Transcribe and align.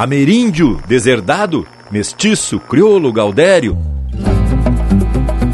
ameríndio, 0.00 0.80
deserdado, 0.88 1.66
mestiço, 1.90 2.58
crioulo, 2.58 3.12
gaudério. 3.12 3.76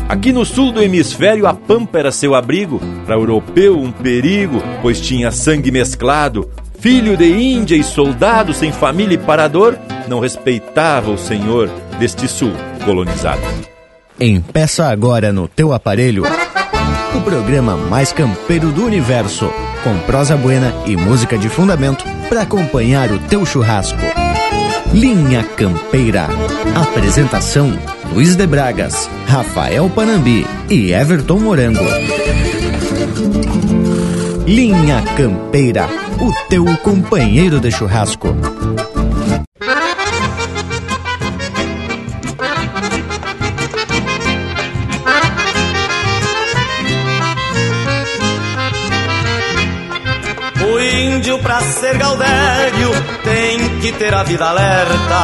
Aqui 0.09 0.33
no 0.33 0.45
sul 0.45 0.71
do 0.71 0.81
hemisfério, 0.81 1.49
a 1.49 1.53
pampa 1.53 1.99
era 1.99 2.13
seu 2.13 2.33
abrigo, 2.33 2.81
para 3.05 3.17
europeu 3.17 3.77
um 3.77 3.91
perigo, 3.91 4.63
pois 4.81 5.01
tinha 5.01 5.33
sangue 5.33 5.73
mesclado. 5.73 6.49
Filho 6.79 7.17
de 7.17 7.27
Índia 7.27 7.75
e 7.75 7.83
soldado 7.83 8.55
sem 8.55 8.71
família 8.71 9.17
e 9.17 9.19
parador, 9.19 9.77
não 10.07 10.21
respeitava 10.21 11.11
o 11.11 11.19
senhor 11.19 11.69
deste 11.99 12.29
sul 12.29 12.53
colonizado. 12.85 13.43
Empeça 14.21 14.87
agora 14.87 15.33
no 15.33 15.49
teu 15.49 15.73
aparelho 15.73 16.23
o 17.17 17.21
programa 17.23 17.77
mais 17.77 18.13
campeiro 18.13 18.71
do 18.71 18.85
universo, 18.85 19.51
com 19.83 19.99
prosa 20.07 20.37
buena 20.37 20.73
e 20.87 20.97
música 20.97 21.37
de 21.37 21.49
fundamento 21.49 22.05
para 22.29 22.43
acompanhar 22.43 23.11
o 23.11 23.19
teu 23.19 23.45
churrasco. 23.45 23.99
Linha 24.93 25.43
Campeira. 25.57 26.29
Apresentação: 26.75 27.73
Luiz 28.13 28.37
de 28.37 28.47
Bragas, 28.47 29.09
Rafael 29.27 29.91
Panambi 29.91 30.47
e 30.71 30.93
Everton 30.93 31.39
Morango. 31.39 31.85
Linha 34.47 35.03
Campeira, 35.17 35.89
o 36.21 36.33
teu 36.49 36.65
companheiro 36.79 37.61
de 37.61 37.71
churrasco. 37.71 38.29
O 50.65 50.81
índio 50.81 51.39
pra 51.41 51.61
ser 51.61 51.99
gaudério 51.99 52.91
tem 52.93 53.16
que 53.87 53.93
ter 53.93 54.15
a 54.15 54.25
vida 54.25 54.47
alerta. 54.47 55.23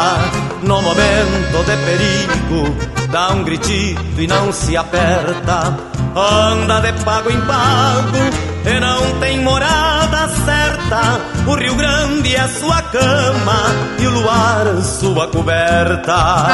No 0.62 0.80
momento 0.82 1.64
de 1.66 1.76
perigo, 1.84 2.76
dá 3.10 3.32
um 3.32 3.42
gritito 3.42 4.20
e 4.20 4.26
não 4.28 4.52
se 4.52 4.76
aperta. 4.76 5.76
Anda 6.14 6.80
de 6.80 6.92
pago 7.02 7.30
em 7.30 7.40
pago 7.40 8.18
e 8.64 8.78
não 8.78 9.18
tem 9.18 9.40
morada 9.40 10.28
certa. 10.44 11.20
O 11.50 11.54
Rio 11.56 11.74
Grande 11.74 12.36
é 12.36 12.46
sua 12.46 12.80
cama 12.82 13.60
e 13.98 14.06
o 14.06 14.10
luar 14.10 14.80
sua 14.82 15.26
coberta. 15.26 16.46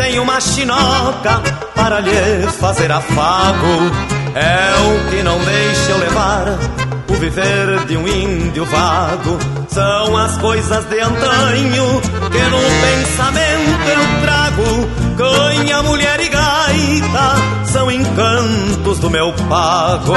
Tem 0.00 0.18
uma 0.18 0.40
chinoca 0.40 1.42
para 1.74 2.00
lhe 2.00 2.46
fazer 2.58 2.90
afago. 2.90 3.90
É 4.34 4.72
o 4.80 5.10
que 5.10 5.22
não 5.22 5.38
deixa 5.38 5.90
eu 5.90 5.98
levar 5.98 6.58
o 7.06 7.14
viver 7.16 7.84
de 7.86 7.98
um 7.98 8.08
índio 8.08 8.64
vago. 8.64 9.38
São 9.68 10.16
as 10.16 10.38
coisas 10.38 10.86
de 10.86 11.00
antanho 11.00 12.00
que 12.30 12.38
no 12.38 12.60
pensamento 12.80 13.88
eu 13.90 14.22
trago. 14.22 14.88
Canha, 15.18 15.82
mulher 15.82 16.18
e 16.18 16.28
gaita 16.30 17.66
são 17.66 17.90
encantos 17.90 18.98
do 19.00 19.10
meu 19.10 19.34
pago. 19.50 20.14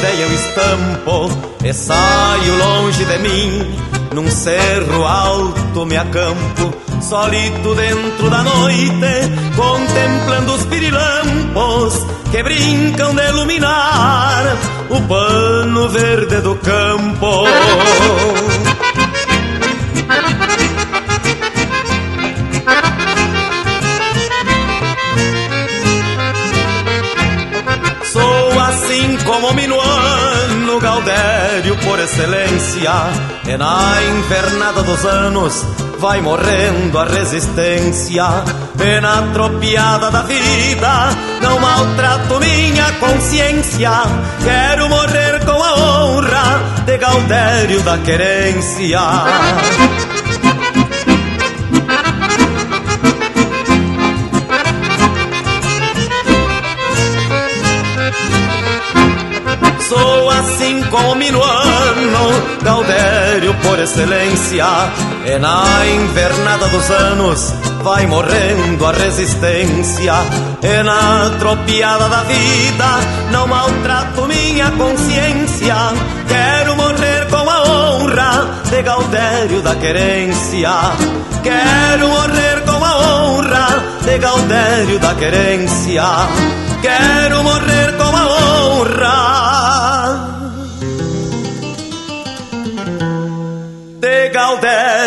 Ideia 0.00 0.22
eu 0.22 0.32
estampo 0.32 1.30
e 1.62 1.72
saio 1.74 2.56
longe 2.56 3.04
de 3.04 3.18
mim. 3.18 3.76
Num 4.14 4.30
cerro 4.30 5.06
alto 5.06 5.84
me 5.84 5.96
acampo, 5.96 6.74
solito 7.02 7.74
dentro 7.74 8.30
da 8.30 8.42
noite, 8.42 8.96
contemplando 9.54 10.54
os 10.54 10.64
pirilampos 10.64 11.94
que 12.30 12.42
brincam 12.42 13.14
de 13.14 13.28
iluminar 13.28 14.56
o 14.88 15.00
pano 15.02 15.88
verde 15.90 16.40
do 16.40 16.56
campo. 16.56 17.44
Assim 28.70 29.16
como 29.24 29.52
minuano, 29.52 29.89
Gaudério 31.00 31.76
por 31.78 31.98
excelência. 31.98 32.92
E 33.46 33.56
na 33.56 34.02
invernada 34.18 34.82
dos 34.82 35.04
anos 35.06 35.64
vai 35.98 36.20
morrendo 36.20 36.98
a 36.98 37.04
resistência. 37.04 38.22
E 38.78 39.00
na 39.00 39.22
tropiada 39.32 40.10
da 40.10 40.22
vida 40.22 41.08
não 41.40 41.58
maltrato 41.58 42.38
minha 42.40 42.92
consciência. 42.94 43.90
Quero 44.44 44.88
morrer 44.90 45.42
com 45.46 45.62
a 45.62 45.74
honra 45.74 46.60
de 46.84 46.98
Gaudério 46.98 47.80
da 47.82 47.96
querência. 47.98 49.00
Gaudério 62.62 63.54
por 63.62 63.78
excelência. 63.78 64.66
E 65.24 65.38
na 65.38 65.86
invernada 65.86 66.68
dos 66.68 66.90
anos 66.90 67.54
vai 67.82 68.06
morrendo 68.06 68.86
a 68.86 68.92
resistência. 68.92 70.14
E 70.62 70.82
na 70.82 71.30
tropiada 71.38 72.08
da 72.08 72.22
vida 72.22 72.86
não 73.30 73.46
maltrato 73.46 74.26
minha 74.26 74.70
consciência. 74.72 75.76
Quero 76.28 76.76
morrer 76.76 77.26
com 77.30 77.48
a 77.50 77.62
honra 77.64 78.62
de 78.68 78.82
Gaudério 78.82 79.62
da 79.62 79.74
querência. 79.74 80.70
Quero 81.42 82.08
morrer 82.08 82.62
com 82.66 82.84
a 82.84 82.98
honra 82.98 83.82
de 84.02 84.18
Gaudério 84.18 84.98
da 84.98 85.14
querência. 85.14 86.04
Quero 86.82 87.42
morrer 87.42 87.96
com 87.96 88.16
a 88.16 88.26
honra 88.26 89.49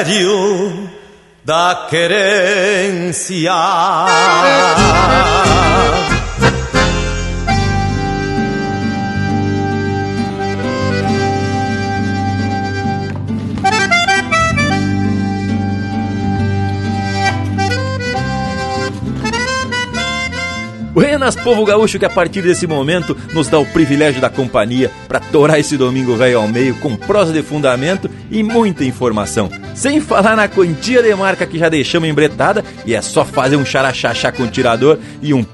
Gaudério 0.04 0.90
da 1.46 1.88
querência. 1.90 3.54
Buenas, 21.24 21.38
povo 21.38 21.64
gaúcho, 21.64 21.98
que 21.98 22.04
a 22.04 22.10
partir 22.10 22.42
desse 22.42 22.68
momento 22.68 23.18
nos 23.34 23.48
dá 23.48 23.58
o 23.58 23.66
privilégio 23.66 24.20
da 24.20 24.30
companhia 24.30 24.92
para 25.08 25.22
torar 25.22 25.58
esse 25.58 25.78
domingo 25.78 26.18
velho 26.18 26.38
ao 26.38 26.50
meio 26.50 26.76
com 26.76 26.98
prosa 26.98 27.32
de 27.32 27.42
fundamento 27.42 28.12
e 28.30 28.44
muita 28.44 28.84
informação. 28.84 29.50
Sem 29.74 30.02
falar 30.02 30.36
na 30.36 30.50
quantia 30.50 31.02
de 31.02 31.16
marca 31.16 31.46
que 31.46 31.58
já 31.58 31.70
deixamos 31.70 32.10
embretada 32.10 32.62
e 32.86 32.94
é 32.94 33.02
só 33.02 33.24
fazer 33.24 33.56
um 33.56 33.64
xaraxaxá 33.64 34.34
com 34.34 34.44
o 34.44 34.50
tirador 34.50 35.00
e 35.22 35.34
um 35.34 35.46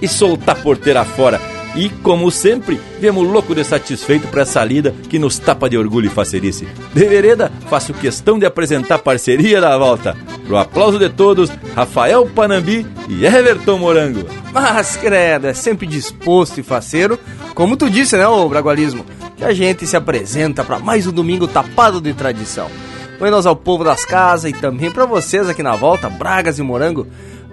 e 0.00 0.08
soltar 0.08 0.56
porteira 0.62 1.04
fora. 1.04 1.38
E, 1.76 1.90
como 1.90 2.30
sempre, 2.30 2.80
viemos 2.98 3.28
louco 3.28 3.54
de 3.54 3.62
satisfeito 3.62 4.26
para 4.28 4.42
essa 4.42 4.64
lida 4.64 4.94
que 5.10 5.18
nos 5.18 5.38
tapa 5.38 5.68
de 5.68 5.76
orgulho 5.76 6.06
e 6.06 6.10
facerice. 6.10 6.66
De 6.94 7.04
vereda, 7.04 7.52
faço 7.68 7.92
questão 7.92 8.38
de 8.38 8.46
apresentar 8.46 8.98
parceria 8.98 9.60
da 9.60 9.76
volta. 9.76 10.16
Pro 10.46 10.56
aplauso 10.56 10.98
de 10.98 11.10
todos, 11.10 11.50
Rafael 11.74 12.24
Panambi 12.26 12.86
e 13.08 13.26
Everton 13.26 13.78
Morango. 13.78 14.26
Mas, 14.54 14.96
credo, 14.96 15.48
é 15.48 15.54
sempre 15.54 15.86
disposto 15.86 16.58
e 16.58 16.62
faceiro, 16.62 17.18
como 17.54 17.76
tu 17.76 17.90
disse, 17.90 18.16
né, 18.16 18.26
ô 18.26 18.48
Bragualismo? 18.48 19.04
Que 19.36 19.44
a 19.44 19.52
gente 19.52 19.86
se 19.86 19.96
apresenta 19.96 20.64
para 20.64 20.78
mais 20.78 21.06
um 21.06 21.12
domingo 21.12 21.46
tapado 21.46 22.00
de 22.00 22.14
tradição. 22.14 22.70
Buenos 23.18 23.46
ao 23.46 23.56
povo 23.56 23.82
das 23.82 24.04
casas 24.04 24.50
e 24.50 24.54
também 24.54 24.90
para 24.90 25.06
vocês 25.06 25.48
aqui 25.48 25.62
na 25.62 25.74
volta, 25.74 26.08
Bragas 26.08 26.58
e 26.58 26.62
Morango. 26.62 27.06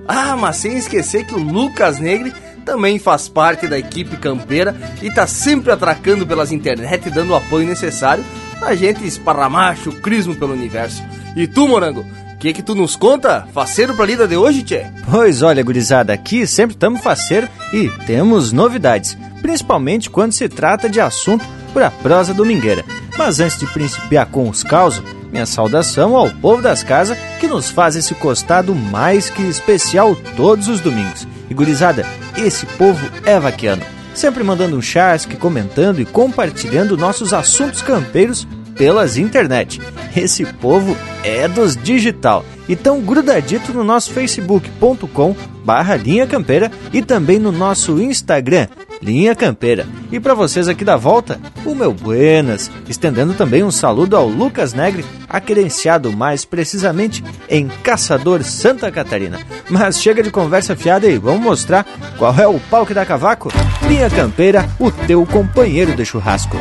Ah, 0.08 0.36
mas 0.36 0.58
sem 0.58 0.78
esquecer 0.78 1.26
que 1.26 1.34
o 1.34 1.40
Lucas 1.40 2.00
Negre 2.00 2.34
também 2.66 2.98
faz 2.98 3.28
parte 3.28 3.68
da 3.68 3.78
equipe 3.78 4.18
campeira 4.18 4.76
e 5.02 5.12
tá 5.12 5.28
sempre 5.28 5.72
atracando 5.72 6.26
pelas 6.26 6.52
internet 6.52 7.10
dando 7.10 7.32
o 7.32 7.36
apoio 7.36 7.68
necessário 7.68 8.24
pra 8.60 8.76
gente 8.76 9.06
esparramar 9.06 9.76
chucrismo 9.76 10.36
pelo 10.36 10.54
universo. 10.54 11.04
E 11.36 11.48
tu, 11.48 11.68
Morango, 11.68 12.06
que 12.44 12.52
que 12.52 12.62
tu 12.62 12.76
nos 12.76 12.98
conta? 12.98 13.48
Faceiro 13.54 13.96
pra 13.96 14.06
lida 14.06 14.28
de 14.28 14.36
hoje, 14.36 14.64
tchê? 14.64 14.86
Pois 15.10 15.42
olha, 15.42 15.64
gurizada, 15.64 16.12
aqui 16.12 16.46
sempre 16.46 16.76
estamos 16.76 17.00
faceiro 17.00 17.48
e 17.72 17.90
temos 18.06 18.52
novidades, 18.52 19.18
principalmente 19.42 20.10
quando 20.10 20.34
se 20.34 20.50
trata 20.50 20.90
de 20.90 21.00
assunto 21.00 21.46
para 21.74 21.90
prosa 21.90 22.34
domingueira. 22.34 22.84
Mas 23.18 23.40
antes 23.40 23.58
de 23.58 23.66
principiar 23.68 24.26
com 24.26 24.50
os 24.50 24.62
causos, 24.62 25.02
minha 25.33 25.45
saudação 25.47 26.15
ao 26.15 26.30
povo 26.30 26.62
das 26.62 26.83
casas 26.83 27.18
que 27.39 27.47
nos 27.47 27.69
faz 27.69 27.95
esse 27.95 28.13
costado 28.13 28.75
mais 28.75 29.31
que 29.31 29.41
especial 29.41 30.15
todos 30.38 30.68
os 30.68 30.80
domingos. 30.80 31.27
E 31.50 31.53
gurizada, 31.56 32.06
esse 32.38 32.68
povo 32.68 33.06
é 33.25 33.39
vaquiano, 33.39 33.83
sempre 34.13 34.44
mandando 34.44 34.77
um 34.77 34.81
chasque, 34.81 35.35
comentando 35.35 36.00
e 36.00 36.06
compartilhando 36.06 36.95
nossos 36.95 37.33
assuntos 37.33 37.81
campeiros 37.81 38.47
pelas 38.75 39.18
internet. 39.18 39.81
Esse 40.16 40.46
povo 40.46 40.96
é 41.24 41.48
dos 41.48 41.75
digital. 41.75 42.46
Então 42.68 43.02
grudadito 43.02 43.74
no 43.74 43.84
nosso 43.84 44.12
facebook.com 44.12 45.36
barra 45.64 45.96
Linha 45.96 46.28
Campeira 46.28 46.72
e 46.92 47.02
também 47.02 47.40
no 47.40 47.52
nosso 47.52 48.02
Instagram, 48.02 48.68
Linha 49.02 49.36
Campeira. 49.36 49.86
E 50.12 50.20
para 50.20 50.34
vocês 50.34 50.68
aqui 50.68 50.86
da 50.86 50.96
volta, 50.96 51.40
o 51.66 51.74
meu 51.74 51.94
buenas, 51.94 52.72
estendendo 52.88 53.34
também 53.34 53.64
um 53.64 53.72
saludo 53.72 54.16
ao 54.16 54.28
Lucas 54.28 54.74
Negre, 54.74 55.06
aquerenciado 55.28 56.12
mais 56.12 56.46
precisamente 56.46 57.24
em 57.50 57.68
Caçador 57.68 58.44
Santa 58.44 58.92
Catarina. 58.92 59.40
Mas 59.69 60.02
chega 60.02 60.24
de 60.24 60.31
conversa 60.31 60.76
fiada 60.76 61.08
e 61.08 61.18
vamos 61.18 61.42
mostrar 61.42 61.86
qual 62.18 62.34
é 62.38 62.48
o 62.48 62.86
que 62.86 62.94
dá 62.94 63.06
cavaco? 63.06 63.52
Linha 63.88 64.10
Campeira, 64.10 64.69
o 64.80 64.92
teu 64.92 65.26
companheiro 65.26 65.96
de 65.96 66.06
churrasco. 66.06 66.58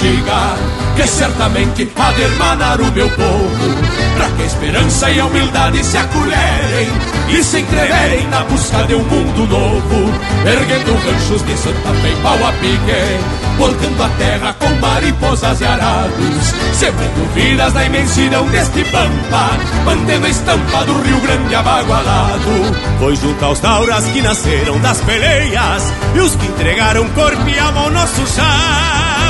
Que 0.00 1.06
certamente 1.06 1.86
há 1.94 2.12
de 2.12 2.22
hermanar 2.22 2.80
o 2.80 2.90
meu 2.90 3.06
povo 3.10 3.74
Pra 4.16 4.30
que 4.30 4.42
a 4.44 4.46
esperança 4.46 5.10
e 5.10 5.20
a 5.20 5.26
humildade 5.26 5.84
se 5.84 5.98
acolherem 5.98 6.88
E 7.28 7.44
se 7.44 7.60
entreverem 7.60 8.26
na 8.28 8.42
busca 8.44 8.82
de 8.84 8.94
um 8.94 9.04
mundo 9.04 9.46
novo 9.46 10.10
Erguendo 10.46 10.94
ranchos 11.04 11.44
de 11.44 11.54
Santa 11.54 11.90
Fe 12.00 12.08
e 12.08 12.22
pau 12.22 12.34
a 12.46 12.52
pique 12.52 13.58
Voltando 13.58 14.02
a 14.02 14.08
terra 14.16 14.54
com 14.54 14.74
mariposas 14.76 15.60
e 15.60 15.64
arados 15.66 16.54
Sembrando 16.72 17.34
vidas 17.34 17.74
na 17.74 17.84
imensidão 17.84 18.46
deste 18.46 18.82
pampa 18.84 19.50
Mantendo 19.84 20.24
a 20.24 20.30
estampa 20.30 20.84
do 20.86 20.98
Rio 21.02 21.20
Grande 21.20 21.54
abagualado. 21.54 22.74
Foi 22.98 23.14
junto 23.16 23.44
aos 23.44 23.60
tauras 23.60 24.06
que 24.06 24.22
nasceram 24.22 24.78
das 24.78 24.98
peleias 25.02 25.92
E 26.14 26.20
os 26.20 26.34
que 26.36 26.46
entregaram 26.46 27.06
corpo 27.10 27.46
e 27.46 27.58
alma 27.58 27.82
ao 27.82 27.90
nosso 27.90 28.26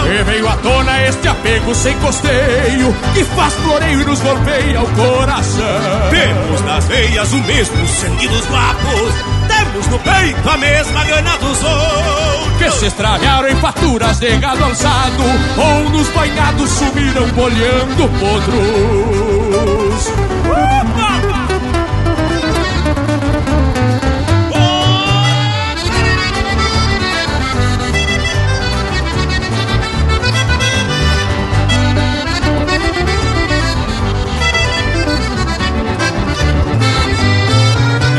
chão 0.01 0.13
E 0.13 0.23
veio 0.25 0.49
à 0.49 0.57
tona 0.57 1.03
este 1.03 1.29
apego 1.29 1.75
sem 1.75 1.97
costeio 1.99 2.95
Que 3.15 3.25
faz 3.25 3.55
floreio 3.55 4.01
e 4.01 4.05
nos 4.05 4.21
golpeia 4.21 4.81
o 4.83 4.89
coração 4.89 6.11
Temos 6.11 6.61
nas 6.63 6.85
veias 6.87 7.33
o 7.33 7.39
mesmo 7.39 7.87
sangue 7.87 8.29
dos 8.29 8.47
guapos 8.47 9.15
Temos 9.49 9.87
no 9.89 9.99
peito 9.99 10.49
a 10.49 10.57
mesma 10.57 11.05
gana 11.05 11.37
dos 11.37 11.63
outros 11.63 12.51
que 12.61 12.71
se 12.73 12.87
estragaram 12.89 13.49
em 13.49 13.57
faturas 13.57 14.19
de 14.19 14.37
gado 14.37 14.63
alçado 14.63 15.23
ou 15.57 15.89
nos 15.89 16.07
banhados 16.09 16.69
sumiram 16.69 17.27
bolhando 17.29 18.07
potros. 18.21 18.61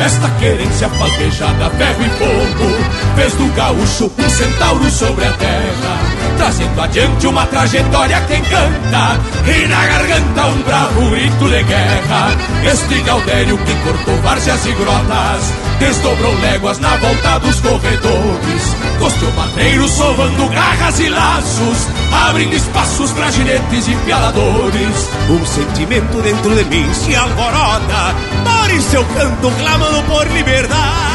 Esta 0.03 0.27
querência 0.39 0.89
palpejada, 0.89 1.69
ferro 1.69 2.03
e 2.03 2.09
fogo 2.09 3.15
Fez 3.15 3.33
do 3.33 3.45
gaúcho 3.53 4.11
um 4.17 4.29
centauro 4.29 4.89
sobre 4.89 5.25
a 5.25 5.33
terra 5.33 5.99
Trazendo 6.37 6.81
adiante 6.81 7.27
uma 7.27 7.45
trajetória 7.45 8.19
que 8.21 8.37
encanta 8.37 9.19
E 9.45 9.67
na 9.67 9.85
garganta 9.85 10.45
um 10.47 10.61
bravo 10.63 11.09
grito 11.11 11.49
de 11.49 11.63
guerra. 11.63 12.35
Este 12.63 12.99
Gaudério 13.01 13.57
que 13.59 13.75
cortou 13.75 14.17
várzeas 14.23 14.65
e 14.65 14.71
grotas 14.71 15.53
Desdobrou 15.77 16.33
léguas 16.41 16.79
na 16.79 16.97
volta 16.97 17.37
dos 17.37 17.59
corredores 17.59 18.75
Costeou 18.97 19.31
madeiros 19.33 19.91
sovando 19.91 20.47
garras 20.49 20.99
e 20.99 21.09
laços 21.09 21.90
Abrindo 22.11 22.55
espaços 22.55 23.11
pra 23.11 23.31
ginetes 23.31 23.87
e 23.87 23.95
pialadores. 24.05 25.09
Um 25.29 25.45
sentimento 25.45 26.21
dentro 26.21 26.55
de 26.55 26.63
mim 26.65 26.93
se 26.93 27.15
alvorota. 27.15 28.15
Por 28.43 28.69
em 28.71 28.81
seu 28.81 29.03
canto 29.05 29.51
clamando 29.51 30.03
por 30.03 30.27
liberdade. 30.27 31.11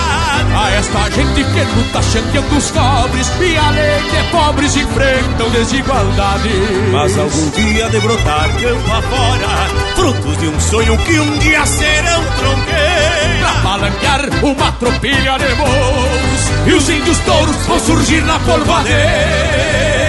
A 0.55 0.71
esta 0.71 1.11
gente 1.11 1.45
que 1.45 1.61
luta 1.77 2.03
chanqueando 2.03 2.57
os 2.57 2.71
cobres 2.71 3.31
E 3.41 3.57
além 3.57 4.03
de 4.11 4.31
pobres 4.31 4.77
enfrentam 4.77 5.51
desigualdade 5.51 6.51
Mas 6.93 7.19
algum 7.19 7.51
dia 7.51 7.89
de 7.89 8.01
brotar 8.01 8.49
campo 8.61 8.93
afora 8.93 9.69
Frutos 9.95 10.39
de 10.39 10.49
um 10.49 10.61
sonho 10.61 10.97
que 10.99 11.19
um 11.19 11.39
dia 11.39 11.65
serão 11.67 12.23
tronqueiros. 12.39 13.39
Pra 13.41 13.53
palanquear 13.63 14.29
uma 14.43 14.73
tropilha 14.73 15.39
de 15.39 15.55
voos 15.55 16.67
E 16.67 16.75
os 16.75 16.88
índios 16.88 17.19
touros 17.19 17.57
vão 17.67 17.79
surgir 17.81 18.23
na 18.23 18.38
polvadeira 18.41 20.06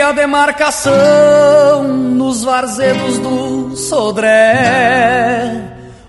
É 0.00 0.02
dia 0.02 0.12
de 0.14 0.26
marcação 0.26 1.84
nos 1.84 2.42
varzedos 2.42 3.18
do 3.18 3.76
Sodré. 3.76 5.60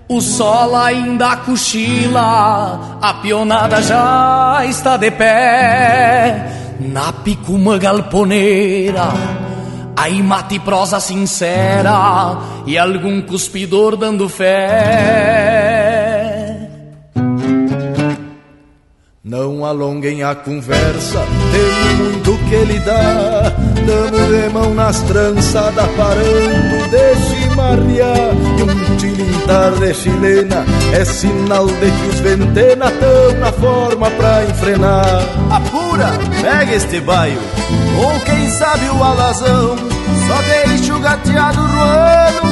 O 0.08 0.18
sol 0.18 0.74
ainda 0.74 1.36
cochila, 1.36 2.98
a 3.02 3.14
pionada 3.20 3.82
já 3.82 4.64
está 4.64 4.96
de 4.96 5.10
pé. 5.10 6.74
Na 6.80 7.12
picuma 7.12 7.76
galponeira, 7.76 9.12
aí 9.94 10.22
mate 10.22 10.58
prosa 10.58 10.98
sincera 10.98 12.38
e 12.66 12.78
algum 12.78 13.20
cuspidor 13.20 13.94
dando 13.98 14.26
fé. 14.26 15.61
Alonguem 19.72 20.22
a 20.22 20.34
conversa, 20.34 21.24
tem 21.50 21.96
muito 21.96 22.38
que 22.48 22.56
lhe 22.56 22.78
dá. 22.80 23.52
Damos 23.86 24.28
de 24.28 24.52
mão 24.52 24.74
nas 24.74 25.00
trançadas, 25.00 25.88
parando 25.96 26.88
de 26.90 27.14
chimarrear. 27.24 28.34
E 28.58 28.62
um 28.62 28.96
tilintar 28.96 29.72
de 29.72 29.94
chilena 29.94 30.64
é 30.92 31.04
sinal 31.04 31.66
de 31.66 31.90
que 31.90 32.08
os 32.08 32.20
ventena 32.20 32.90
tão 32.90 33.38
na 33.40 33.52
forma 33.52 34.10
pra 34.10 34.44
enfrenar. 34.44 35.22
Apura, 35.50 36.10
pega 36.42 36.74
este 36.74 37.00
baio, 37.00 37.38
ou 37.98 38.20
quem 38.20 38.50
sabe 38.50 38.88
o 38.90 39.02
alazão. 39.02 39.76
Só 40.28 40.42
deixa 40.66 40.94
o 40.94 41.00
gateado 41.00 41.60
roando 41.62 42.51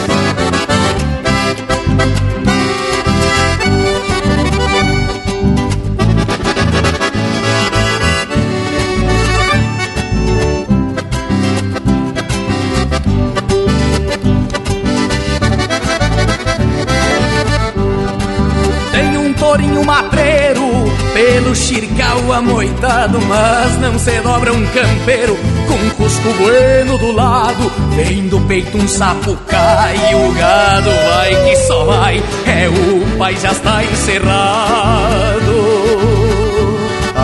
Pelo 21.21 21.55
xircal 21.55 22.33
amoitado 22.33 23.21
Mas 23.21 23.77
não 23.79 23.99
se 23.99 24.19
dobra 24.21 24.51
um 24.51 24.65
campeiro. 24.65 25.37
Com 25.67 25.89
cusco 25.91 26.33
bueno 26.33 26.97
do 26.97 27.11
lado 27.11 27.71
Vem 27.95 28.27
do 28.27 28.41
peito 28.41 28.75
um 28.75 28.87
sapo 28.87 29.37
cai 29.47 30.15
O 30.15 30.31
gado 30.33 30.89
vai 30.89 31.35
que 31.43 31.55
só 31.57 31.85
vai. 31.85 32.17
É 32.47 32.67
o 32.67 33.17
pai 33.19 33.37
já 33.37 33.51
está 33.51 33.83
encerrado 33.83 34.31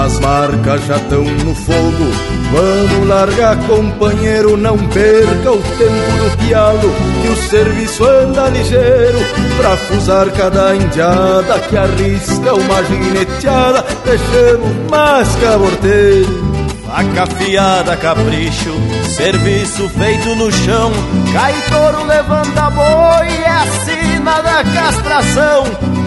as 0.08 0.20
marcas 0.20 0.86
já 0.86 0.96
estão 0.96 1.24
no 1.24 1.54
fogo. 1.54 2.08
Vamos 2.52 3.08
largar, 3.08 3.58
companheiro, 3.68 4.56
não 4.56 4.78
perca 4.78 5.52
o 5.52 5.62
tempo 5.62 6.24
do 6.24 6.38
pialo, 6.38 6.94
que 7.22 7.28
o 7.28 7.36
serviço 7.50 8.06
anda 8.06 8.48
ligeiro 8.48 9.20
pra 9.58 9.76
fusar 9.76 10.32
cada 10.32 10.76
indiada 10.76 11.60
que 11.60 11.78
arrisca 11.78 12.54
uma 12.54 12.84
gineteada. 12.86 13.86
Deixemos 14.06 14.90
mais 14.90 15.36
caborteiro. 15.36 16.48
Faca 16.88 17.24
afiada, 17.24 17.98
capricho, 17.98 18.74
serviço 19.14 19.90
feito 19.90 20.36
no 20.36 20.50
chão. 20.50 20.90
Cai 21.34 21.54
touro, 21.70 22.06
levanta 22.06 22.70
boi, 22.70 23.28
é 23.44 23.50
a 23.50 23.66
da 24.42 24.64
castração. 24.64 25.66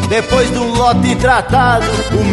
Depois 0.09 0.51
do 0.51 0.65
lote 0.65 1.15
tratado, 1.17 1.87
o 2.19 2.25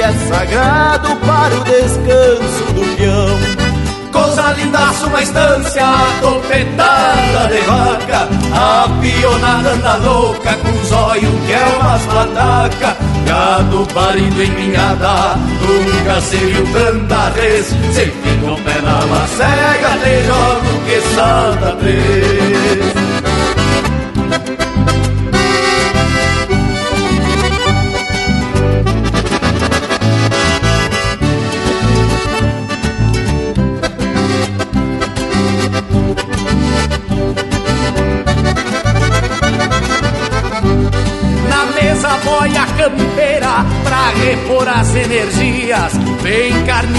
é 0.00 0.12
sagrado 0.28 1.16
para 1.16 1.54
o 1.56 1.64
descanso 1.64 2.72
do 2.74 2.96
peão. 2.96 3.68
Coisa 4.12 4.52
lindaça, 4.52 5.06
uma 5.06 5.22
estância 5.22 5.84
topetada 6.20 7.48
de 7.48 7.60
vaca 7.60 8.28
A 8.52 8.88
pionada 9.00 9.70
anda 9.70 9.96
louca 9.96 10.54
com 10.54 10.94
olhos 10.96 11.46
que 11.46 11.52
é 11.52 11.64
umas 11.78 12.02
pataca 12.06 12.96
Gado 13.26 13.86
parido 13.92 14.42
em 14.42 14.50
minhada, 14.50 15.36
nunca 15.60 16.20
se 16.22 16.36
viu 16.36 16.66
tanta 16.72 17.30
vez 17.30 17.66
Se 17.66 18.06
fica 18.06 18.50
o 18.50 18.56
pé 18.62 18.80
na 18.80 19.06
macega, 19.06 19.98
te 20.02 20.24
jogo 20.26 20.84
que 20.86 21.00
salta 21.14 21.76
três 21.76 22.97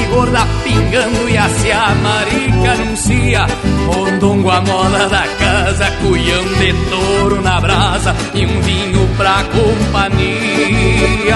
gorda 0.10 0.46
pingando 0.64 1.30
e 1.30 1.38
a 1.38 1.96
marica 1.96 2.72
anuncia. 2.74 3.46
Mondongo 3.86 4.50
a 4.50 4.62
moda 4.62 5.08
da 5.08 5.28
casa, 5.28 5.92
cuião 6.02 6.46
de 6.60 6.74
touro 6.90 7.42
na 7.42 7.60
brasa 7.60 8.16
e 8.34 8.46
um 8.46 8.62
vinho 8.62 9.10
pra 9.18 9.44
companhia. 9.46 11.36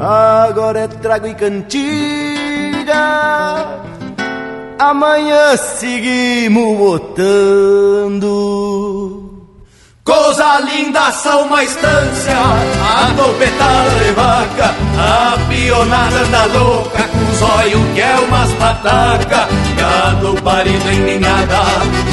Agora 0.00 0.80
é 0.80 0.88
trago 0.88 1.26
e 1.26 1.34
cantiga. 1.34 2.94
Amanhã 4.78 5.56
seguimos 5.56 6.78
botando. 6.78 8.28
Coisa 10.04 10.60
linda, 10.60 11.10
são 11.12 11.42
uma 11.42 11.64
estância, 11.64 12.32
a 12.32 13.12
topetada 13.14 13.90
de 13.90 14.12
vaca, 14.12 14.74
a 14.96 15.36
pionada 15.48 16.24
da 16.26 16.44
louca, 16.46 17.10
zóio 17.38 17.80
que 17.94 18.00
é 18.00 18.16
umas 18.26 18.52
pataca, 18.54 19.48
gado 19.76 20.42
parido 20.42 20.90
em 20.90 21.00
ninhada, 21.00 21.62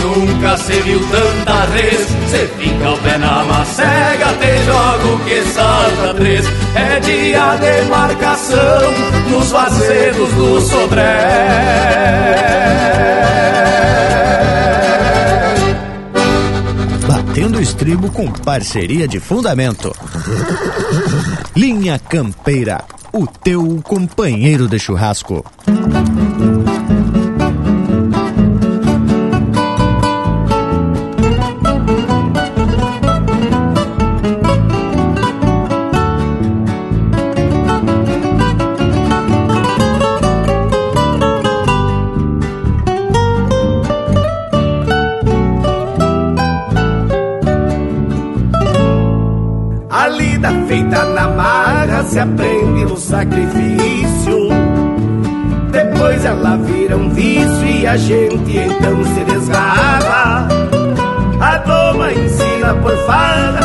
nunca 0.01 0.57
se 0.57 0.73
viu 0.81 0.99
tanta 1.09 1.65
res, 1.73 2.07
cê 2.29 2.47
fica 2.57 2.91
o 2.91 2.97
pé 2.99 3.17
na 3.17 3.43
macega, 3.43 4.33
te 4.39 4.63
jogo 4.65 5.19
que 5.25 5.43
salta 5.51 6.13
três, 6.13 6.45
é 6.75 6.99
dia 6.99 7.55
de 7.57 7.89
marcação, 7.89 8.93
nos 9.29 9.51
vazedos 9.51 10.31
do 10.33 10.61
Sodré. 10.61 11.75
Batendo 17.35 17.59
estribo 17.59 18.09
com 18.11 18.31
parceria 18.31 19.09
de 19.09 19.19
fundamento. 19.19 19.93
Linha 21.53 21.99
Campeira, 21.99 22.85
o 23.11 23.27
teu 23.27 23.81
companheiro 23.83 24.69
de 24.69 24.79
churrasco. 24.79 25.43
Se 52.15 52.19
aprende 52.19 52.85
no 52.85 52.95
sacrifício. 52.95 54.47
Depois 55.69 56.23
ela 56.23 56.55
vira 56.55 56.95
um 56.95 57.09
vício 57.09 57.67
e 57.67 57.85
a 57.85 57.97
gente 57.97 58.57
então 58.57 59.03
se 59.03 59.23
desgarra. 59.25 60.47
A 61.41 61.57
doma 61.57 62.13
ensina 62.13 62.73
por 62.75 62.95
fada, 63.05 63.59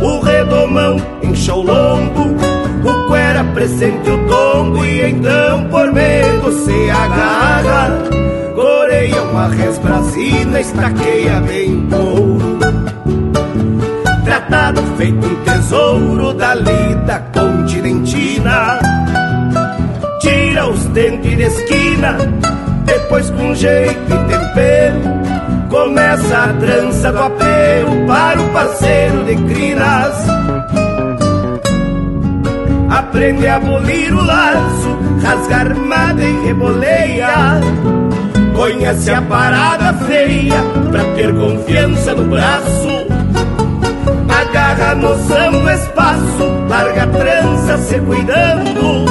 o 0.00 0.20
redomão 0.20 0.98
enche 1.20 1.50
o 1.50 1.62
lombo, 1.62 2.36
o 2.84 3.08
cuera 3.08 3.42
presente 3.54 4.08
o 4.08 4.18
tombo 4.28 4.84
e 4.84 5.10
então 5.10 5.64
por 5.64 5.92
medo 5.92 6.52
se 6.64 6.90
agarra. 6.90 7.90
Coreia 8.54 9.20
uma 9.20 9.48
resbrasina, 9.48 10.60
estaqueia 10.60 11.40
bem 11.40 11.88
couro 11.90 12.60
tratado 14.30 14.80
feito 14.96 15.26
um 15.26 15.34
tesouro 15.42 16.32
da 16.32 16.54
lida 16.54 17.18
continentina. 17.70 18.80
Tira 20.20 20.68
os 20.68 20.84
dentes 20.86 21.36
de 21.36 21.42
esquina, 21.42 22.16
depois 22.84 23.30
com 23.30 23.54
jeito 23.54 24.12
e 24.12 24.28
tempero, 24.28 25.20
Começa 25.70 26.36
a 26.36 26.52
trança 26.54 27.12
do 27.12 27.18
apelo 27.20 28.06
para 28.08 28.42
o 28.42 28.48
parceiro 28.48 29.24
de 29.24 29.36
crinas. 29.36 30.14
Aprende 32.90 33.46
a 33.46 33.54
abolir 33.54 34.12
o 34.12 34.24
laço, 34.24 34.98
rasga 35.22 35.56
armada 35.58 36.24
e 36.24 36.46
reboleia. 36.46 37.60
Conhece 38.56 39.12
a 39.12 39.22
parada 39.22 39.94
feia 40.06 40.60
pra 40.90 41.04
ter 41.14 41.32
confiança 41.32 42.14
no 42.16 42.24
braço. 42.24 43.06
Agarra 44.28 44.96
noção 44.96 45.52
do 45.52 45.70
espaço, 45.70 46.59
larga 46.70 47.02
a 47.02 47.06
trança 47.08 47.78
se 47.78 47.98
cuidando 48.00 49.04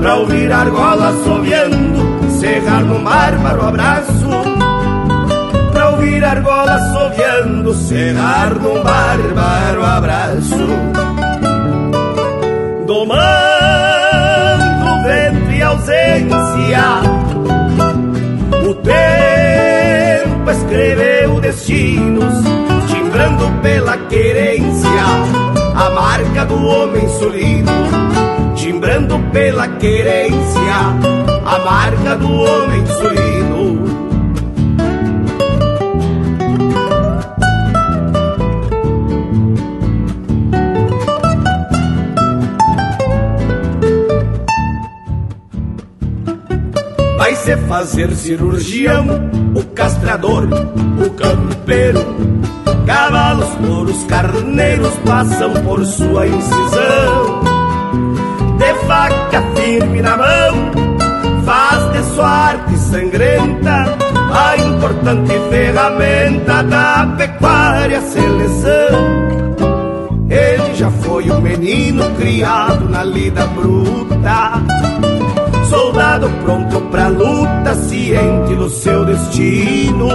Pra 0.00 0.16
ouvir 0.16 0.50
argola 0.50 1.10
assoviando, 1.10 2.30
cerrar 2.40 2.82
no 2.82 2.98
bárbaro 2.98 3.68
abraço. 3.68 4.28
Pra 5.70 5.90
ouvir 5.90 6.24
argola 6.24 6.72
assoviando, 6.74 7.72
cerrar 7.72 8.52
num 8.54 8.82
bárbaro 8.82 9.84
abraço. 9.84 10.66
Domando 12.84 13.22
vento 15.04 15.52
e 15.52 15.62
ausência 15.62 16.82
o 18.68 18.74
tempo 18.74 20.50
escreveu 20.50 21.40
destinos, 21.40 22.34
timbrando 22.88 23.62
pela 23.62 23.96
querência 24.08 25.41
a 25.82 25.90
marca 25.90 26.44
do 26.44 26.64
homem 26.64 27.08
solido, 27.08 27.72
timbrando 28.54 29.18
pela 29.32 29.66
querência 29.66 30.76
a 31.44 31.58
marca 31.58 32.16
do 32.16 32.32
homem 32.32 32.86
solido. 32.86 34.02
vai 47.16 47.34
se 47.36 47.56
fazer 47.56 48.14
cirurgião, 48.14 49.06
o 49.54 49.64
castrador, 49.74 50.44
o 50.44 51.10
campeiro. 51.10 52.61
Cavalos, 52.86 53.48
touros, 53.66 54.04
carneiros 54.04 54.94
passam 55.06 55.52
por 55.64 55.84
sua 55.84 56.26
incisão. 56.26 57.42
De 58.58 58.74
faca 58.86 59.42
firme 59.54 60.02
na 60.02 60.16
mão, 60.16 61.44
faz 61.44 61.92
de 61.92 62.14
sua 62.14 62.28
arte 62.28 62.78
sangrenta 62.78 63.84
a 64.32 64.56
importante 64.56 65.32
ferramenta 65.50 66.62
da 66.62 67.14
pecuária 67.16 68.00
seleção. 68.00 69.22
Ele 70.28 70.74
já 70.74 70.90
foi 70.90 71.30
um 71.30 71.40
menino 71.40 72.08
criado 72.16 72.88
na 72.88 73.04
lida 73.04 73.46
bruta 73.48 74.62
soldado 75.72 76.28
pronto 76.44 76.80
pra 76.90 77.08
luta, 77.08 77.74
ciente 77.74 78.54
do 78.54 78.68
seu 78.68 79.06
destino. 79.06 80.08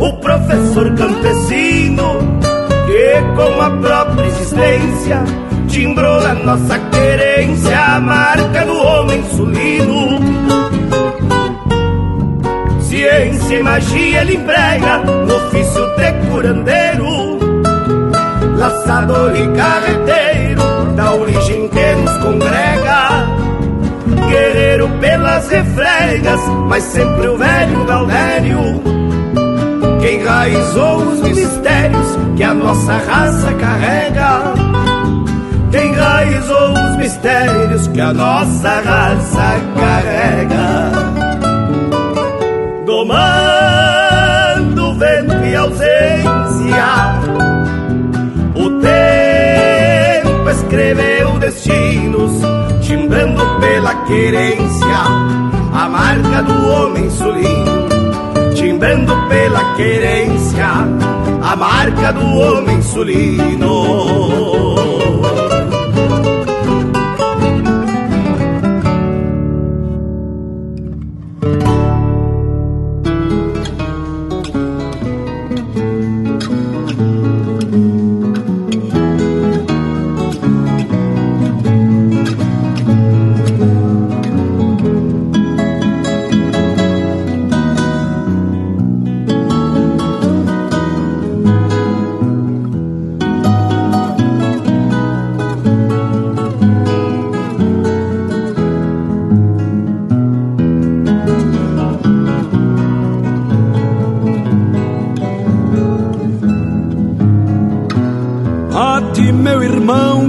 O 0.00 0.12
professor 0.18 0.94
campesino, 0.94 2.18
que 2.86 3.34
com 3.34 3.60
a 3.60 3.70
própria 3.70 4.26
existência 4.26 5.24
timbrou 5.66 6.20
na 6.22 6.34
nossa 6.34 6.78
querência 6.78 7.78
a 7.78 8.00
marca 8.00 8.64
do 8.64 8.76
homem 8.76 9.24
sulino. 9.24 10.20
Ciência 12.80 13.56
e 13.56 13.62
magia 13.62 14.20
ele 14.20 14.36
emprega 14.36 14.98
no 14.98 15.36
ofício 15.36 15.86
de 15.96 16.12
curandeiro, 16.30 17.38
laçador 18.56 19.34
e 19.34 19.48
carreteiro, 19.48 20.62
da 20.94 21.12
origem 21.12 21.68
que 21.68 21.92
nos 22.02 22.16
congrega 22.18 23.26
guerreiro 24.30 24.88
pelas 25.00 25.48
refregas, 25.48 26.40
mas 26.68 26.84
sempre 26.84 27.28
o 27.28 27.36
velho 27.36 27.84
Galdério 27.84 28.97
que 30.00 30.12
enraizou 30.14 30.98
os 30.98 31.20
mistérios 31.20 32.18
que 32.36 32.42
a 32.42 32.54
nossa 32.54 32.92
raça 32.96 33.52
carrega. 33.54 34.54
Que 35.70 35.78
enraizou 35.78 36.72
os 36.72 36.96
mistérios 36.96 37.88
que 37.88 38.00
a 38.00 38.12
nossa 38.12 38.80
raça 38.80 39.60
carrega. 39.76 40.92
Domando 42.86 43.18
vento 44.98 45.44
e 45.44 45.54
ausência, 45.54 47.18
o 48.54 48.70
tempo 48.80 50.50
escreveu 50.50 51.38
destinos 51.38 52.32
timbrando 52.80 53.44
pela 53.60 53.94
querência 54.06 55.38
a 55.74 55.88
marca 55.88 56.42
do 56.42 56.70
homem 56.70 57.10
solino, 57.10 57.88
timbrando 58.78 59.28
pela 59.28 59.74
querência 59.74 60.64
a 61.42 61.56
marca 61.56 62.12
do 62.12 62.24
homem 62.24 62.80
solino. 62.80 63.78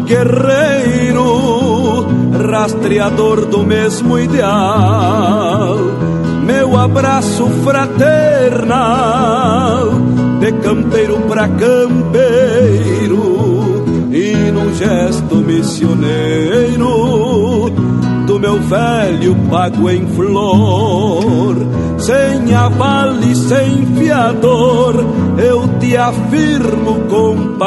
Guerreiro, 0.09 1.23
rastreador 2.51 3.45
do 3.45 3.63
mesmo 3.63 4.17
ideal. 4.17 5.77
Meu 6.43 6.75
abraço 6.75 7.45
fraternal, 7.63 8.79
de 10.39 10.51
campeiro 10.53 11.19
pra 11.27 11.47
campeiro, 11.47 13.19
e 14.11 14.33
num 14.51 14.73
gesto 14.73 15.35
missioneiro 15.35 16.79
do 18.25 18.39
meu 18.39 18.59
velho 18.61 19.35
pago 19.51 19.87
em 19.91 20.07
flor. 20.07 21.55
Sem 21.99 22.55
aval 22.55 23.13
e 23.21 23.35
sem 23.35 23.85
fiador, 23.95 25.05
eu 25.37 25.67
te 25.79 25.95
afirmo 25.95 27.01
com 27.09 27.57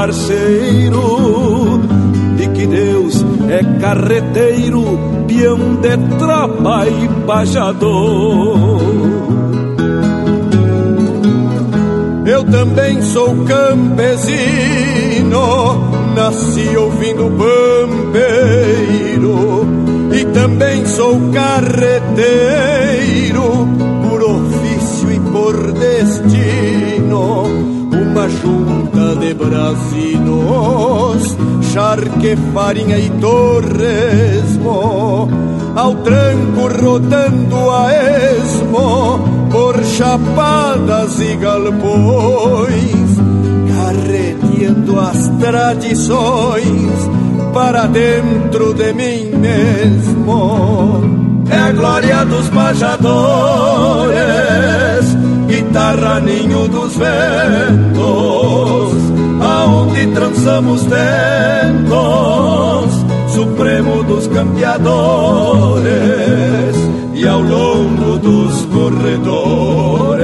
é 3.53 3.63
carreteiro, 3.79 4.83
peão 5.29 5.75
de 5.77 5.97
tropa 6.19 6.87
e 6.89 7.09
pajador. 7.27 8.81
Eu 12.25 12.45
também 12.45 13.03
sou 13.03 13.45
campesino, 13.45 15.35
nasci 16.15 16.75
ouvindo 16.79 17.31
pampeiro, 17.37 18.57
e 20.15 20.25
também 20.33 20.87
sou 20.87 21.21
carreteiro, 21.31 22.23
por 24.09 24.23
ofício 24.23 25.13
e 25.13 25.21
por 25.31 25.73
destino, 25.73 27.45
uma 27.91 28.27
junta 28.31 29.15
de 29.17 29.35
brasinos 29.35 30.73
charque, 31.73 32.37
farinha 32.53 32.99
e 32.99 33.09
torresmo, 33.21 34.71
ao 35.75 35.95
tranco 35.97 36.69
rodando 36.83 37.71
a 37.71 37.91
esmo, 37.93 39.19
por 39.51 39.83
chapadas 39.85 41.19
e 41.21 41.35
galpões, 41.37 43.17
carreteando 43.75 45.01
as 45.01 45.29
tradições 45.41 47.11
para 47.55 47.87
dentro 47.87 48.75
de 48.75 48.93
mim 48.93 49.31
mesmo. 49.37 51.01
É 51.51 51.57
a 51.57 51.73
glória 51.73 52.25
dos 52.25 52.49
pajadores 52.51 53.83
guitarra 55.53 56.21
ninho 56.21 56.67
dos 56.69 56.97
ventos, 56.97 58.62
aonde 60.03 60.07
trançamos 60.15 60.83
tentos, 60.83 61.93
supremo 63.33 64.03
dos 64.05 64.27
campeadores, 64.27 65.87
e 67.15 67.27
ao 67.27 67.41
longo 67.41 68.19
dos 68.19 68.65
corredores 68.67 70.23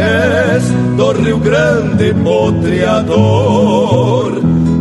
do 0.97 1.13
Rio 1.13 1.39
Grande 1.39 2.13
potreador, 2.25 3.13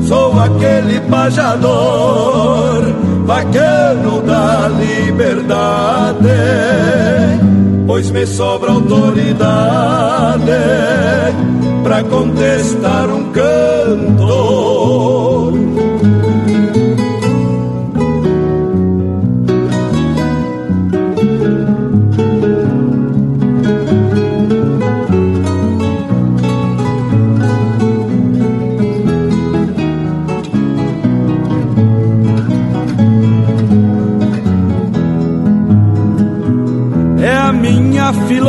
sou 0.02 0.40
aquele 0.40 1.00
pajador, 1.02 2.82
bacano 3.26 4.22
da 4.22 4.70
liberdade 4.70 6.28
pois 7.86 8.12
me 8.12 8.28
sobra 8.28 8.72
autoridade 8.72 10.52
para 11.84 12.04
contestar 12.04 13.10
um 13.10 13.32
canto. 13.32 14.67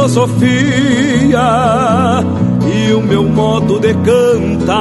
Filosofia 0.09 1.39
e 2.67 2.93
o 2.95 3.03
meu 3.03 3.25
modo 3.25 3.79
de 3.79 3.93
cantar, 3.95 4.81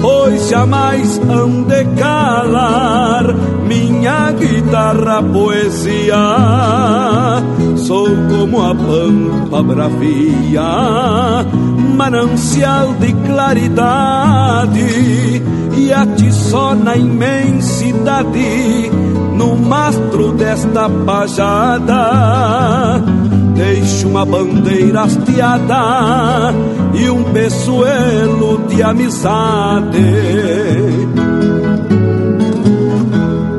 pois 0.00 0.48
jamais 0.48 1.20
hão 1.28 1.62
de 1.64 1.84
calar 1.96 3.34
minha 3.66 4.32
guitarra 4.32 5.22
poesia. 5.22 6.16
Sou 7.76 8.08
como 8.30 8.62
a 8.62 8.74
pampa 8.74 9.62
bravia, 9.62 11.44
manancial 11.94 12.94
de 12.94 13.12
claridade 13.12 14.86
e 15.76 15.92
a 15.92 16.06
ti 16.06 16.32
só 16.32 16.74
na 16.74 16.96
imensidade 16.96 18.90
no 19.36 19.56
mastro 19.56 20.32
desta 20.32 20.88
pajada 20.88 22.02
Deixo 23.54 24.08
uma 24.08 24.24
bandeira 24.24 25.02
hasteada 25.02 26.54
e 26.94 27.10
um 27.10 27.22
peçoelo 27.32 28.66
de 28.68 28.82
amizade. 28.82 29.98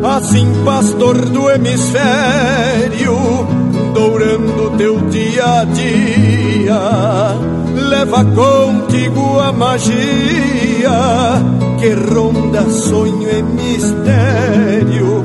Assim, 0.04 0.48
pastor 0.64 1.18
do 1.30 1.50
hemisfério, 1.50 3.18
dourando 3.94 4.78
teu 4.78 5.00
dia 5.10 5.62
a 5.62 5.66
dia, 5.66 6.80
leva 7.90 8.24
contigo 8.26 9.40
a 9.40 9.52
magia 9.52 10.92
que 11.80 11.94
ronda 12.14 12.70
sonho 12.70 13.30
e 13.30 13.42
mistério 13.42 15.24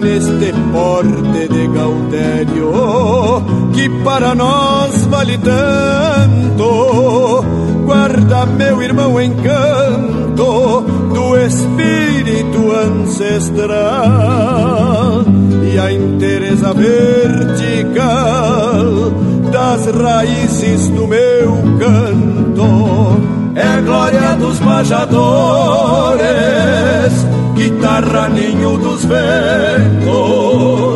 neste 0.00 0.52
porte 0.72 1.48
de 1.48 1.68
Gaudério 1.68 3.59
que 3.72 3.88
para 4.02 4.34
nós 4.34 5.06
vale 5.06 5.38
tanto. 5.38 7.44
Guarda, 7.84 8.44
meu 8.46 8.82
irmão, 8.82 9.20
encanto 9.20 10.80
do 11.14 11.38
espírito 11.38 12.72
ancestral 12.72 13.70
e 15.72 15.78
a 15.78 15.92
interesa 15.92 16.72
vertical 16.72 18.00
das 19.50 19.86
raízes 19.86 20.88
do 20.88 21.06
meu 21.06 21.56
canto. 21.78 23.20
É 23.54 23.66
a 23.66 23.80
glória 23.80 24.34
dos 24.36 24.58
majadores 24.60 26.50
guitarra 27.60 28.30
ninho 28.30 28.78
dos 28.78 29.04
ventos, 29.04 30.89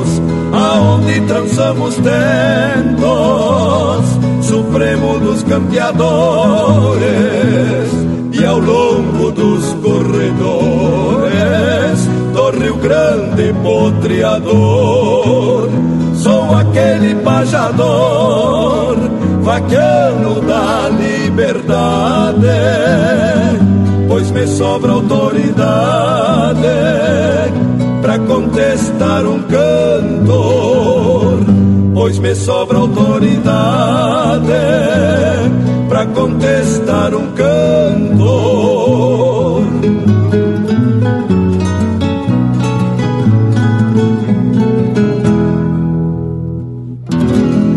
aonde 0.95 1.21
trançamos 1.23 1.97
tentos, 1.97 2.05
supremo 4.47 5.19
dos 5.19 5.43
campeadores, 5.43 7.03
e 8.33 8.45
ao 8.45 8.59
longo 8.59 9.33
dos 9.33 9.65
corredores 9.83 11.25
do 12.33 12.51
Rio 12.51 12.77
Grande 12.77 13.53
potreador, 13.63 15.69
sou 16.15 16.55
aquele 16.55 17.17
pajador, 17.17 18.97
vaquiano 19.43 20.41
da 20.43 20.89
liberdade 20.91 22.45
pois 24.09 24.31
me 24.31 24.47
sobra 24.47 24.93
autoridade 24.93 26.63
para 28.03 28.19
contestar 28.19 29.25
um 29.27 29.43
cantor, 29.43 31.39
pois 31.95 32.19
me 32.19 32.35
sobra 32.35 32.79
autoridade 32.79 34.53
para 35.89 36.07
contestar 36.07 37.15
um 37.15 37.33
cantor. 37.33 37.95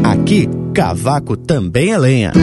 Aqui, 0.04 0.50
cavaco 0.74 1.38
também 1.38 1.92
é 1.94 1.98
lenha. 1.98 2.34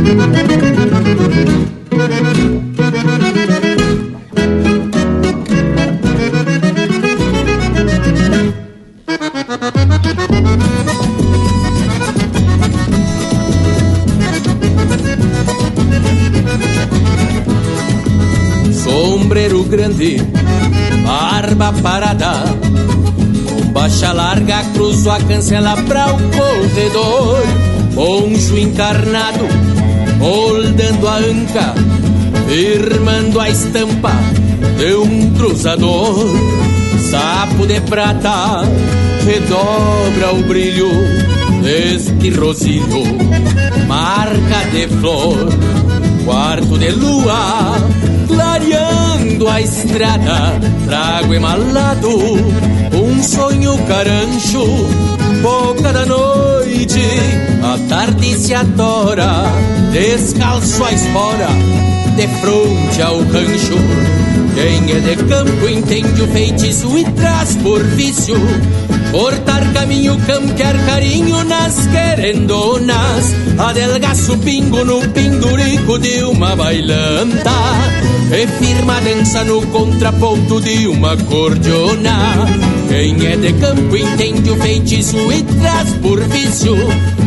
Grande, 19.76 20.22
barba 21.04 21.72
parada, 21.82 22.44
com 23.48 23.72
baixa 23.72 24.12
larga 24.12 24.62
cruzo 24.72 25.10
a 25.10 25.18
cancela 25.18 25.76
pra 25.82 26.14
o 26.14 26.18
corredor, 26.30 27.42
poncho 27.92 28.56
encarnado, 28.56 29.48
moldando 30.18 31.08
a 31.08 31.16
anca, 31.16 31.74
firmando 32.48 33.40
a 33.40 33.50
estampa 33.50 34.12
de 34.78 34.94
um 34.94 35.34
cruzador, 35.34 36.24
sapo 37.10 37.66
de 37.66 37.80
prata, 37.80 38.62
redobra 39.24 40.34
o 40.34 40.42
brilho 40.44 40.88
deste 41.64 42.30
rosilho, 42.30 43.02
marca 43.88 44.70
de 44.70 44.87
flor, 44.87 45.48
quarto 46.24 46.78
de 46.78 46.90
lua, 46.92 47.74
clareando 49.44 49.48
a 49.48 49.61
estrada, 49.61 50.61
trago 50.87 51.35
emalado, 51.35 52.09
um 52.94 53.22
sonho 53.22 53.76
carancho, 53.87 54.64
boca 55.42 55.92
da 55.92 56.07
noite, 56.07 57.00
a 57.62 57.78
tarde 57.88 58.35
se 58.38 58.54
adora, 58.54 59.44
descalço 59.92 60.83
a 60.85 60.92
espora, 60.92 61.48
de 62.16 62.26
fronte 62.40 63.02
ao 63.02 63.20
rancho. 63.20 63.74
Quem 64.54 64.92
é 64.92 65.00
de 65.00 65.16
campo 65.24 65.68
entende 65.68 66.22
o 66.22 66.28
feitiço 66.28 66.96
e 66.96 67.04
traz 67.12 67.57
por 67.57 67.83
vício 67.83 68.37
Cortar 69.14 69.72
caminho, 69.72 70.18
campear 70.27 70.74
carinho 70.87 71.44
nas 71.44 71.87
querendonas 71.87 73.44
Adelgaço 73.57 74.37
pingo 74.38 74.85
no 74.85 75.00
pindurico 75.11 75.96
de 76.00 76.24
uma 76.24 76.57
bailanta. 76.57 77.53
E 78.33 78.46
firma 78.59 79.00
dança 79.00 79.44
no 79.44 79.64
contraponto 79.68 80.61
de 80.61 80.88
uma 80.88 81.16
cordiona 81.16 82.48
Quem 82.88 83.26
é 83.26 83.36
de 83.36 83.52
campo 83.54 83.96
entende 83.96 84.50
o 84.50 84.56
feitiço 84.56 85.16
e 85.32 85.42
traz 85.42 85.90
por 86.02 86.20
vício. 86.28 86.76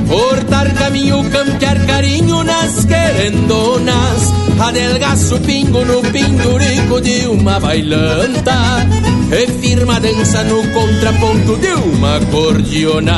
Cortar 0.07 0.73
caminho, 0.73 1.23
campear 1.29 1.85
carinho 1.85 2.43
nas 2.43 2.85
querendonas. 2.85 4.33
Adelgaço 4.59 5.35
o 5.35 5.39
pingo 5.39 5.83
no 5.85 6.01
pindurico 6.01 7.01
de 7.01 7.27
uma 7.27 7.59
bailanta. 7.59 8.87
E 9.31 9.47
firma 9.59 9.99
dança 9.99 10.43
no 10.43 10.65
contraponto 10.69 11.57
de 11.57 11.73
uma 11.73 12.19
cordiona 12.31 13.17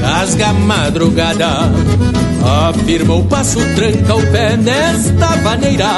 rasga 0.00 0.48
a 0.48 0.52
madrugada. 0.52 1.70
Afirma 2.68 3.14
o 3.14 3.24
passo, 3.24 3.58
tranca 3.74 4.14
o 4.14 4.26
pé 4.32 4.56
nesta 4.56 5.36
maneira. 5.36 5.90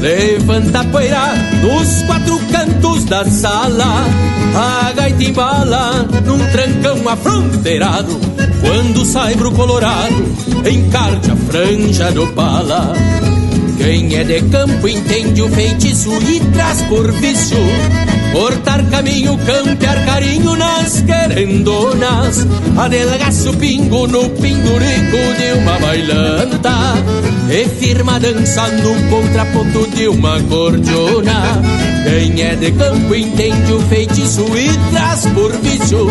Levanta 0.00 0.80
a 0.80 0.84
poeira 0.84 1.34
dos 1.62 2.02
quatro 2.02 2.38
cantos 2.50 3.04
da 3.04 3.24
sala. 3.24 4.04
A 4.54 4.92
gaita 4.92 5.24
embala 5.24 6.06
num 6.24 6.38
trancão 6.50 7.08
afronteirado. 7.08 8.20
Quando 8.60 9.04
sai 9.04 9.34
pro 9.36 9.52
colorado, 9.52 10.34
encarte 10.68 11.30
a 11.30 11.36
franja 11.36 12.10
do 12.12 12.26
pala. 12.28 12.92
Quem 13.78 14.14
é 14.16 14.24
de 14.24 14.42
campo 14.42 14.88
entende 14.88 15.42
o 15.42 15.48
feitiço 15.50 16.10
e 16.22 16.40
traz 16.52 16.82
por 16.82 17.10
vício 17.12 17.58
Cortar 18.36 18.84
caminho, 18.90 19.38
campear 19.46 20.04
carinho 20.04 20.54
nas 20.56 21.00
querendonas 21.00 22.46
Adelgaço 22.76 23.54
pingo 23.54 24.06
no 24.06 24.28
pindurico 24.28 25.16
de 25.38 25.58
uma 25.58 25.78
bailanta. 25.78 26.70
E 27.48 27.66
firma 27.66 28.20
dança 28.20 28.68
no 28.68 28.94
contraponto 29.08 29.88
de 29.96 30.08
uma 30.08 30.38
cordiona. 30.42 31.62
Quem 32.04 32.42
é 32.42 32.54
de 32.56 32.72
campo 32.72 33.14
entende 33.14 33.72
o 33.72 33.80
feitiço 33.88 34.44
e 34.54 34.68
traz 34.92 35.24
por 35.28 35.52
vício. 35.52 36.06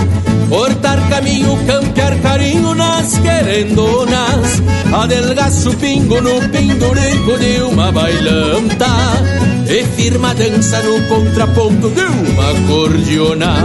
Cortar 0.50 1.08
caminho, 1.08 1.56
campear 1.68 2.20
carinho 2.22 2.74
nas 2.74 3.18
querendonas 3.20 4.64
Adelgaço 4.94 5.76
pingo 5.78 6.20
no 6.22 6.42
pindurico 6.50 7.38
de 7.38 7.62
uma 7.62 7.92
bailanta 7.92 9.55
E 9.68 9.84
firma 9.96 10.34
dança 10.36 10.82
no 10.84 11.02
contraponto 11.08 11.90
de 11.90 12.02
uma 12.02 12.68
cordiona. 12.68 13.56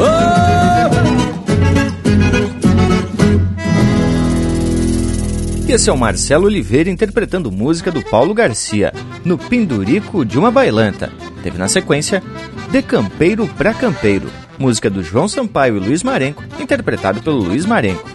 Oh! 0.00 0.74
Esse 5.68 5.90
é 5.90 5.92
o 5.92 5.98
Marcelo 5.98 6.46
Oliveira 6.46 6.88
interpretando 6.88 7.50
música 7.50 7.90
do 7.90 8.02
Paulo 8.02 8.32
Garcia, 8.32 8.92
no 9.24 9.36
Pindurico 9.36 10.24
de 10.24 10.38
uma 10.38 10.50
Bailanta. 10.50 11.12
Teve 11.42 11.58
na 11.58 11.68
sequência 11.68 12.22
De 12.70 12.80
Campeiro 12.80 13.46
pra 13.48 13.74
Campeiro, 13.74 14.30
música 14.58 14.88
do 14.88 15.02
João 15.02 15.26
Sampaio 15.26 15.76
e 15.76 15.80
Luiz 15.80 16.02
Marenco, 16.02 16.44
interpretado 16.60 17.20
pelo 17.22 17.38
Luiz 17.38 17.66
Marenco. 17.66 18.08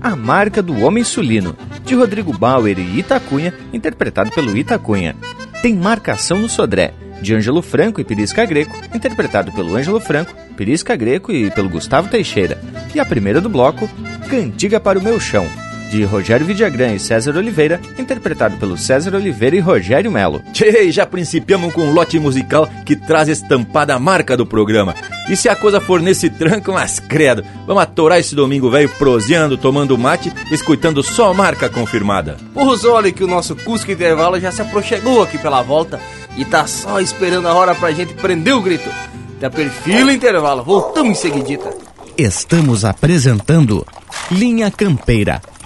A 0.00 0.14
Marca 0.14 0.62
do 0.62 0.80
Homem 0.84 1.04
Sulino, 1.04 1.56
de 1.84 1.94
Rodrigo 1.94 2.32
Bauer 2.32 2.78
e 2.78 2.98
Itacunha, 2.98 3.52
interpretado 3.72 4.30
pelo 4.30 4.56
Itacunha. 4.56 5.16
Tem 5.62 5.76
Marcação 5.76 6.40
no 6.40 6.48
Sodré, 6.48 6.92
de 7.20 7.32
Ângelo 7.36 7.62
Franco 7.62 8.00
e 8.00 8.04
Pirisca 8.04 8.44
Greco, 8.44 8.76
interpretado 8.92 9.52
pelo 9.52 9.76
Ângelo 9.76 10.00
Franco, 10.00 10.34
Pirisca 10.56 10.96
Greco 10.96 11.30
e 11.30 11.52
pelo 11.52 11.68
Gustavo 11.68 12.08
Teixeira. 12.08 12.60
E 12.92 12.98
a 12.98 13.04
primeira 13.04 13.40
do 13.40 13.48
bloco, 13.48 13.88
Cantiga 14.28 14.80
para 14.80 14.98
o 14.98 15.02
Meu 15.02 15.20
Chão, 15.20 15.46
de 15.92 16.04
Rogério 16.04 16.46
Vidagrã 16.46 16.94
e 16.94 16.98
César 16.98 17.36
Oliveira, 17.36 17.78
interpretado 17.98 18.56
pelo 18.56 18.78
César 18.78 19.14
Oliveira 19.14 19.56
e 19.56 19.60
Rogério 19.60 20.10
Melo. 20.10 20.42
Tchê, 20.50 20.90
já 20.90 21.04
principiamos 21.04 21.70
com 21.74 21.82
um 21.82 21.92
lote 21.92 22.18
musical 22.18 22.66
que 22.86 22.96
traz 22.96 23.28
estampada 23.28 23.94
a 23.94 23.98
marca 23.98 24.34
do 24.34 24.46
programa. 24.46 24.94
E 25.28 25.36
se 25.36 25.50
a 25.50 25.54
coisa 25.54 25.82
for 25.82 26.00
nesse 26.00 26.30
tranco, 26.30 26.72
mas 26.72 26.98
credo, 26.98 27.44
vamos 27.66 27.82
atorar 27.82 28.18
esse 28.18 28.34
domingo 28.34 28.70
velho 28.70 28.88
proseando, 28.88 29.58
tomando 29.58 29.98
mate, 29.98 30.32
escutando 30.50 31.02
só 31.02 31.34
marca 31.34 31.68
confirmada. 31.68 32.38
Porra, 32.54 32.74
olha 32.90 33.12
que 33.12 33.22
o 33.22 33.28
nosso 33.28 33.54
Cusco 33.54 33.92
Intervalo 33.92 34.40
já 34.40 34.50
se 34.50 34.62
aproximou 34.62 35.22
aqui 35.22 35.36
pela 35.36 35.60
volta 35.60 36.00
e 36.38 36.44
tá 36.44 36.66
só 36.66 37.00
esperando 37.00 37.48
a 37.48 37.54
hora 37.54 37.74
pra 37.74 37.92
gente 37.92 38.14
prender 38.14 38.54
o 38.54 38.62
grito. 38.62 38.88
Da 39.38 39.50
perfil 39.50 40.10
intervalo, 40.10 40.62
voltamos 40.62 41.18
em 41.18 41.20
seguidita. 41.20 41.70
Estamos 42.16 42.84
apresentando 42.84 43.86
Linha 44.30 44.70
Campeira, 44.70 45.40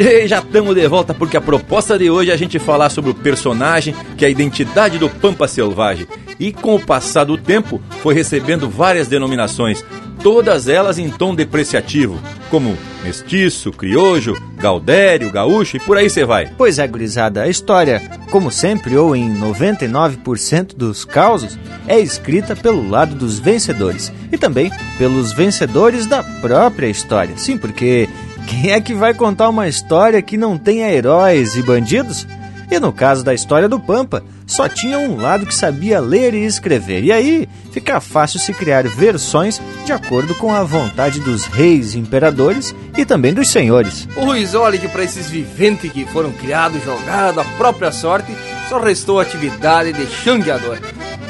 E 0.00 0.26
já 0.26 0.38
estamos 0.38 0.74
de 0.74 0.88
volta 0.88 1.12
porque 1.12 1.36
a 1.36 1.42
proposta 1.42 1.98
de 1.98 2.08
hoje 2.08 2.30
é 2.30 2.32
a 2.32 2.36
gente 2.36 2.58
falar 2.58 2.88
sobre 2.88 3.10
o 3.10 3.14
personagem 3.14 3.94
que 4.16 4.24
é 4.24 4.28
a 4.28 4.30
identidade 4.30 4.96
do 4.96 5.10
Pampa 5.10 5.46
Selvagem. 5.46 6.08
E 6.38 6.54
com 6.54 6.74
o 6.74 6.80
passar 6.80 7.24
do 7.24 7.36
tempo 7.36 7.82
foi 8.00 8.14
recebendo 8.14 8.66
várias 8.66 9.08
denominações, 9.08 9.84
todas 10.22 10.68
elas 10.68 10.98
em 10.98 11.10
tom 11.10 11.34
depreciativo, 11.34 12.18
como 12.50 12.78
mestiço, 13.04 13.70
criojo, 13.70 14.40
gaudério, 14.56 15.30
gaúcho 15.30 15.76
e 15.76 15.80
por 15.80 15.98
aí 15.98 16.08
você 16.08 16.24
vai. 16.24 16.50
Pois 16.56 16.78
é, 16.78 16.88
gurizada, 16.88 17.42
a 17.42 17.48
história, 17.48 18.00
como 18.30 18.50
sempre 18.50 18.96
ou 18.96 19.14
em 19.14 19.38
99% 19.38 20.76
dos 20.76 21.04
causos, 21.04 21.58
é 21.86 22.00
escrita 22.00 22.56
pelo 22.56 22.88
lado 22.88 23.14
dos 23.14 23.38
vencedores 23.38 24.10
e 24.32 24.38
também 24.38 24.72
pelos 24.96 25.34
vencedores 25.34 26.06
da 26.06 26.22
própria 26.22 26.86
história. 26.86 27.36
Sim, 27.36 27.58
porque 27.58 28.08
quem 28.46 28.70
é 28.70 28.80
que 28.80 28.94
vai 28.94 29.14
contar 29.14 29.48
uma 29.48 29.68
história 29.68 30.22
que 30.22 30.36
não 30.36 30.58
tenha 30.58 30.90
heróis 30.90 31.56
e 31.56 31.62
bandidos? 31.62 32.26
E 32.70 32.78
no 32.78 32.92
caso 32.92 33.24
da 33.24 33.34
história 33.34 33.68
do 33.68 33.80
Pampa, 33.80 34.22
só 34.46 34.68
tinha 34.68 34.96
um 34.98 35.20
lado 35.20 35.44
que 35.44 35.54
sabia 35.54 35.98
ler 36.00 36.34
e 36.34 36.44
escrever. 36.44 37.02
E 37.02 37.10
aí 37.10 37.48
fica 37.72 38.00
fácil 38.00 38.38
se 38.38 38.54
criar 38.54 38.86
versões 38.86 39.60
de 39.84 39.92
acordo 39.92 40.36
com 40.36 40.54
a 40.54 40.62
vontade 40.62 41.18
dos 41.18 41.46
reis, 41.46 41.96
imperadores 41.96 42.74
e 42.96 43.04
também 43.04 43.34
dos 43.34 43.48
senhores. 43.48 44.08
O 44.16 44.24
Ruiz, 44.24 44.54
olha 44.54 44.78
que 44.78 44.86
para 44.86 45.02
esses 45.02 45.28
viventes 45.28 45.90
que 45.90 46.04
foram 46.06 46.30
criados, 46.30 46.82
jogados 46.84 47.38
à 47.38 47.44
própria 47.56 47.90
sorte, 47.90 48.32
só 48.68 48.78
restou 48.78 49.18
a 49.18 49.22
atividade 49.22 49.92
de 49.92 50.06
xangueador 50.06 50.78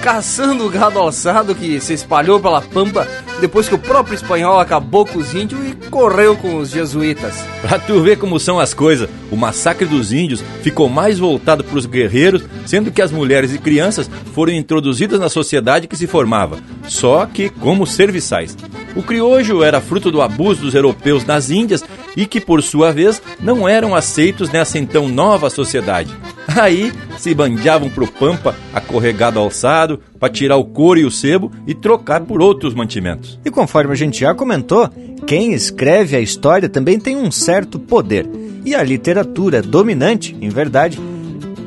caçando 0.01 0.67
o 0.67 0.71
gado 0.71 0.99
alçado 0.99 1.55
que 1.55 1.79
se 1.81 1.93
espalhou 1.93 2.41
pela 2.41 2.63
pampa 2.63 3.07
depois 3.41 3.69
que 3.69 3.75
o 3.75 3.79
próprio 3.79 4.15
espanhol 4.15 4.61
acabou 4.61 5.07
com 5.07 5.19
os 5.19 5.35
índios 5.35 5.61
e 5.67 5.89
correu 5.89 6.37
com 6.37 6.57
os 6.57 6.71
jesuítas. 6.71 7.35
Pra 7.61 7.79
tu 7.79 8.01
ver 8.01 8.19
como 8.19 8.39
são 8.39 8.61
as 8.61 8.73
coisas, 8.73 9.09
o 9.31 9.37
massacre 9.37 9.87
dos 9.87 10.13
índios 10.13 10.43
ficou 10.63 10.89
mais 10.89 11.19
voltado 11.19 11.65
para 11.65 11.79
os 11.79 11.87
guerreiros, 11.87 12.45
sendo 12.67 12.91
que 12.91 13.03
as 13.03 13.11
mulheres 13.11 13.55
e 13.55 13.59
crianças 13.59 14.11
foram 14.35 14.53
introduzidas 14.53 15.19
na 15.19 15.29
sociedade 15.29 15.89
que 15.89 15.97
se 15.97 16.07
formava, 16.07 16.59
só 16.87 17.27
que 17.27 17.49
como 17.49 17.87
serviçais. 17.87 18.57
O 18.95 19.03
criojo 19.03 19.63
era 19.63 19.81
fruto 19.81 20.11
do 20.11 20.21
abuso 20.21 20.63
dos 20.63 20.75
europeus 20.75 21.25
nas 21.25 21.51
Índias 21.51 21.85
e 22.17 22.27
que, 22.27 22.41
por 22.41 22.63
sua 22.63 22.93
vez, 22.93 23.23
não 23.41 23.69
eram 23.69 23.95
aceitos 23.95 24.51
nessa 24.51 24.79
então 24.79 25.09
nova 25.09 25.49
sociedade. 25.49 26.15
Aí 26.61 26.93
se 27.19 27.35
bandeavam 27.35 27.89
pro 27.89 28.07
pampa, 28.07 28.55
acorregado 28.73 29.39
alçado, 29.39 30.01
para 30.19 30.33
tirar 30.33 30.57
o 30.57 30.65
couro 30.65 31.01
e 31.01 31.05
o 31.05 31.11
sebo 31.11 31.53
e 31.67 31.75
trocar 31.75 32.23
por 32.23 32.43
outros 32.43 32.75
mantimentos. 32.75 33.39
E 33.45 33.51
conforme 33.51 33.93
a 33.93 33.97
gente 33.97 34.21
já 34.21 34.35
comentou, 34.35 34.89
quem 35.27 35.53
escreve 35.53 36.17
a 36.17 36.21
história 36.21 36.69
também 36.69 36.99
tem 36.99 37.17
um 37.17 37.31
certo 37.31 37.79
poder. 37.79 38.29
E 38.65 38.75
a 38.75 38.83
literatura 38.83 39.63
dominante, 39.63 40.37
em 40.41 40.49
verdade, 40.49 40.99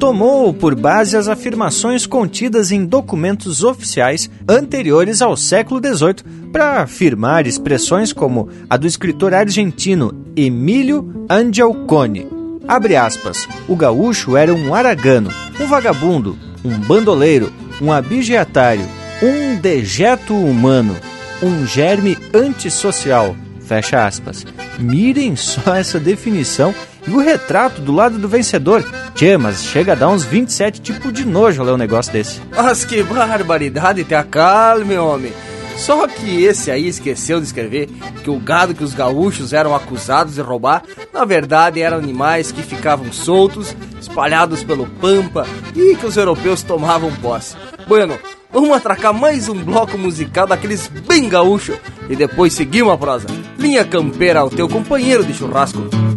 tomou 0.03 0.53
por 0.53 0.75
base 0.75 1.15
as 1.15 1.29
afirmações 1.29 2.05
contidas 2.05 2.71
em 2.71 2.85
documentos 2.85 3.63
oficiais 3.63 4.29
anteriores 4.47 5.21
ao 5.21 5.37
século 5.37 5.79
XVIII 5.79 6.49
para 6.51 6.81
afirmar 6.81 7.47
expressões 7.47 8.11
como 8.11 8.49
a 8.69 8.75
do 8.75 8.85
escritor 8.85 9.33
argentino 9.33 10.13
Emílio 10.35 11.25
Angialcone, 11.29 12.27
Abre 12.73 12.95
aspas. 12.95 13.47
O 13.67 13.75
gaúcho 13.75 14.35
era 14.35 14.51
um 14.51 14.73
aragano, 14.73 15.29
um 15.59 15.67
vagabundo, 15.67 16.35
um 16.65 16.75
bandoleiro, 16.75 17.53
um 17.79 17.91
abigeatário, 17.91 18.83
um 19.21 19.55
dejeto 19.57 20.33
humano, 20.33 20.97
um 21.43 21.67
germe 21.67 22.17
antissocial. 22.33 23.35
Fecha 23.59 24.07
aspas. 24.07 24.43
Mirem 24.79 25.35
só 25.35 25.75
essa 25.77 25.99
definição 25.99 26.73
e 27.07 27.11
o 27.11 27.19
retrato 27.19 27.79
do 27.79 27.91
lado 27.91 28.17
do 28.17 28.27
vencedor. 28.27 28.83
Tchê, 29.13 29.37
mas 29.37 29.65
chega 29.65 29.91
a 29.91 29.95
dar 29.95 30.09
uns 30.09 30.23
27 30.23 30.81
tipos 30.81 31.13
de 31.13 31.25
nojo 31.25 31.61
ler 31.61 31.73
um 31.73 31.77
negócio 31.77 32.11
desse. 32.11 32.41
Mas 32.57 32.83
que 32.83 33.03
barbaridade, 33.03 34.03
te 34.03 34.15
acalme, 34.15 34.97
homem. 34.97 35.31
Só 35.77 36.07
que 36.07 36.43
esse 36.43 36.71
aí 36.71 36.87
esqueceu 36.87 37.39
de 37.39 37.45
escrever 37.45 37.89
que 38.23 38.29
o 38.29 38.39
gado 38.39 38.75
que 38.75 38.83
os 38.83 38.93
gaúchos 38.93 39.53
eram 39.53 39.75
acusados 39.75 40.35
de 40.35 40.41
roubar, 40.41 40.83
na 41.13 41.25
verdade 41.25 41.81
eram 41.81 41.97
animais 41.97 42.51
que 42.51 42.61
ficavam 42.61 43.11
soltos, 43.11 43.75
espalhados 43.99 44.63
pelo 44.63 44.87
pampa 44.87 45.45
e 45.75 45.95
que 45.95 46.05
os 46.05 46.15
europeus 46.15 46.63
tomavam 46.63 47.11
posse. 47.15 47.55
Bueno, 47.87 48.17
vamos 48.51 48.71
atracar 48.71 49.13
mais 49.13 49.49
um 49.49 49.55
bloco 49.55 49.97
musical 49.97 50.47
daqueles 50.47 50.87
bem 50.87 51.27
gaúcho 51.27 51.77
e 52.09 52.15
depois 52.15 52.53
seguir 52.53 52.83
uma 52.83 52.97
prosa. 52.97 53.27
Linha 53.57 53.83
campeira 53.83 54.39
ao 54.39 54.49
teu 54.49 54.69
companheiro 54.69 55.25
de 55.25 55.33
churrasco. 55.33 56.12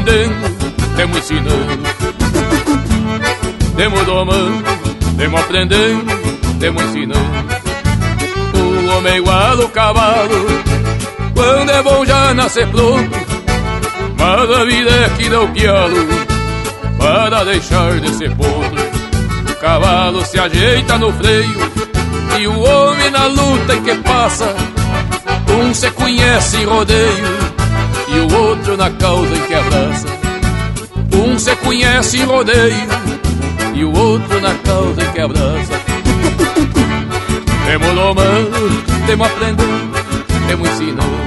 Aprendendo, 0.00 0.96
temos 0.96 1.18
ensinando. 1.18 1.82
Temos 3.76 4.04
domando, 4.04 4.64
temos 5.16 5.40
aprendendo, 5.40 6.58
temos 6.58 6.82
ensinando. 6.84 7.30
O 8.54 8.96
homem 8.96 9.12
é 9.12 9.16
igual 9.18 9.62
ao 9.62 9.68
cavalo, 9.68 10.46
quando 11.34 11.70
é 11.70 11.82
bom 11.82 12.04
já 12.04 12.34
nascer 12.34 12.66
pronto. 12.68 13.10
Mas 14.18 14.50
a 14.50 14.64
vida 14.64 14.90
é 14.90 15.08
que 15.16 15.28
dá 15.28 15.40
o 15.40 15.48
pialo, 15.48 16.08
para 16.98 17.44
deixar 17.44 18.00
de 18.00 18.14
ser 18.14 18.34
podre. 18.36 18.90
O 19.50 19.54
cavalo 19.60 20.24
se 20.24 20.38
ajeita 20.38 20.98
no 20.98 21.12
freio, 21.12 21.72
e 22.38 22.46
o 22.46 22.60
homem 22.60 23.10
na 23.10 23.26
luta 23.26 23.74
em 23.74 23.82
que 23.82 23.94
passa. 23.96 24.54
Um 25.48 25.74
se 25.74 25.90
conhece 25.90 26.58
em 26.58 26.64
rodeio 26.64 27.49
e 28.12 28.18
o 28.18 28.36
outro 28.36 28.76
na 28.76 28.90
causa 28.90 29.34
em 29.34 29.42
que 29.42 29.54
abraça. 29.54 30.06
Um 31.14 31.38
se 31.38 31.54
conhece 31.56 32.18
em 32.18 32.24
rodeio 32.24 32.88
e 33.74 33.84
o 33.84 33.92
outro 33.96 34.40
na 34.40 34.54
causa 34.54 35.02
em 35.02 35.12
que 35.12 35.20
abraça. 35.20 35.80
Temos 37.66 37.94
domando, 37.94 38.82
temos 39.06 39.26
aprendendo, 39.26 39.92
temos 40.48 40.70
ensinando. 40.70 41.19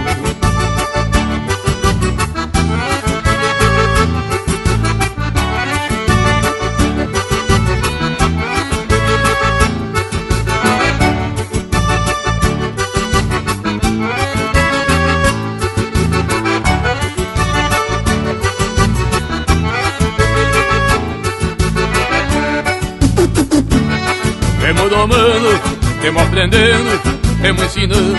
Temos 24.83 24.97
domando, 24.97 25.61
temos 26.01 26.23
aprendendo, 26.23 27.01
temos 27.41 27.63
ensinando. 27.63 28.17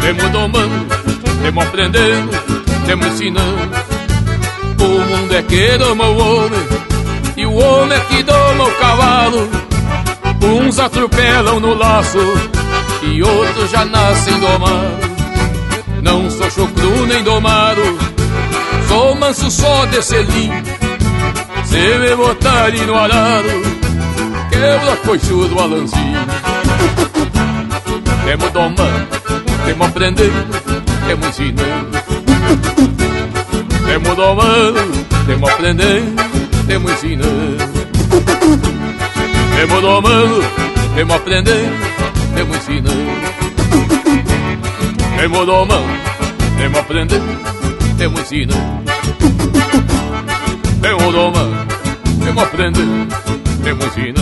Temos 0.00 0.30
domando, 0.30 0.86
temos 1.42 1.66
aprendendo, 1.66 2.30
temos 2.86 3.06
ensinando. 3.08 3.70
O 4.78 4.84
mundo 4.84 5.34
é 5.34 5.42
que 5.42 5.78
doma 5.78 6.04
o 6.04 6.16
homem, 6.16 6.60
e 7.36 7.44
o 7.44 7.54
homem 7.54 7.98
é 7.98 8.00
que 8.02 8.22
doma 8.22 8.64
o 8.64 8.72
cavalo. 8.76 9.50
Uns 10.44 10.78
atropelam 10.78 11.58
no 11.58 11.74
laço, 11.74 12.20
e 13.02 13.20
outros 13.20 13.68
já 13.68 13.84
nascem 13.84 14.38
domados. 14.38 15.10
Não 16.02 16.30
sou 16.30 16.48
chucru 16.52 17.06
nem 17.06 17.24
domado, 17.24 17.82
sou 18.86 19.16
manso 19.16 19.50
só 19.50 19.86
de 19.86 20.00
selim. 20.00 20.52
Se 21.64 21.98
me 21.98 22.14
botarem 22.14 22.86
no 22.86 22.96
arado, 22.96 23.81
quebra 24.52 24.96
coichudo 25.04 25.58
alanzinho. 25.58 26.20
Temos 28.24 28.52
domando, 28.52 29.08
temos 29.64 29.88
aprendendo, 29.88 30.58
temos 31.06 31.26
ensinando. 31.28 31.98
Temos 33.86 34.16
domando, 34.16 34.80
temos 35.26 35.50
aprendendo, 35.50 36.22
temos 36.66 36.92
ensinando. 36.92 37.64
Temos 39.56 39.82
domando, 39.82 40.40
temos 40.94 41.16
aprendendo, 41.16 41.72
temos 42.34 42.56
ensinando. 42.56 43.12
Temos 45.16 45.46
domando, 45.46 45.86
temos 46.58 46.80
aprendendo, 46.80 47.32
temos 47.98 48.20
ensinando. 48.20 48.92
Temos 50.80 51.12
domando, 51.12 51.66
temos 52.24 52.44
aprendendo, 52.44 53.16
temos 53.62 53.86
ensinando. 53.86 54.21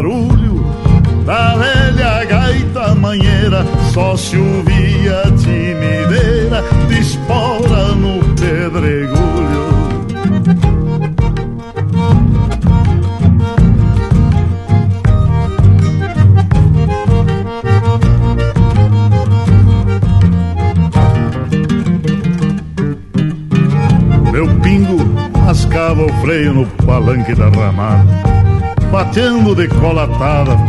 Barulho 0.00 0.64
da 1.26 1.54
velha 1.56 2.24
gaita 2.24 2.94
manheira, 2.94 3.64
só 3.92 4.16
se 4.16 4.36
ouvia 4.36 4.59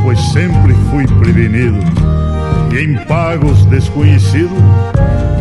pois 0.01 0.19
sempre 0.31 0.73
fui 0.89 1.05
prevenido. 1.05 1.77
E 2.73 2.83
em 2.83 2.95
pagos 3.05 3.63
desconhecidos, 3.65 4.57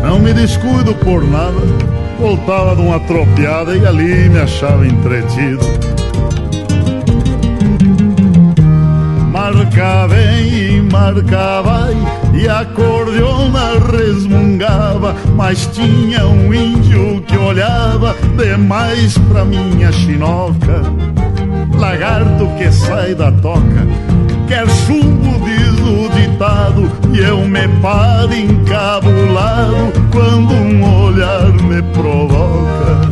não 0.03 0.19
me 0.19 0.33
descuido 0.33 0.93
por 0.95 1.23
nada, 1.23 1.59
voltava 2.19 2.75
de 2.75 2.81
uma 2.81 2.99
tropiada 2.99 3.75
e 3.75 3.85
ali 3.85 4.29
me 4.29 4.39
achava 4.39 4.85
entretido. 4.85 5.65
Marca 9.31 10.07
bem 10.07 10.77
e 10.77 10.81
marca 10.81 11.61
vai 11.61 11.95
E 12.33 12.47
a 12.47 12.63
cordiona 12.63 13.79
resmungava 13.91 15.15
Mas 15.35 15.67
tinha 15.67 16.27
um 16.27 16.53
índio 16.53 17.21
que 17.25 17.37
olhava 17.37 18.15
Demais 18.37 19.17
pra 19.17 19.43
minha 19.43 19.91
chinoca 19.91 20.83
Lagarto 21.81 22.47
que 22.59 22.71
sai 22.71 23.15
da 23.15 23.31
toca 23.31 23.87
Quer 24.47 24.69
chumbo 24.69 25.43
diz 25.43 25.79
o 25.81 26.09
ditado 26.09 26.91
E 27.11 27.19
eu 27.21 27.39
me 27.39 27.67
paro 27.81 28.31
encabulado 28.35 29.91
Quando 30.11 30.53
um 30.53 31.05
olhar 31.05 31.51
me 31.51 31.81
provoca 31.91 33.10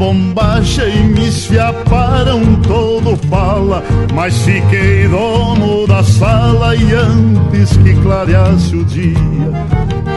bombacha 0.00 0.86
e 0.86 1.02
me 1.02 1.28
esfiaparam 1.28 2.56
todo 2.62 3.18
fala, 3.28 3.84
mas 4.14 4.34
fiquei 4.38 5.06
dono 5.06 5.86
da 5.86 6.02
sala 6.02 6.74
e 6.74 6.94
antes 6.94 7.76
que 7.76 7.94
clareasse 7.96 8.76
o 8.76 8.82
dia, 8.82 9.04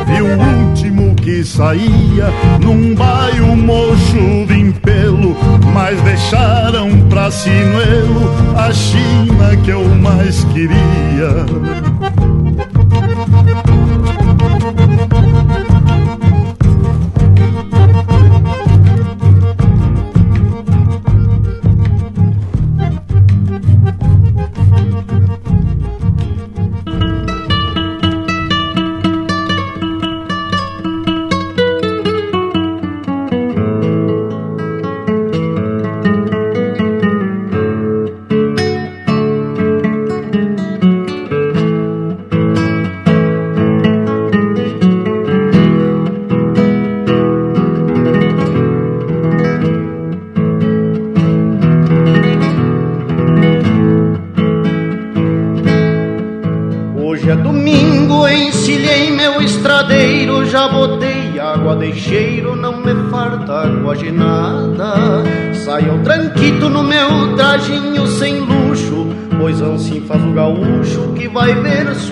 vi 0.08 0.22
o 0.22 0.70
último 0.70 1.14
que 1.16 1.44
saía 1.44 2.30
num 2.62 2.96
baio 2.96 3.58
mocho 3.58 4.46
de 4.48 4.58
impelo, 4.58 5.36
mas 5.74 6.02
deixaram 6.04 7.02
pra 7.10 7.30
sinuelo 7.30 8.32
a 8.56 8.72
China 8.72 9.58
que 9.66 9.72
eu 9.72 9.84
mais 9.96 10.46
queria. 10.46 11.93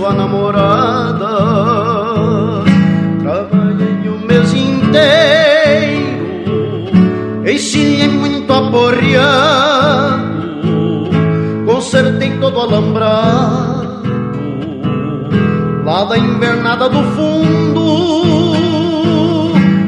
Sua 0.02 0.14
namorada. 0.14 1.28
Trabalhei 3.22 4.10
o 4.10 4.18
mês 4.28 4.52
inteiro, 4.54 6.02
ensinei 7.46 8.08
muito 8.08 8.52
aporreado, 8.52 9.12
consertei 11.66 12.32
todo 12.40 12.60
alambrado, 12.62 14.02
lá 15.86 16.04
da 16.06 16.18
invernada 16.18 16.90
do 16.90 17.04
fundo, 17.16 18.02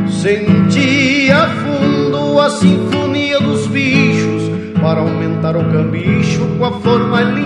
sentia 0.09 1.49
fundo 1.63 2.39
a 2.39 2.51
sinfonia 2.51 3.39
dos 3.39 3.65
bichos 3.67 4.43
para 4.79 4.99
aumentar 4.99 5.57
o 5.57 5.63
cambicho 5.71 6.47
com 6.57 6.65
a 6.65 6.71
forma 6.71 7.21
linda 7.21 7.42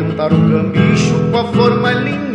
aumentar 0.00 0.32
o 0.32 0.36
cambicho 0.36 1.14
com 1.30 1.38
a 1.38 1.44
forma 1.52 1.92
linda 1.92 2.25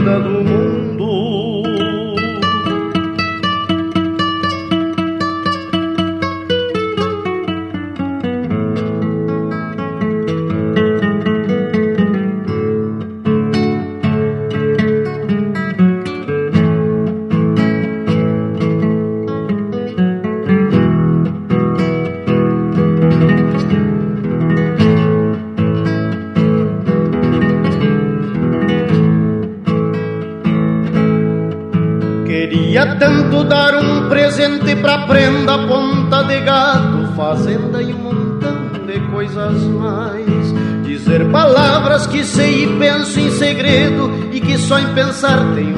só 45.21 45.70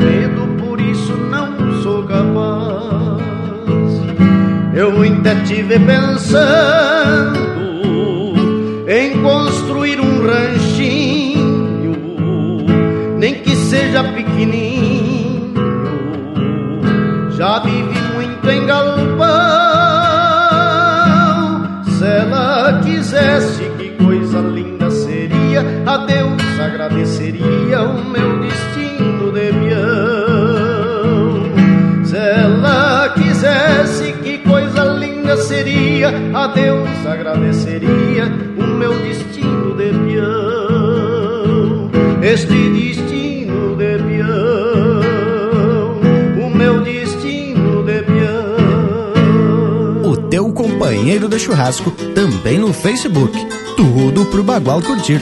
churrasco 51.64 51.92
também 52.14 52.58
no 52.58 52.74
Facebook. 52.74 53.38
Tudo 53.78 54.26
pro 54.26 54.44
Bagual 54.44 54.82
curtir. 54.82 55.22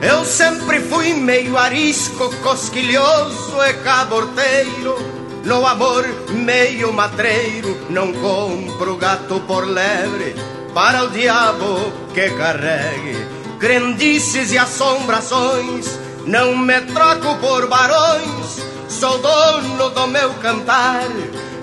Eu 0.00 0.24
sempre 0.24 0.80
fui 0.80 1.12
meio 1.12 1.56
arisco, 1.58 2.34
cosquilhoso 2.42 3.62
e 3.62 3.74
caborteiro. 3.74 4.96
No 5.44 5.66
amor, 5.66 6.06
meio 6.30 6.92
matreiro, 6.92 7.76
não 7.90 8.12
compro 8.12 8.96
gato 8.96 9.40
por 9.40 9.66
lebre 9.66 10.34
para 10.74 11.04
o 11.04 11.10
diabo 11.10 11.92
que 12.14 12.30
carregue 12.30 13.16
crendices 13.58 14.52
e 14.52 14.58
assombrações. 14.58 15.98
Não 16.26 16.56
me 16.56 16.80
troco 16.82 17.36
por 17.38 17.66
barões 17.68 18.39
sou 19.00 19.16
dono 19.16 19.88
do 19.88 20.06
meu 20.08 20.28
cantar 20.34 21.08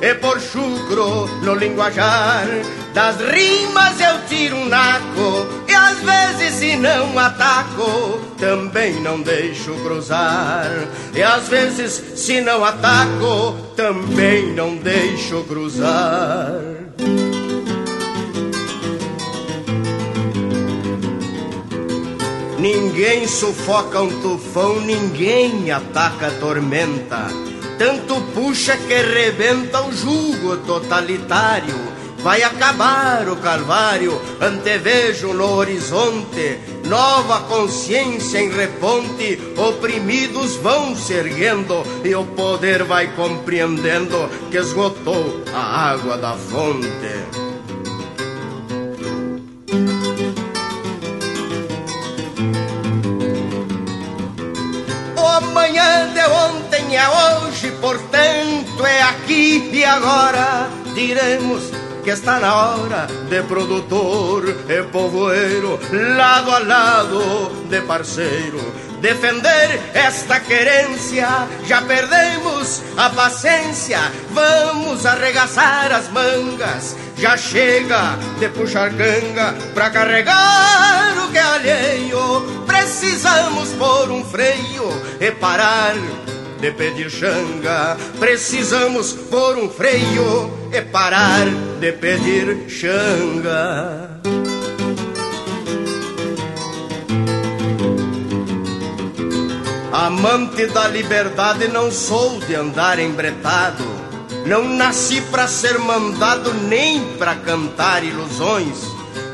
e 0.02 0.16
por 0.16 0.40
chucro 0.42 1.28
no 1.44 1.54
linguajar. 1.54 2.48
Das 2.96 3.18
rimas 3.18 4.02
eu 4.02 4.26
tiro 4.28 4.56
um 4.56 4.68
naco 4.68 5.46
e 5.68 5.74
às 5.76 6.00
vezes 6.00 6.56
se 6.56 6.76
não 6.78 7.18
ataco 7.20 8.20
também 8.40 9.00
não 9.02 9.22
deixo 9.22 9.76
cruzar. 9.84 10.68
E 11.14 11.22
às 11.22 11.48
vezes 11.48 11.92
se 12.16 12.42
não 12.42 12.66
ataco 12.66 13.56
também 13.76 14.54
não 14.54 14.76
deixo 14.76 15.44
cruzar 15.44 16.78
Ninguém 22.60 23.28
sufoca 23.28 24.02
um 24.02 24.22
tufão, 24.22 24.82
ninguém 24.82 25.70
ataca 25.70 26.28
a 26.28 26.32
tormenta. 26.32 27.28
Tanto 27.78 28.20
puxa 28.34 28.76
que 28.76 28.96
rebenta 28.96 29.84
o 29.84 29.94
jugo 29.94 30.58
totalitário. 30.66 31.76
Vai 32.24 32.42
acabar 32.42 33.30
o 33.30 33.36
calvário, 33.36 34.20
antevejo 34.42 35.34
no 35.34 35.56
horizonte. 35.56 36.60
Nova 36.88 37.42
consciência 37.42 38.40
em 38.40 38.50
reponte, 38.50 39.40
oprimidos 39.56 40.56
vão 40.56 40.96
se 40.96 41.14
erguendo 41.14 41.84
e 42.04 42.16
o 42.16 42.26
poder 42.26 42.84
vai 42.84 43.14
compreendendo 43.16 44.30
que 44.50 44.58
esgotou 44.58 45.44
a 45.54 45.92
água 45.92 46.18
da 46.18 46.34
fonte. 46.34 47.47
Amanhã 55.68 56.14
de 56.14 56.22
ontem 56.22 56.98
a 56.98 57.42
hoje, 57.42 57.72
portanto 57.82 58.86
é 58.86 59.02
aqui 59.02 59.70
e 59.74 59.84
agora. 59.84 60.70
Diremos 60.96 61.62
que 62.06 62.10
está 62.10 62.40
na 62.40 62.56
hora 62.56 63.06
de 63.30 63.42
produtor 63.44 64.46
e 64.70 64.84
povoeiro, 64.84 65.78
lado 66.16 66.52
a 66.52 66.60
lado 66.60 67.68
de 67.70 67.82
parceiro 67.82 68.87
Defender 69.02 69.80
esta 69.94 70.40
querência, 70.40 71.28
já 71.66 71.82
perdemos 71.84 72.82
a 72.98 73.10
paciência, 73.10 74.00
vamos 74.32 75.06
arregaçar 75.06 75.92
as 75.92 76.10
mangas. 76.10 76.96
Já 77.18 77.38
chega 77.38 78.18
de 78.40 78.50
puxar 78.50 78.90
ganga 78.90 79.56
pra 79.74 79.90
carregar 79.90 81.16
o 81.24 81.32
que 81.32 81.38
é 81.38 81.42
alheio. 81.42 82.64
Precisamos 82.66 83.70
pôr 83.74 84.12
um 84.12 84.24
freio 84.24 84.90
e 85.20 85.32
parar 85.32 85.96
de 86.60 86.72
pedir 86.72 87.10
xanga. 87.10 87.98
Precisamos 88.20 89.14
pôr 89.14 89.58
um 89.58 89.70
freio 89.70 90.52
e 90.72 90.82
parar 90.82 91.46
de 91.80 91.92
pedir 91.94 92.70
xanga. 92.70 94.22
Amante 99.98 100.68
da 100.68 100.88
liberdade, 100.88 101.68
não 101.70 101.92
sou 101.92 102.40
de 102.42 102.54
andar 102.54 103.00
embretado. 103.00 103.84
Não 104.46 104.64
nasci 104.64 105.20
para 105.32 105.48
ser 105.48 105.80
mandado 105.80 106.54
nem 106.54 107.04
para 107.18 107.34
cantar 107.34 108.04
ilusões. 108.04 108.78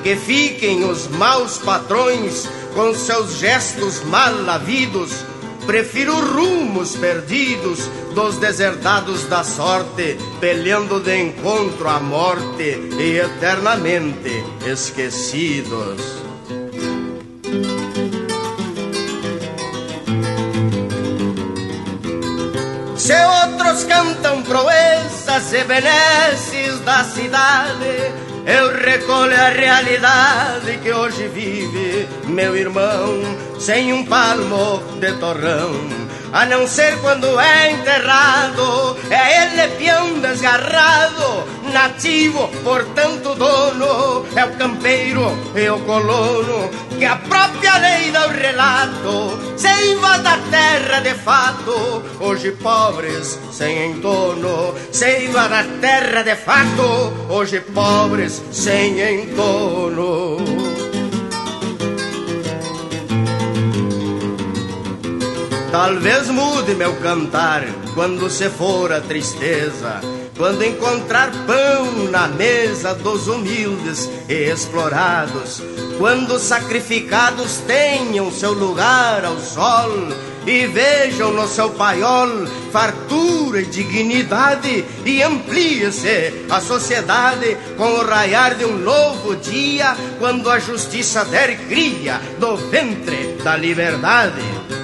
Que 0.01 0.15
fiquem 0.15 0.85
os 0.85 1.09
maus 1.09 1.57
patrões 1.57 2.47
com 2.73 2.93
seus 2.95 3.39
gestos 3.39 4.01
mal 4.05 4.33
havidos 4.49 5.11
Prefiro 5.65 6.13
rumos 6.19 6.95
perdidos 6.95 7.89
dos 8.13 8.37
deserdados 8.37 9.23
da 9.25 9.43
sorte, 9.43 10.17
peleando 10.41 10.99
de 10.99 11.17
encontro 11.17 11.87
à 11.87 11.99
morte 11.99 12.77
e 12.99 13.17
eternamente 13.17 14.43
esquecidos. 14.65 16.01
Se 23.03 23.13
outros 23.13 23.83
cantam 23.83 24.41
proezas 24.43 25.51
e 25.51 25.61
benesses 25.65 26.79
da 26.85 27.03
cidade, 27.03 28.13
eu 28.45 28.77
recolho 28.77 29.35
a 29.35 29.49
realidade 29.49 30.77
que 30.81 30.89
hoje 30.89 31.27
vive 31.27 32.07
meu 32.27 32.55
irmão, 32.55 33.19
sem 33.59 33.91
um 33.91 34.05
palmo 34.05 34.81
de 35.01 35.11
torrão. 35.19 35.73
A 36.33 36.47
não 36.47 36.65
ser 36.65 36.99
quando 36.99 37.39
é 37.39 37.71
enterrado, 37.73 38.97
é 39.07 39.43
ele 39.43 39.75
peão 39.75 40.19
desgarrado, 40.19 41.43
nativo, 41.71 42.47
portanto 42.63 43.35
dono, 43.35 44.25
é 44.35 44.43
o 44.43 44.57
campeiro 44.57 45.21
e 45.55 45.69
o 45.69 45.77
colono, 45.81 46.71
que 46.97 47.05
a 47.05 47.17
própria 47.17 47.77
lei 47.77 48.09
dá 48.09 48.25
o 48.25 48.31
relato, 48.31 49.39
seiva 49.55 50.17
da 50.17 50.39
terra 50.49 51.01
de 51.01 51.13
fato, 51.13 52.03
hoje 52.19 52.49
pobres 52.53 53.39
sem 53.51 53.91
entorno, 53.91 54.73
seiva 54.91 55.47
da 55.47 55.63
terra 55.79 56.23
de 56.23 56.35
fato, 56.35 57.13
hoje 57.29 57.59
pobres 57.59 58.41
sem 58.51 58.99
entorno. 59.21 60.72
Talvez 65.73 66.27
mude 66.29 66.75
meu 66.75 66.95
cantar 66.97 67.65
quando 67.95 68.29
se 68.29 68.47
for 68.47 68.93
a 68.93 69.01
tristeza, 69.01 70.01
quando 70.37 70.63
encontrar 70.63 71.31
pão 71.47 72.11
na 72.11 72.27
mesa 72.27 72.93
dos 72.93 73.27
humildes 73.27 74.07
e 74.29 74.51
explorados, 74.51 75.63
quando 75.97 76.37
sacrificados 76.37 77.57
tenham 77.65 78.31
seu 78.31 78.53
lugar 78.53 79.25
ao 79.25 79.39
sol 79.39 79.89
e 80.45 80.67
vejam 80.67 81.33
no 81.33 81.47
seu 81.47 81.71
paiol 81.71 82.45
fartura 82.71 83.61
e 83.61 83.65
dignidade 83.65 84.85
e 85.03 85.23
amplie-se 85.23 86.45
a 86.51 86.61
sociedade 86.61 87.57
com 87.77 87.93
o 87.93 88.05
raiar 88.05 88.53
de 88.53 88.65
um 88.65 88.77
novo 88.77 89.35
dia, 89.37 89.97
quando 90.19 90.51
a 90.51 90.59
justiça 90.59 91.25
der 91.25 91.57
cria 91.67 92.21
do 92.39 92.57
ventre 92.57 93.39
da 93.43 93.57
liberdade 93.57 94.82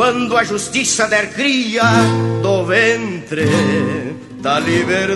quando 0.00 0.34
a 0.34 0.42
justiça 0.42 1.06
der 1.06 1.30
cria 1.30 1.82
do 2.40 2.64
ventre 2.64 3.44
da 4.40 4.58
liberdade. 4.58 5.10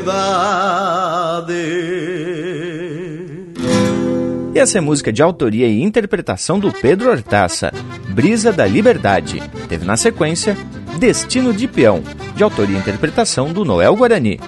E 4.55 4.59
essa 4.59 4.77
é 4.77 4.83
música 4.83 5.11
de 5.11 5.23
autoria 5.23 5.67
e 5.67 5.83
interpretação 5.83 6.59
do 6.59 6.71
Pedro 6.71 7.11
Hortaça, 7.11 7.73
Brisa 8.11 8.53
da 8.53 8.67
Liberdade. 8.67 9.43
Teve 9.71 9.87
na 9.87 9.97
sequência 9.97 10.55
Destino 10.99 11.55
de 11.55 11.67
Peão, 11.67 12.03
de 12.37 12.45
autoria 12.45 12.77
e 12.77 12.79
interpretação 12.79 13.55
do 13.55 13.65
Noel 13.65 13.97
Guarani. 13.97 14.39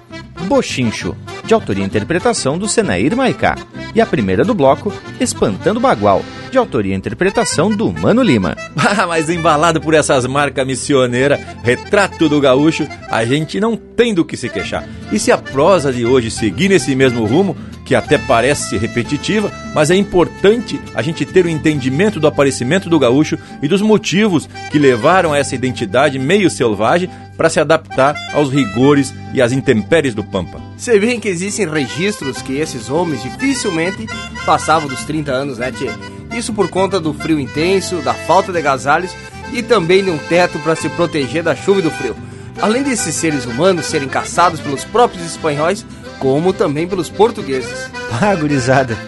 Bochincho, 0.43 1.17
de 1.47 1.55
autoria 1.55 1.83
e 1.83 1.87
interpretação 1.87 2.59
do 2.59 2.69
Senair 2.69 3.17
Maicá. 3.17 3.57
E 3.95 4.03
a 4.03 4.07
primeira 4.07 4.45
do 4.45 4.55
bloco, 4.55 4.93
Espantando 5.19 5.81
Bagual, 5.81 6.23
de 6.51 6.59
autoria 6.59 6.95
e 6.95 6.97
interpretação 6.97 7.71
do 7.71 7.93
Mano 7.93 8.23
Lima. 8.23 8.57
Ah, 8.89 9.05
mas 9.05 9.29
embalado 9.29 9.81
por 9.81 9.95
essas 9.95 10.25
marcas 10.27 10.65
missioneiras, 10.65 11.41
retrato 11.65 12.29
do 12.29 12.41
gaúcho, 12.41 12.87
a 13.11 13.25
gente 13.25 13.59
não 13.59 13.77
tem 13.77 14.15
do 14.15 14.25
que 14.25 14.37
se 14.37 14.49
queixar. 14.49 14.89
E 15.11 15.19
se 15.19 15.33
a 15.33 15.37
prosa 15.37 15.93
de 15.93 16.07
hoje 16.07 16.31
seguir 16.31 16.69
nesse 16.69 16.95
mesmo 16.95 17.27
rumo, 17.27 17.57
que 17.87 17.95
até 17.95 18.19
parece 18.19 18.77
repetitiva, 18.77 19.51
mas 19.75 19.91
é 19.91 19.97
importante 19.97 20.79
a 20.95 21.01
gente 21.01 21.25
ter 21.25 21.47
o 21.47 21.49
um 21.49 21.51
entendimento 21.51 22.19
do 22.19 22.27
aparecimento 22.27 22.91
do 22.91 22.99
gaúcho 22.99 23.39
e 23.63 23.69
dos 23.69 23.81
motivos 23.81 24.49
que 24.71 24.79
levaram 24.79 25.33
a 25.33 25.39
essa 25.39 25.55
identidade 25.55 26.19
meio 26.19 26.51
selvagem 26.51 27.09
para 27.37 27.49
se 27.49 27.61
adaptar 27.61 28.17
aos 28.35 28.51
rigores 28.51 29.15
e 29.33 29.41
às 29.41 29.53
intempéries 29.53 30.15
do 30.15 30.25
Pampa. 30.25 30.61
Você 30.77 30.99
vê 30.99 31.17
que 31.19 31.29
existem 31.29 31.69
registros 31.69 32.43
que 32.43 32.55
esses 32.59 32.91
homens 32.91 33.23
dificilmente 33.23 34.07
passavam 34.45 34.89
dos 34.89 35.05
30 35.05 35.33
anos, 35.33 35.59
né, 35.59 35.71
Tchê? 35.71 35.91
Isso 36.37 36.53
por 36.53 36.69
conta 36.69 37.01
do 37.01 37.15
frio 37.15 37.41
intenso, 37.41 37.97
da 38.03 38.13
falta 38.13 38.53
de 38.53 38.59
agasalhos 38.59 39.11
e 39.53 39.63
também 39.63 40.05
de 40.05 40.11
um 40.11 40.19
teto 40.19 40.59
para 40.59 40.77
se 40.77 40.89
proteger 40.91 41.43
da 41.43 41.57
chuva 41.57 41.81
e 41.81 41.83
do 41.83 41.91
frio. 41.91 42.15
Além 42.61 42.83
desses 42.83 43.15
seres 43.15 43.47
humanos 43.47 43.87
serem 43.87 44.09
caçados 44.09 44.61
pelos 44.61 44.85
próprios 44.85 45.25
espanhóis, 45.25 45.87
como 46.19 46.53
também 46.53 46.87
pelos 46.87 47.09
portugueses. 47.09 47.91
Ah, 48.21 48.35
gurizada, 48.35 48.99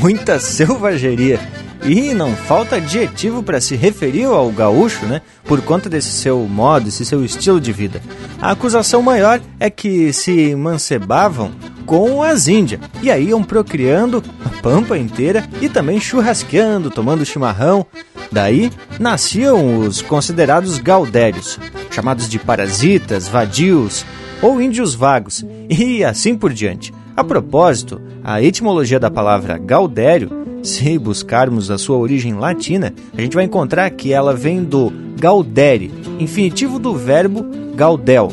muita 0.00 0.38
selvageria. 0.38 1.40
E 1.84 2.12
não 2.12 2.34
falta 2.34 2.76
adjetivo 2.76 3.42
para 3.42 3.60
se 3.60 3.76
referir 3.76 4.24
ao 4.24 4.50
gaúcho, 4.50 5.06
né? 5.06 5.22
Por 5.44 5.60
conta 5.62 5.88
desse 5.88 6.10
seu 6.10 6.40
modo, 6.40 6.88
esse 6.88 7.04
seu 7.04 7.24
estilo 7.24 7.60
de 7.60 7.72
vida. 7.72 8.02
A 8.40 8.50
acusação 8.50 9.00
maior 9.00 9.40
é 9.60 9.70
que 9.70 10.12
se 10.12 10.54
mancebavam 10.54 11.52
com 11.88 12.22
as 12.22 12.46
índias. 12.48 12.82
E 13.02 13.10
aí 13.10 13.30
iam 13.30 13.42
procriando 13.42 14.22
a 14.44 14.50
pampa 14.62 14.96
inteira 14.98 15.48
e 15.62 15.70
também 15.70 15.98
churrasqueando, 15.98 16.90
tomando 16.90 17.24
chimarrão. 17.24 17.84
Daí 18.30 18.70
nasciam 19.00 19.78
os 19.78 20.02
considerados 20.02 20.76
gaudérios, 20.78 21.58
chamados 21.90 22.28
de 22.28 22.38
parasitas, 22.38 23.26
vadios 23.26 24.04
ou 24.42 24.60
índios 24.60 24.94
vagos, 24.94 25.44
e 25.68 26.04
assim 26.04 26.36
por 26.36 26.52
diante. 26.52 26.92
A 27.16 27.24
propósito, 27.24 28.00
a 28.22 28.40
etimologia 28.42 29.00
da 29.00 29.10
palavra 29.10 29.56
gaudério, 29.56 30.30
se 30.62 30.98
buscarmos 30.98 31.70
a 31.70 31.78
sua 31.78 31.96
origem 31.96 32.34
latina, 32.34 32.92
a 33.16 33.20
gente 33.20 33.34
vai 33.34 33.44
encontrar 33.44 33.88
que 33.90 34.12
ela 34.12 34.34
vem 34.34 34.62
do 34.62 34.92
gaudere, 35.18 35.90
infinitivo 36.20 36.78
do 36.78 36.94
verbo 36.94 37.46
gaudel, 37.74 38.30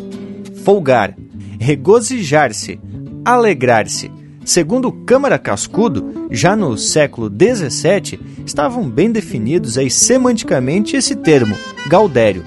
folgar, 0.63 1.15
regozijar-se, 1.57 2.79
alegrar-se. 3.25 4.11
Segundo 4.45 4.91
Câmara 4.91 5.39
Cascudo, 5.39 6.27
já 6.29 6.55
no 6.55 6.77
século 6.77 7.27
XVII, 7.27 8.19
estavam 8.45 8.87
bem 8.87 9.11
definidos 9.11 9.75
aí 9.77 9.89
semanticamente 9.89 10.95
esse 10.95 11.15
termo, 11.15 11.57
gaudério, 11.87 12.45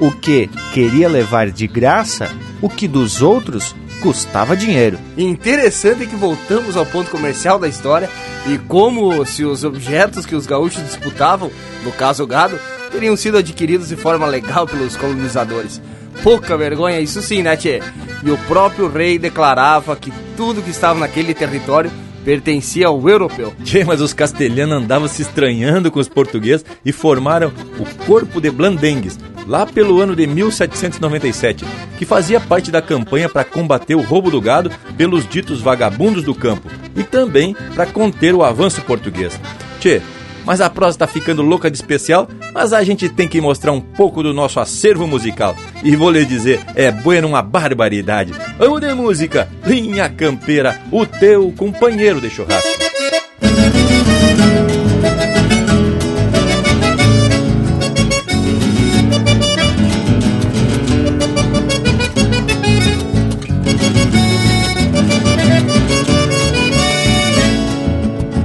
o 0.00 0.10
que 0.10 0.48
queria 0.74 1.08
levar 1.08 1.50
de 1.50 1.68
graça 1.68 2.28
o 2.60 2.68
que 2.68 2.88
dos 2.88 3.22
outros 3.22 3.74
custava 4.02 4.56
dinheiro. 4.56 4.98
Interessante 5.16 6.06
que 6.06 6.16
voltamos 6.16 6.76
ao 6.76 6.84
ponto 6.84 7.10
comercial 7.10 7.58
da 7.58 7.68
história 7.68 8.08
e 8.46 8.58
como 8.58 9.24
se 9.24 9.44
os 9.44 9.62
objetos 9.62 10.26
que 10.26 10.34
os 10.34 10.46
gaúchos 10.46 10.82
disputavam, 10.82 11.50
no 11.84 11.92
caso 11.92 12.24
o 12.24 12.26
gado, 12.26 12.58
teriam 12.90 13.16
sido 13.16 13.38
adquiridos 13.38 13.88
de 13.88 13.96
forma 13.96 14.26
legal 14.26 14.66
pelos 14.66 14.96
colonizadores. 14.96 15.80
Pouca 16.22 16.56
vergonha, 16.56 17.00
isso 17.00 17.22
sim, 17.22 17.42
né, 17.42 17.56
tchê? 17.56 17.80
E 18.22 18.30
o 18.30 18.38
próprio 18.38 18.88
rei 18.88 19.18
declarava 19.18 19.96
que 19.96 20.12
tudo 20.36 20.62
que 20.62 20.70
estava 20.70 20.98
naquele 20.98 21.32
território 21.32 21.90
pertencia 22.24 22.86
ao 22.86 23.08
europeu. 23.08 23.54
Tchê, 23.64 23.84
mas 23.84 24.00
os 24.00 24.12
castelhanos 24.12 24.76
andavam 24.82 25.08
se 25.08 25.22
estranhando 25.22 25.90
com 25.90 25.98
os 25.98 26.08
portugueses 26.08 26.64
e 26.84 26.92
formaram 26.92 27.52
o 27.78 28.04
Corpo 28.04 28.40
de 28.40 28.50
Blandengues, 28.50 29.18
lá 29.46 29.66
pelo 29.66 30.00
ano 30.00 30.14
de 30.14 30.26
1797, 30.26 31.64
que 31.98 32.04
fazia 32.04 32.40
parte 32.40 32.70
da 32.70 32.82
campanha 32.82 33.28
para 33.28 33.44
combater 33.44 33.94
o 33.94 34.02
roubo 34.02 34.30
do 34.30 34.40
gado 34.40 34.70
pelos 34.96 35.26
ditos 35.26 35.60
vagabundos 35.60 36.22
do 36.22 36.34
campo 36.34 36.68
e 36.94 37.02
também 37.02 37.56
para 37.74 37.86
conter 37.86 38.34
o 38.34 38.42
avanço 38.42 38.82
português. 38.82 39.40
Tchê, 39.80 40.02
mas 40.50 40.60
a 40.60 40.68
prosa 40.68 40.98
tá 40.98 41.06
ficando 41.06 41.42
louca 41.42 41.70
de 41.70 41.76
especial, 41.76 42.28
mas 42.52 42.72
a 42.72 42.82
gente 42.82 43.08
tem 43.08 43.28
que 43.28 43.40
mostrar 43.40 43.70
um 43.70 43.80
pouco 43.80 44.20
do 44.20 44.34
nosso 44.34 44.58
acervo 44.58 45.06
musical. 45.06 45.54
E 45.84 45.94
vou 45.94 46.10
lhe 46.10 46.24
dizer, 46.24 46.58
é 46.74 46.90
bueno 46.90 47.28
uma 47.28 47.40
barbaridade. 47.40 48.32
Vamos 48.58 48.80
de 48.80 48.92
música, 48.92 49.48
linha 49.64 50.08
campeira, 50.08 50.80
o 50.90 51.06
teu 51.06 51.52
companheiro 51.52 52.20
de 52.20 52.28
churrasco. 52.28 52.89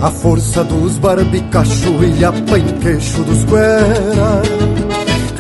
A 0.06 0.12
força 0.12 0.64
dos 0.64 1.00
barbicacho 1.00 2.04
e 2.04 2.24
a 2.24 2.32
panqueixo 2.32 3.24
dos 3.24 3.44
guera. 3.46 4.44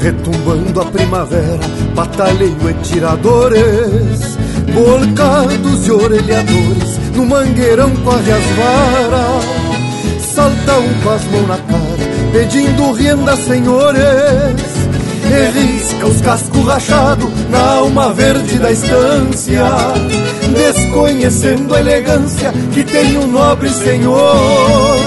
Retumbando 0.01 0.82
a 0.82 0.86
primavera, 0.86 1.59
batalheio 1.93 2.72
e 2.72 2.74
tiradores. 2.82 4.36
Bolcados 4.74 5.86
e 5.86 5.91
orelhadores, 5.91 6.97
no 7.16 7.28
mangueirão 7.28 7.91
corre 7.97 8.32
as 8.32 8.43
varas. 8.57 9.45
Salta 10.34 10.80
um 10.80 10.93
com 11.03 11.09
as 11.11 11.24
mãos 11.26 11.47
na 11.47 11.57
cara, 11.59 12.32
pedindo 12.34 12.91
renda, 12.91 13.38
senhores 13.38 14.74
risca 15.51 16.07
os 16.07 16.21
cascos 16.21 16.65
rachados 16.65 17.30
na 17.49 17.59
alma 17.59 18.13
verde 18.13 18.57
da 18.59 18.71
estância, 18.71 19.63
desconhecendo 20.53 21.76
a 21.76 21.80
elegância 21.80 22.51
que 22.73 22.84
tem 22.84 23.17
um 23.17 23.28
nobre 23.28 23.69
senhor. 23.69 24.99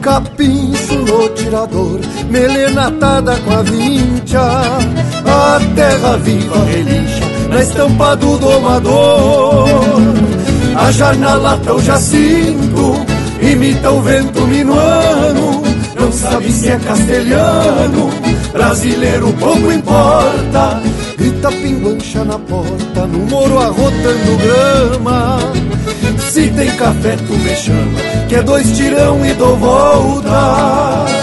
Capincho 0.00 0.94
no 0.94 1.28
tirador, 1.30 2.00
melena 2.28 2.88
atada 2.88 3.36
com 3.36 3.52
a 3.52 3.62
vincha, 3.62 4.40
a 5.24 5.60
terra 5.76 6.16
viva 6.18 6.64
relincha 6.64 7.24
na 7.48 7.62
estampa 7.62 8.16
do 8.16 8.36
domador. 8.36 9.68
A 10.74 10.90
jarnalata 10.90 11.74
o 11.74 11.82
jacinto 11.82 12.96
imita 13.40 13.90
o 13.90 14.00
vento 14.00 14.40
minuano, 14.46 15.62
não 15.94 16.10
sabe 16.10 16.50
se 16.50 16.70
é 16.70 16.78
castelhano 16.78 18.31
brasileiro 18.52 19.32
pouco 19.34 19.72
importa. 19.72 20.80
Grita 21.16 21.50
pinguancha 21.50 22.24
na 22.24 22.38
porta, 22.38 23.06
no 23.06 23.18
moro 23.26 23.58
arrotando 23.58 24.38
grama. 24.38 25.38
Se 26.18 26.48
tem 26.50 26.70
café, 26.76 27.16
tu 27.16 27.34
me 27.34 27.54
chama, 27.56 27.98
que 28.28 28.36
é 28.36 28.42
dois 28.42 28.76
tirão 28.76 29.24
e 29.24 29.32
dou 29.34 29.56
volta. 29.56 31.21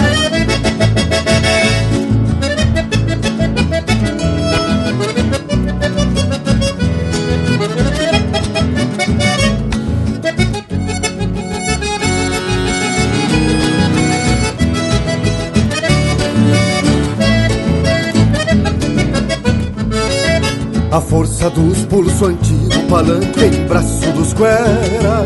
A 21.00 21.02
força 21.02 21.50
dos 21.52 21.86
pulso 21.86 22.26
antigo, 22.26 22.78
palanque 22.90 23.46
em 23.46 23.66
braço 23.68 24.12
dos 24.12 24.34
guera 24.34 25.26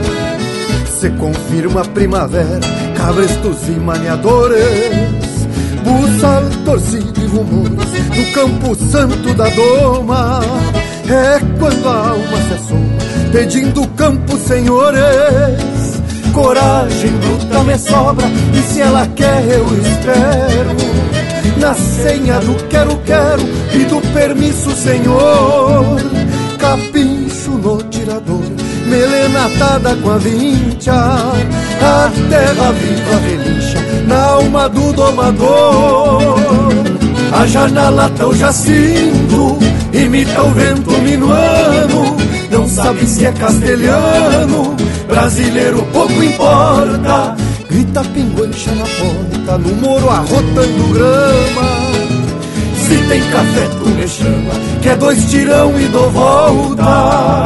Se 0.85 1.09
confirma 1.09 1.81
a 1.81 1.85
primavera, 1.85 2.59
cabrestos 2.95 3.67
e 3.69 3.71
maniadores 3.71 5.47
Buçal, 5.83 6.43
torcido 6.63 7.19
e 7.19 7.25
rumores 7.25 7.91
no 8.15 8.33
campo 8.33 8.75
santo 8.75 9.33
da 9.33 9.49
doma. 9.49 10.41
É 11.09 11.39
quando 11.57 11.89
a 11.89 12.09
alma 12.09 12.37
se 12.47 12.53
assoma, 12.53 13.31
pedindo 13.31 13.87
campo 13.95 14.37
senhores. 14.37 15.01
Coragem 16.33 17.11
bruta 17.13 17.63
me 17.63 17.77
sobra, 17.79 18.27
e 18.53 18.61
se 18.61 18.79
ela 18.79 19.07
quer 19.15 19.43
eu 19.49 19.65
espero. 19.81 21.59
Na 21.59 21.73
senha 21.73 22.39
do 22.41 22.63
quero, 22.67 22.95
quero 22.99 23.62
e 23.73 23.85
do 23.85 24.01
permisso, 24.13 24.71
senhor. 24.71 25.97
Capincho 26.57 27.51
no 27.51 27.77
tirador, 27.83 28.41
melena 28.87 29.45
atada 29.45 29.95
com 29.97 30.11
a 30.11 30.17
vincha, 30.17 30.93
a 30.93 32.11
terra 32.29 32.71
viva 32.71 33.17
relincha 33.19 33.79
na 34.07 34.21
alma 34.23 34.69
do 34.69 34.93
domador. 34.93 36.35
A 37.33 37.47
janela 37.47 38.09
tão 38.15 38.33
jacinto, 38.33 39.57
imita 39.91 40.43
o 40.43 40.51
vento 40.51 40.91
minuano, 41.01 42.15
não 42.51 42.67
sabe 42.67 43.05
se 43.05 43.25
é 43.25 43.31
castelhano, 43.31 44.75
brasileiro 45.07 45.83
pouco 45.91 46.23
importa 46.23 47.35
Grita 47.73 48.03
pinguancha 48.03 48.71
na 48.75 48.85
porta, 48.85 49.57
no 49.57 49.75
moro 49.77 50.07
arrotando 50.07 50.93
grama. 50.93 51.72
Se 52.93 53.07
tem 53.07 53.21
café, 53.31 53.67
tu 53.79 53.89
me 53.89 54.07
chama, 54.07 54.53
que 54.79 54.89
é 54.89 54.95
dois 54.95 55.25
tirão 55.25 55.79
e 55.79 55.87
dou 55.87 56.11
volta. 56.11 57.43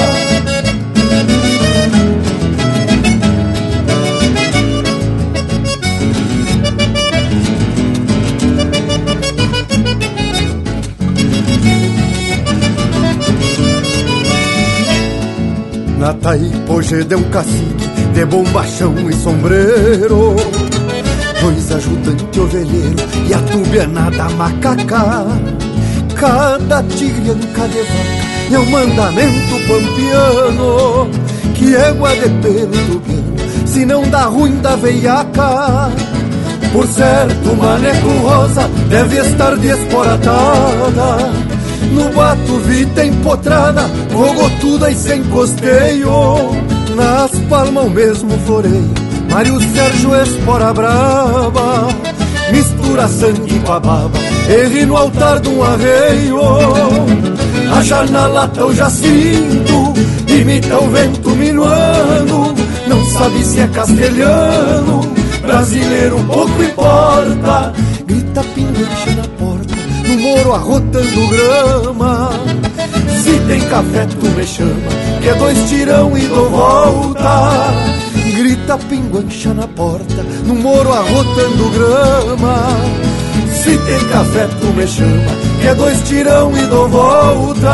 Na 15.98 16.14
Taipo, 16.16 16.82
de 16.82 17.16
um 17.16 17.24
cacique 17.30 17.88
de 18.14 18.26
bombachão 18.26 19.10
e 19.10 19.14
sombreiro 19.14 20.36
Dois 21.48 21.72
ajudantes 21.72 22.42
ovelheiro 22.42 22.96
e 23.26 23.34
a 23.34 23.38
tubianada 23.38 24.30
macaca. 24.32 25.26
Cada 26.14 26.84
tigre 26.84 27.30
anca 27.30 27.66
de 27.70 27.84
vaca 27.84 28.54
é 28.54 28.60
um 28.60 28.70
mandamento 28.70 29.56
pampiano 29.68 31.10
Que 31.54 31.74
égua 31.74 32.10
de 32.16 32.30
pelo 32.42 32.74
tubiano, 32.88 33.36
se 33.66 33.86
não 33.86 34.02
dá 34.10 34.24
ruim 34.26 34.58
da 34.58 34.76
veiaca. 34.76 35.90
Por 36.74 36.86
certo, 36.86 37.56
maneco 37.56 38.10
rosa 38.24 38.70
deve 38.90 39.18
estar 39.18 39.56
desporatada 39.56 41.32
No 41.94 42.10
bato 42.10 42.58
vita 42.66 43.06
empotrada, 43.06 43.90
rogotuda 44.14 44.92
e 44.92 44.96
sem 44.96 45.24
costeio. 45.24 46.12
Nas 46.94 47.32
palmas 47.48 47.86
o 47.86 47.90
mesmo 47.90 48.38
floreio 48.40 48.97
Mário 49.38 49.62
Sérgio 49.62 50.16
Espora 50.16 50.74
Brava 50.74 51.90
Mistura 52.52 53.08
sangue 53.08 53.60
com 53.60 53.72
a 53.72 53.80
baba 53.80 54.18
Erre 54.50 54.84
no 54.84 54.98
altar 54.98 55.40
de 55.40 55.50
um 55.50 55.62
arreio. 55.62 56.42
A 57.72 57.84
janalata 57.84 58.66
o 58.66 58.74
jacinto 58.74 59.94
Imita 60.28 60.80
o 60.80 60.90
vento 60.90 61.30
minuano 61.36 62.56
Não 62.88 63.06
sabe 63.06 63.44
se 63.44 63.60
é 63.60 63.68
castelhano 63.68 65.02
Brasileiro 65.44 66.18
pouco 66.24 66.64
importa. 66.64 67.74
Grita 68.08 68.44
pinguete 68.56 69.12
na 69.18 69.28
porta 69.38 69.76
No 70.08 70.18
moro 70.18 70.54
arrotando 70.54 71.28
grama. 71.28 72.32
Se 73.22 73.40
tem 73.42 73.62
café 73.70 74.08
tu 74.20 74.26
me 74.30 74.48
chama 74.48 74.98
que 75.22 75.30
é 75.30 75.36
dois 75.36 75.70
tirão 75.70 76.18
e 76.18 76.22
dou 76.22 76.50
volta. 76.50 78.07
Grita 78.38 78.78
pinguancha 78.78 79.52
na 79.52 79.68
porta, 79.68 80.22
no 80.46 80.54
moro 80.54 80.94
arrotando 80.94 81.72
grama. 81.72 82.78
Se 83.52 83.76
tem 83.80 84.00
café, 84.10 84.48
tu 84.62 84.68
me 84.76 84.86
chama, 84.86 85.32
que 85.60 85.68
é 85.68 85.74
dois 85.74 86.00
tirão 86.08 86.56
e 86.56 86.62
dou 86.68 86.88
volta. 86.88 87.74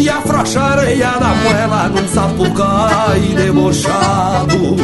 E 0.00 0.08
a 0.08 0.22
areia 0.62 1.10
da 1.18 1.34
moela 1.34 1.88
Num 1.88 2.06
sapucai 2.06 3.20
debochado. 3.34 4.76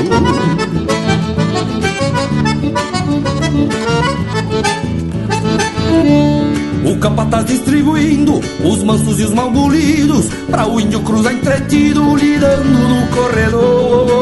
O 6.84 6.98
capataz 6.98 7.46
distribuindo 7.46 8.40
os 8.64 8.82
mansos 8.82 9.20
e 9.20 9.22
os 9.22 9.32
malbolidos 9.32 10.26
Pra 10.50 10.66
o 10.66 10.80
índio 10.80 11.00
cruzar 11.02 11.32
entretido 11.32 12.16
lidando 12.16 12.64
no 12.64 13.06
corredor. 13.14 14.16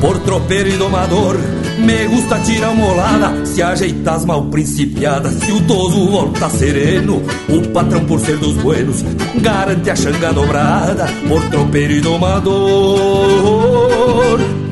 Por 0.00 0.20
tropeiro 0.20 0.68
e 0.68 0.76
domador 0.76 1.36
me 1.84 2.06
gusta 2.06 2.38
tirar 2.40 2.74
molada 2.74 3.44
Se 3.44 3.62
ajeitar 3.62 4.14
as 4.14 4.24
mal 4.24 4.44
principiadas 4.46 5.34
Se 5.34 5.52
o 5.52 5.60
toso 5.62 6.08
volta 6.08 6.48
sereno 6.50 7.22
O 7.48 7.60
patrão 7.68 8.04
por 8.06 8.18
ser 8.20 8.38
dos 8.38 8.54
buenos 8.56 9.04
Garante 9.36 9.90
a 9.90 9.96
xanga 9.96 10.32
dobrada 10.32 11.06
Por 11.28 11.44
tropeiro 11.50 11.92
e 11.92 12.00
domador. 12.00 12.54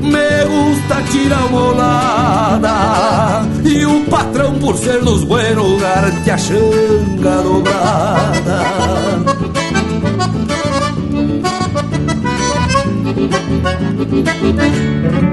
Me 0.01 0.45
gusta 0.47 1.03
tirar 1.11 1.51
molada 1.51 3.47
E 3.65 3.85
o 3.85 4.05
patrão 4.07 4.59
por 4.59 4.77
ser 4.77 5.01
dos 5.01 5.25
buenos 5.25 5.81
Garante 5.81 6.31
a 6.31 6.39
xanga 6.39 7.43
dobrada. 7.43 8.63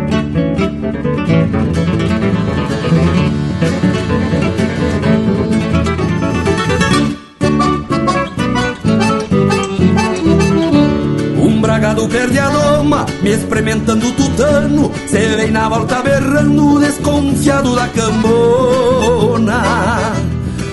Um 0.06 0.09
bragado 12.00 12.08
perde 12.08 12.40
a 12.40 12.50
loma, 12.50 13.06
me 13.22 13.32
experimentando 13.32 14.12
tutano 14.14 14.92
Se 15.08 15.18
vem 15.18 15.52
na 15.52 15.68
volta 15.68 16.02
berrando, 16.02 16.80
desconfiado 16.80 17.76
da 17.76 17.88
cambona. 17.90 19.64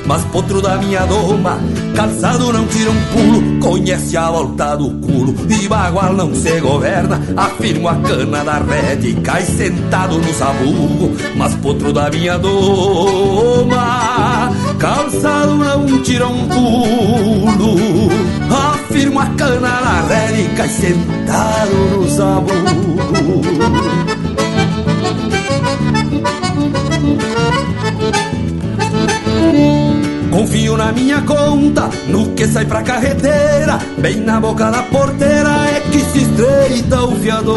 Mas 0.06 0.22
potro 0.26 0.62
da 0.62 0.76
minha 0.76 1.04
doma, 1.04 1.58
calçado 1.96 2.52
não 2.52 2.64
tira 2.68 2.90
um 2.92 3.04
pulo 3.12 3.58
Conhece 3.58 4.16
a 4.16 4.30
volta 4.30 4.76
do 4.76 4.90
culo, 5.04 5.34
e 5.50 5.66
bagual 5.66 6.12
não 6.12 6.32
se 6.32 6.60
governa 6.60 7.20
Afirmo 7.36 7.88
a 7.88 7.96
cana 7.96 8.44
da 8.44 8.58
rede, 8.58 9.14
cai 9.14 9.42
sentado 9.42 10.18
no 10.18 10.32
sabugo. 10.32 11.10
Mas 11.34 11.54
potro 11.56 11.92
da 11.92 12.08
minha 12.08 12.38
doma, 12.38 13.76
calçado 14.78 15.56
não 15.56 16.02
tira 16.02 16.26
um 16.26 16.48
pulo 16.48 17.76
Afirmo 18.50 19.20
a 19.20 19.26
cana 19.26 19.80
da 19.80 20.02
rede, 20.02 20.48
cai 20.56 20.68
sentado 20.68 21.74
no 21.96 22.08
sabugo 22.08 22.56
Confio 30.30 30.76
na 30.76 30.92
minha 30.92 31.22
conta, 31.22 31.88
no 32.08 32.28
que 32.32 32.46
sai 32.46 32.66
pra 32.66 32.82
carreteira 32.82 33.78
Bem 33.98 34.16
na 34.20 34.40
boca 34.40 34.70
da 34.70 34.82
porteira 34.82 35.50
é 35.68 35.80
que 35.90 36.00
se 36.00 36.18
estreita 36.18 37.02
o 37.02 37.16
fiador. 37.16 37.56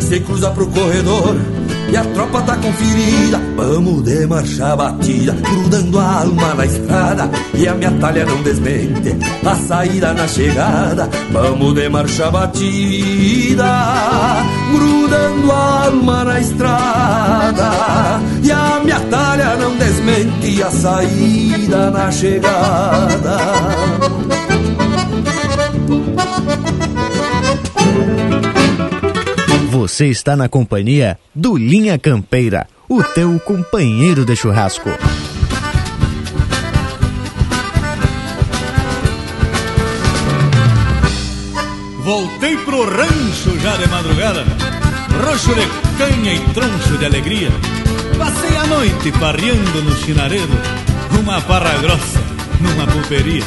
Se 0.00 0.20
cruza 0.20 0.50
pro 0.50 0.66
corredor 0.68 1.36
e 1.92 1.96
a 1.96 2.04
tropa 2.04 2.40
tá 2.40 2.56
conferida. 2.56 3.38
Vamos 3.54 4.02
de 4.02 4.26
marcha 4.26 4.74
batida, 4.74 5.32
grudando 5.34 5.98
a 5.98 6.20
alma 6.20 6.54
na 6.54 6.64
estrada. 6.64 7.30
E 7.54 7.68
a 7.68 7.74
minha 7.74 7.90
talha 7.92 8.24
não 8.24 8.42
desmente, 8.42 9.14
a 9.44 9.54
saída 9.54 10.14
na 10.14 10.26
chegada. 10.26 11.10
Vamos 11.30 11.74
de 11.74 11.88
marcha 11.90 12.30
batida, 12.30 13.70
grudando 14.72 15.52
a 15.52 15.84
alma 15.84 16.24
na 16.24 16.40
estrada. 16.40 17.70
E 18.42 18.50
a 18.50 18.80
minha 18.82 19.00
talha 19.00 19.56
não 19.56 19.76
desmente, 19.76 20.62
a 20.62 20.70
saída 20.70 21.90
na 21.90 22.10
chegada 22.10 23.36
Você 29.82 30.06
está 30.06 30.36
na 30.36 30.48
companhia 30.48 31.18
do 31.34 31.56
Linha 31.56 31.98
Campeira, 31.98 32.68
o 32.88 33.02
teu 33.02 33.40
companheiro 33.40 34.24
de 34.24 34.36
churrasco. 34.36 34.88
Voltei 42.04 42.56
pro 42.58 42.84
rancho 42.84 43.58
já 43.58 43.76
de 43.76 43.88
madrugada, 43.88 44.44
roxo 45.26 45.52
de 45.52 45.66
canha 45.98 46.32
e 46.32 46.40
troncho 46.54 46.96
de 46.98 47.04
alegria. 47.04 47.48
Passei 48.16 48.56
a 48.56 48.66
noite 48.68 49.10
parreando 49.18 49.82
no 49.82 49.96
chinaredo, 49.96 50.56
uma 51.20 51.40
parra 51.40 51.76
grossa 51.78 52.20
numa 52.60 52.86
pulperia. 52.86 53.42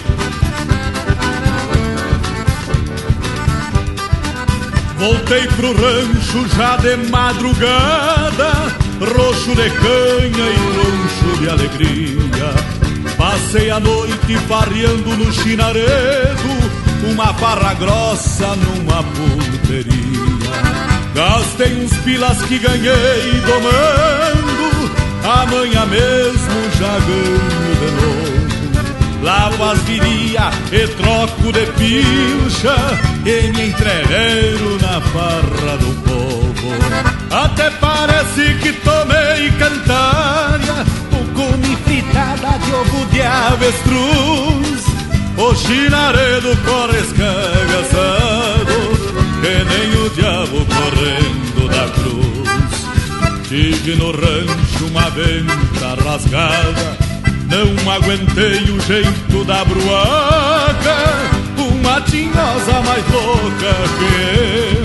Voltei 4.97 5.45
pro 5.57 5.73
rancho 5.73 6.47
já 6.55 6.77
de 6.77 6.95
madrugada, 7.09 8.51
roxo 8.99 9.53
de 9.53 9.69
canha 9.69 10.49
e 10.51 10.57
troncho 10.73 11.39
de 11.39 11.49
alegria. 11.49 12.53
Passei 13.17 13.69
a 13.69 13.79
noite 13.79 14.37
parreando 14.47 15.17
no 15.17 15.31
chinaredo, 15.33 16.49
uma 17.11 17.33
parra 17.33 17.73
grossa 17.73 18.47
numa 18.55 19.03
pulperia. 19.03 20.15
Gastei 21.13 21.73
uns 21.75 21.93
pilas 22.03 22.41
que 22.43 22.59
ganhei 22.59 23.41
domando, 23.45 24.91
amanhã 25.23 25.85
mesmo 25.85 26.71
já 26.77 26.99
ganho 26.99 27.75
de 27.79 27.91
novo. 28.01 28.34
Lavo 29.25 29.63
as 29.63 29.79
viria 29.79 30.51
e 30.71 30.87
troco 30.89 31.51
de 31.51 31.65
pilcha 31.71 32.75
E 33.25 33.51
me 33.53 33.69
entreveiro 33.69 34.77
na 34.79 35.01
farra 35.01 35.77
do 35.77 35.95
povo. 36.03 36.69
Até 37.31 37.71
parece 37.71 38.53
que 38.61 38.71
tomei 38.71 39.49
cantária 39.57 40.85
O 41.11 41.33
come 41.33 41.75
fritada 41.77 42.59
de 42.59 42.71
ovo 42.71 43.05
de 43.07 43.21
avestruz. 43.23 44.85
O 45.37 45.55
chinaredo 45.55 46.55
corre 46.63 46.99
escagaçado 46.99 48.75
Que 49.41 49.63
nem 49.65 50.05
o 50.05 50.09
diabo 50.11 50.63
correndo 50.67 51.67
da 51.67 51.89
cruz. 51.95 53.47
Tive 53.47 53.95
no 53.95 54.11
rancho 54.11 54.85
uma 54.85 55.09
venta 55.09 55.95
rasgada 56.03 57.04
não 57.55 57.91
aguentei 57.91 58.63
o 58.69 58.79
jeito 58.81 59.45
da 59.45 59.63
bruaca 59.63 60.97
Uma 61.57 62.01
tinhosa 62.01 62.81
mais 62.85 63.03
louca 63.09 63.73
que 63.97 64.09
eu 64.73 64.83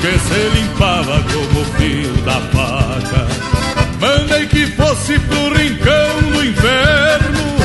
Que 0.00 0.18
se 0.20 0.58
limpava 0.60 1.20
como 1.24 1.60
o 1.60 1.64
fio 1.76 2.12
da 2.24 2.40
faca. 2.52 3.26
Mandei 4.00 4.46
que 4.46 4.66
fosse 4.68 5.18
pro 5.18 5.52
rincão 5.54 6.22
do 6.32 6.44
inferno 6.44 7.56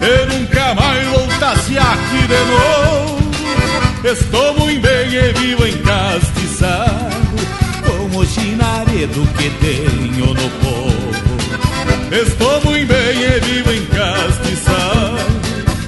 E 0.00 0.26
nunca 0.32 0.74
mais 0.74 1.06
voltasse 1.08 1.76
aqui 1.76 2.26
de 2.26 2.44
novo. 2.50 3.22
Estou 4.04 4.58
muito 4.58 4.80
bem 4.80 5.14
e 5.14 5.32
vivo 5.34 5.66
encastiçado 5.66 7.12
Com 7.84 8.18
o 8.18 8.26
chinaredo 8.26 9.28
que 9.36 9.50
tenho 9.60 10.34
no 10.34 10.50
povo 10.64 10.91
Estou 12.12 12.62
muito 12.66 12.88
bem 12.88 13.22
e 13.22 13.40
vivo 13.40 13.72
encastiçado 13.72 15.16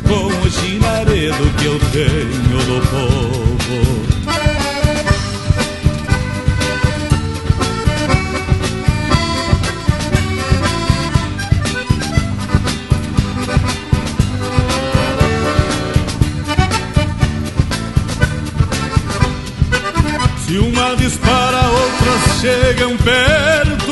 Com 0.09 0.27
o 0.27 0.51
chinaredo 0.51 1.51
que 1.59 1.66
eu 1.66 1.79
tenho 1.93 2.59
do 2.64 2.81
povo. 2.89 3.45
E 20.49 20.59
uma 20.59 20.95
dispara, 20.95 21.68
outras 21.68 22.41
chegam 22.41 22.97
perto 22.99 23.84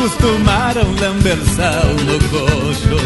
acostumaram 0.00 0.94
lamber 0.98 1.36
sal 1.54 1.94
no 2.06 2.18
coxo. 2.30 2.96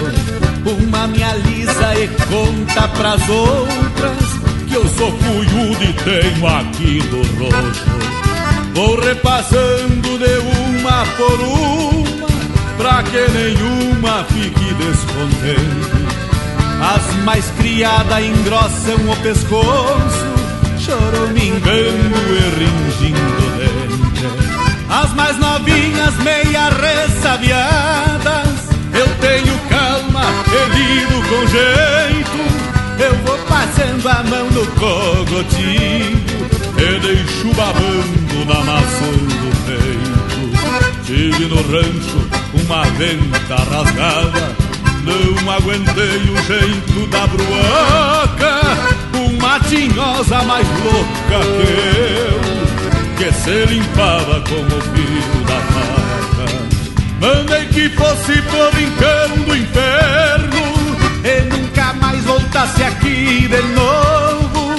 Uma 0.64 1.08
me 1.08 1.22
alisa 1.22 1.94
e 1.96 2.08
conta 2.08 2.88
pras 2.88 3.28
outras 3.28 4.68
que 4.68 4.74
eu 4.74 4.86
sou 4.88 5.12
cuyudo 5.12 5.84
e 5.84 5.92
tenho 6.04 6.46
aqui 6.46 7.00
do 7.08 7.22
roxo. 7.38 7.84
Vou 8.74 9.00
repassando 9.00 10.18
de 10.18 10.38
uma 10.38 11.04
por 11.16 11.40
uma, 11.40 12.28
pra 12.76 13.02
que 13.02 13.28
nenhuma 13.32 14.24
fique 14.24 14.74
descontente. 14.74 16.04
As 16.80 17.24
mais 17.24 17.44
criadas 17.58 18.24
engrossam 18.24 18.96
o 19.10 19.16
pescoço, 19.22 20.24
choramingando 20.78 22.16
e 22.30 22.50
ringindo 22.58 23.58
dente. 23.58 24.63
As 24.88 25.12
mais 25.14 25.36
novinhas, 25.38 26.14
meia 26.16 26.68
ressabiadas, 26.70 28.48
eu 28.92 29.08
tenho 29.20 29.58
calma, 29.68 30.24
e 30.48 30.58
lido 30.76 31.22
com 31.28 31.46
jeito. 31.46 32.40
Eu 32.98 33.14
vou 33.24 33.38
passando 33.48 34.08
a 34.08 34.22
mão 34.22 34.50
no 34.50 34.66
cogotinho 34.78 36.24
e 36.78 37.00
deixo 37.00 37.52
babando 37.54 38.44
na 38.46 38.60
maçã 38.64 39.12
do 39.12 39.50
peito. 39.66 41.04
Tive 41.04 41.46
no 41.46 41.56
rancho 41.56 42.20
uma 42.62 42.84
venta 42.92 43.56
rasgada, 43.56 44.56
não 45.02 45.50
aguentei 45.50 46.20
o 46.30 46.36
jeito 46.46 47.06
da 47.08 47.26
bruaca. 47.26 48.60
Uma 49.14 49.60
tinhosa 49.60 50.42
mais 50.44 50.66
louca 50.68 51.40
que 51.56 51.66
eu, 52.20 52.40
que 53.16 53.32
se 53.32 53.66
limpava 53.66 54.40
como 54.40 54.76
o 54.76 54.80
fio 54.80 55.44
da 55.46 55.60
faca. 55.72 56.46
Mandei 57.20 57.66
que 57.66 57.88
fosse 57.90 58.42
pro 58.42 58.70
rincão 58.70 59.44
do 59.44 59.56
inferno 59.56 60.64
e 61.24 61.40
nunca 61.54 61.92
mais 61.94 62.24
voltasse 62.24 62.82
aqui 62.82 63.48
de 63.48 63.62
novo. 63.74 64.74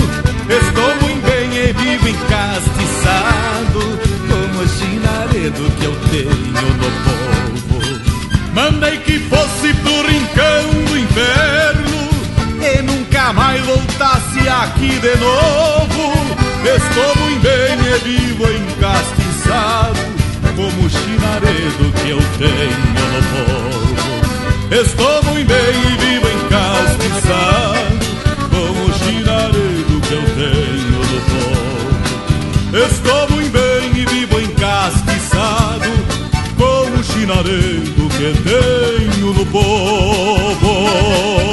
Estou 0.50 0.96
muito 1.02 1.26
bem 1.26 1.56
e 1.56 1.74
vivo 1.74 2.10
encastiçado 2.10 3.80
como 4.28 4.64
o 4.64 4.68
chinaredo 4.68 5.72
que 5.78 5.86
eu 5.86 5.96
tenho 6.12 6.74
no 6.76 6.92
povo. 7.04 8.02
Mandei 8.54 8.98
que 9.00 9.20
fosse 9.20 9.74
pro 9.76 10.08
rincão 10.08 10.84
do 10.88 10.98
inferno 10.98 11.65
nunca 13.26 13.34
mais 13.34 13.66
voltasse 13.66 14.48
aqui 14.48 15.00
de 15.00 15.16
novo. 15.18 16.14
Estou 16.64 17.16
muito 17.24 17.42
bem 17.42 17.74
e 17.80 17.98
vivo 18.04 18.44
encastiçado 18.52 20.00
como 20.56 20.86
o 20.86 20.90
chinaredo 20.90 21.92
que 21.94 22.10
eu 22.10 22.20
tenho 22.38 22.96
no 23.14 23.22
povo. 23.34 23.96
Estou 24.72 25.24
muito 25.24 25.48
bem 25.48 25.58
e 25.58 25.98
vivo 25.98 26.28
encastiçado 26.38 27.98
como 28.52 28.86
o 28.86 28.94
chinaredo 28.94 30.02
que 30.02 30.14
eu 30.14 30.24
tenho 30.36 31.00
no 31.00 31.20
povo. 31.32 31.94
Estou 32.86 33.30
muito 33.32 33.52
bem 33.52 34.02
e 34.02 34.06
vivo 34.06 34.40
encastiçado 34.40 35.92
como 36.58 37.00
o 37.00 37.04
chinaredo 37.04 38.10
que 38.18 38.34
tenho 38.44 39.34
no 39.34 39.46
povo. 39.48 41.45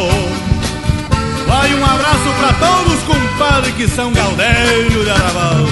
Pra 2.59 2.69
todos, 2.69 3.03
compadre, 3.03 3.73
que 3.73 3.89
são 3.89 4.13
Gaudério 4.13 5.05
de 5.05 5.11
Araval. 5.11 5.67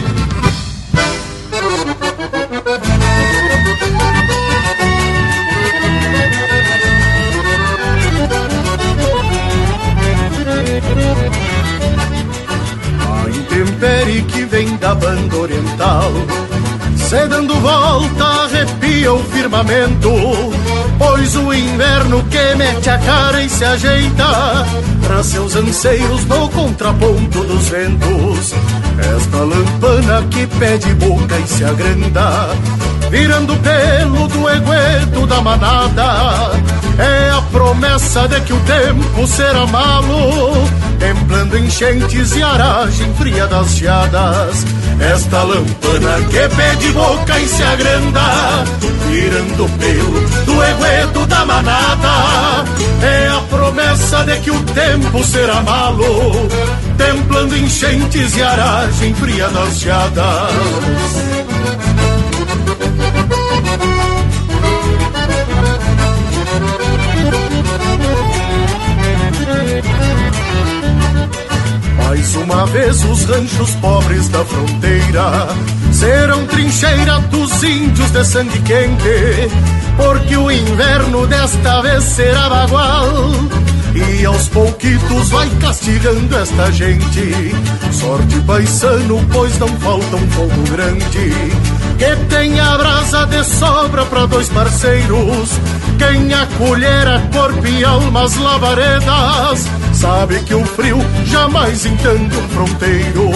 A 13.02 13.28
intempérie 13.28 14.22
que 14.22 14.44
vem 14.44 14.76
da 14.76 14.94
banda 14.94 15.36
oriental 15.36 16.12
Se 16.96 17.26
dando 17.26 17.54
volta 17.60 18.24
arrepia 18.24 19.12
o 19.12 19.22
firmamento 19.24 20.10
Pois 20.98 21.36
o 21.36 21.52
inverno 21.52 22.24
que 22.24 22.54
mete 22.56 22.90
a 22.90 22.98
cara 22.98 23.42
e 23.42 23.48
se 23.48 23.64
ajeita 23.64 24.66
Pra 25.10 25.24
seus 25.24 25.56
anseios 25.56 26.24
no 26.26 26.48
contraponto 26.50 27.42
dos 27.42 27.68
ventos. 27.68 28.54
Esta 29.16 29.38
lampana 29.38 30.24
que 30.30 30.46
pede 30.46 30.94
boca 30.94 31.36
e 31.36 31.48
se 31.48 31.64
agranda 31.64 32.50
Virando 33.10 33.56
pelo 33.56 34.28
do 34.28 34.48
egueto 34.48 35.26
da 35.26 35.40
manada. 35.40 36.52
É 36.96 37.30
a 37.30 37.42
promessa 37.50 38.28
de 38.28 38.40
que 38.42 38.52
o 38.52 38.60
tempo 38.60 39.26
será 39.26 39.66
malo 39.66 40.52
Templando 41.00 41.58
enchentes 41.58 42.36
e 42.36 42.42
aragem 42.44 43.12
fria 43.14 43.48
das 43.48 43.78
geadas. 43.78 44.64
Esta 45.00 45.42
lampana 45.42 46.20
que 46.30 46.54
pede 46.54 46.92
boca 46.92 47.36
e 47.36 47.48
se 47.48 47.62
agranda 47.64 48.64
Virando 49.10 49.68
pelo 49.78 50.20
do 50.44 50.64
egueto 50.64 51.26
da 51.26 51.44
manada. 51.44 52.64
É 53.02 53.28
a 53.28 53.40
promessa 53.48 54.24
de 54.24 54.38
que 54.40 54.50
o 54.50 54.62
tempo 54.62 55.24
será 55.24 55.62
malo 55.62 56.48
Templando 56.98 57.56
enchentes 57.56 58.36
e 58.36 58.42
aragem 58.42 59.14
fria 59.14 59.48
das 59.48 59.80
geadas 59.80 60.50
Mais 72.04 72.34
uma 72.34 72.66
vez 72.66 73.04
os 73.04 73.24
ranchos 73.24 73.74
pobres 73.76 74.28
da 74.28 74.44
fronteira 74.44 75.48
serão 76.00 76.46
trincheira 76.46 77.18
dos 77.30 77.62
índios 77.62 78.10
de 78.10 78.24
sangue 78.24 78.58
quente, 78.62 79.50
porque 79.98 80.34
o 80.34 80.50
inverno 80.50 81.26
desta 81.26 81.82
vez 81.82 82.02
será 82.04 82.48
bagual. 82.48 83.06
E 83.94 84.24
aos 84.24 84.48
pouquitos 84.48 85.28
vai 85.28 85.50
castigando 85.60 86.34
esta 86.38 86.72
gente. 86.72 87.54
Sorte 87.92 88.40
paisano, 88.46 89.26
pois 89.30 89.58
não 89.58 89.68
falta 89.68 90.16
um 90.16 90.30
fogo 90.30 90.62
grande. 90.70 91.34
Que 91.98 92.16
tenha 92.34 92.78
brasa 92.78 93.26
de 93.26 93.44
sobra 93.44 94.06
para 94.06 94.26
dois 94.26 94.48
parceiros. 94.48 95.50
Quem 95.98 96.32
acolhera 96.32 97.20
corpo 97.30 97.66
e 97.66 97.84
almas 97.84 98.34
labaredas 98.36 99.68
Sabe 99.92 100.40
que 100.44 100.54
o 100.54 100.64
frio 100.64 100.98
jamais 101.26 101.84
entende 101.84 102.34
um 102.38 102.48
fronteiro 102.48 103.30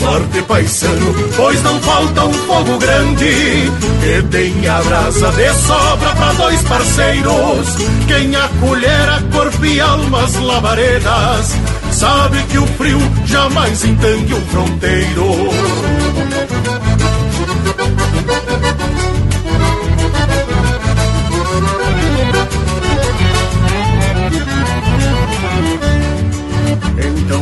Sorte 0.00 0.42
paisano, 0.42 1.14
pois 1.36 1.62
não 1.62 1.78
falta 1.82 2.24
um 2.24 2.32
fogo 2.32 2.78
grande 2.78 3.70
Que 4.00 4.22
tenha 4.30 4.82
brasa 4.82 5.30
de 5.32 5.52
sobra 5.52 6.10
para 6.16 6.32
dois 6.32 6.62
parceiros. 6.62 7.76
Quem 8.08 8.34
acolhera 8.34 9.22
corpo 9.30 9.64
e 9.64 9.78
almas 9.78 10.34
labaredas 10.36 11.54
Sabe 11.92 12.42
que 12.44 12.58
o 12.58 12.66
frio 12.66 12.98
jamais 13.26 13.84
entende 13.84 14.34
um 14.34 14.40
fronteiro 14.46 15.50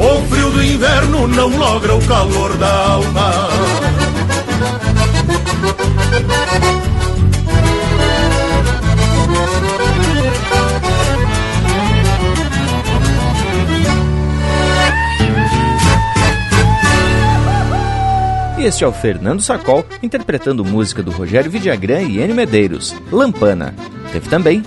o 0.00 0.26
frio 0.26 0.50
do 0.50 0.62
inverno 0.62 1.28
não 1.28 1.48
logra 1.58 1.94
o 1.94 2.06
calor 2.06 2.56
da 2.56 2.86
alma. 2.92 3.32
Este 18.58 18.84
é 18.84 18.86
o 18.86 18.92
Fernando 18.92 19.40
Sacol 19.40 19.86
interpretando 20.02 20.64
música 20.64 21.02
do 21.02 21.10
Rogério 21.10 21.50
Vidagrã 21.50 22.00
e 22.02 22.20
Enio 22.20 22.34
Medeiros, 22.34 22.94
Lampana. 23.10 23.74
Teve 24.12 24.28
também 24.28 24.62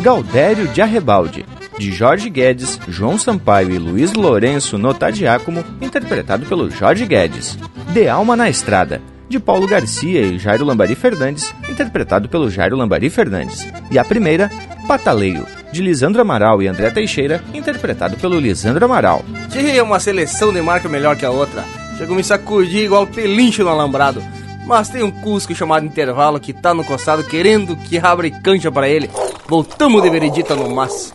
Galdério 0.00 0.68
de 0.68 0.80
Arrebalde, 0.80 1.44
de 1.78 1.92
Jorge 1.92 2.28
Guedes, 2.28 2.78
João 2.88 3.16
Sampaio 3.16 3.70
e 3.70 3.78
Luiz 3.78 4.12
Lourenço 4.12 4.76
Notadiácomo, 4.76 5.64
interpretado 5.80 6.44
pelo 6.46 6.70
Jorge 6.70 7.06
Guedes. 7.06 7.56
De 7.92 8.08
Alma 8.08 8.36
na 8.36 8.50
Estrada, 8.50 9.00
de 9.28 9.38
Paulo 9.38 9.66
Garcia 9.66 10.22
e 10.22 10.38
Jairo 10.38 10.64
Lambari 10.64 10.94
Fernandes, 10.94 11.54
interpretado 11.68 12.28
pelo 12.28 12.50
Jairo 12.50 12.76
Lambari 12.76 13.08
Fernandes. 13.08 13.66
E 13.90 13.98
a 13.98 14.04
primeira, 14.04 14.50
Pataleio, 14.86 15.46
de 15.72 15.82
Lisandro 15.82 16.20
Amaral 16.20 16.62
e 16.62 16.66
André 16.66 16.90
Teixeira, 16.90 17.42
interpretado 17.54 18.16
pelo 18.16 18.40
Lisandro 18.40 18.84
Amaral. 18.84 19.24
Tinha 19.50 19.84
uma 19.84 20.00
seleção 20.00 20.52
de 20.52 20.60
marca 20.60 20.88
melhor 20.88 21.16
que 21.16 21.24
a 21.24 21.30
outra. 21.30 21.64
Chegou 21.96 22.16
me 22.16 22.24
sacudir 22.24 22.84
igual 22.84 23.06
pelincho 23.06 23.62
no 23.62 23.70
alambrado. 23.70 24.22
Mas 24.66 24.88
tem 24.88 25.02
um 25.02 25.10
Cusco 25.10 25.54
chamado 25.54 25.86
Intervalo 25.86 26.38
que 26.38 26.52
tá 26.52 26.74
no 26.74 26.84
costado 26.84 27.24
querendo 27.24 27.74
que 27.74 27.98
abra 27.98 28.30
cancha 28.30 28.70
para 28.70 28.88
ele. 28.88 29.08
Voltamos 29.48 30.02
de 30.02 30.10
veredita 30.10 30.54
no 30.54 30.68
mas. 30.74 31.14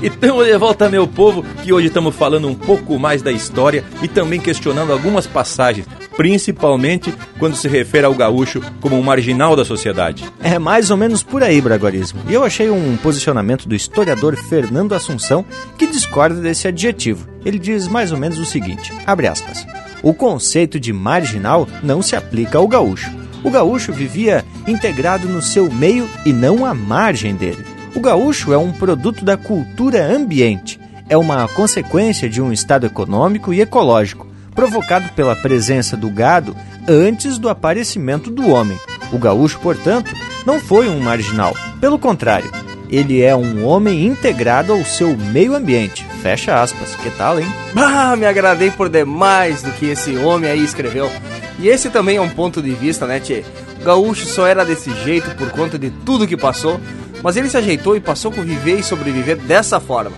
E 0.00 0.06
estamos 0.06 0.46
de 0.46 0.56
volta, 0.56 0.88
meu 0.88 1.06
povo, 1.06 1.44
que 1.62 1.72
hoje 1.72 1.88
estamos 1.88 2.14
falando 2.14 2.48
um 2.48 2.54
pouco 2.54 2.98
mais 2.98 3.22
da 3.22 3.30
história 3.30 3.84
e 4.02 4.08
também 4.08 4.40
questionando 4.40 4.92
algumas 4.92 5.26
passagens, 5.26 5.86
principalmente 6.16 7.14
quando 7.38 7.56
se 7.56 7.68
refere 7.68 8.06
ao 8.06 8.14
gaúcho 8.14 8.60
como 8.80 8.98
um 8.98 9.02
marginal 9.02 9.54
da 9.54 9.64
sociedade. 9.64 10.24
É 10.40 10.58
mais 10.58 10.90
ou 10.90 10.96
menos 10.96 11.22
por 11.22 11.42
aí, 11.42 11.60
Braguarismo. 11.60 12.20
E 12.28 12.34
eu 12.34 12.44
achei 12.44 12.70
um 12.70 12.96
posicionamento 12.96 13.68
do 13.68 13.74
historiador 13.74 14.36
Fernando 14.36 14.94
Assunção 14.94 15.44
que 15.78 15.86
discorda 15.86 16.40
desse 16.40 16.66
adjetivo. 16.66 17.28
Ele 17.44 17.58
diz 17.58 17.86
mais 17.86 18.12
ou 18.12 18.18
menos 18.18 18.38
o 18.38 18.44
seguinte, 18.44 18.92
abre 19.06 19.26
aspas, 19.26 19.66
o 20.02 20.12
conceito 20.12 20.80
de 20.80 20.92
marginal 20.92 21.68
não 21.82 22.02
se 22.02 22.16
aplica 22.16 22.58
ao 22.58 22.66
gaúcho. 22.66 23.10
O 23.44 23.50
gaúcho 23.50 23.92
vivia 23.92 24.44
integrado 24.66 25.28
no 25.28 25.42
seu 25.42 25.70
meio 25.70 26.08
e 26.24 26.32
não 26.32 26.64
à 26.64 26.72
margem 26.72 27.34
dele. 27.34 27.71
O 27.94 28.00
gaúcho 28.00 28.52
é 28.52 28.58
um 28.58 28.72
produto 28.72 29.24
da 29.24 29.36
cultura 29.36 30.04
ambiente, 30.04 30.80
é 31.08 31.16
uma 31.16 31.46
consequência 31.48 32.28
de 32.28 32.40
um 32.40 32.50
estado 32.50 32.86
econômico 32.86 33.52
e 33.52 33.60
ecológico, 33.60 34.26
provocado 34.54 35.10
pela 35.10 35.36
presença 35.36 35.96
do 35.96 36.08
gado 36.08 36.56
antes 36.88 37.36
do 37.36 37.50
aparecimento 37.50 38.30
do 38.30 38.48
homem. 38.48 38.78
O 39.12 39.18
gaúcho, 39.18 39.58
portanto, 39.60 40.10
não 40.46 40.58
foi 40.58 40.88
um 40.88 41.00
marginal. 41.00 41.54
Pelo 41.80 41.98
contrário, 41.98 42.50
ele 42.88 43.22
é 43.22 43.36
um 43.36 43.64
homem 43.66 44.06
integrado 44.06 44.72
ao 44.72 44.84
seu 44.84 45.16
meio 45.16 45.54
ambiente. 45.54 46.06
Fecha 46.22 46.62
aspas. 46.62 46.94
Que 46.96 47.10
tal, 47.10 47.40
hein? 47.40 47.46
Ah, 47.76 48.16
me 48.16 48.26
agradei 48.26 48.70
por 48.70 48.88
demais 48.88 49.62
do 49.62 49.70
que 49.72 49.86
esse 49.86 50.16
homem 50.16 50.50
aí 50.50 50.64
escreveu. 50.64 51.10
E 51.58 51.68
esse 51.68 51.90
também 51.90 52.16
é 52.16 52.20
um 52.20 52.28
ponto 52.28 52.62
de 52.62 52.72
vista, 52.72 53.06
né, 53.06 53.20
Tchê? 53.20 53.44
O 53.80 53.84
gaúcho 53.84 54.26
só 54.26 54.46
era 54.46 54.64
desse 54.64 54.92
jeito 55.04 55.34
por 55.36 55.50
conta 55.50 55.78
de 55.78 55.90
tudo 55.90 56.26
que 56.26 56.36
passou, 56.36 56.80
mas 57.22 57.36
ele 57.36 57.48
se 57.48 57.56
ajeitou 57.56 57.96
e 57.96 58.00
passou 58.00 58.30
a 58.30 58.34
conviver 58.34 58.78
e 58.78 58.82
sobreviver 58.82 59.36
dessa 59.36 59.78
forma. 59.78 60.16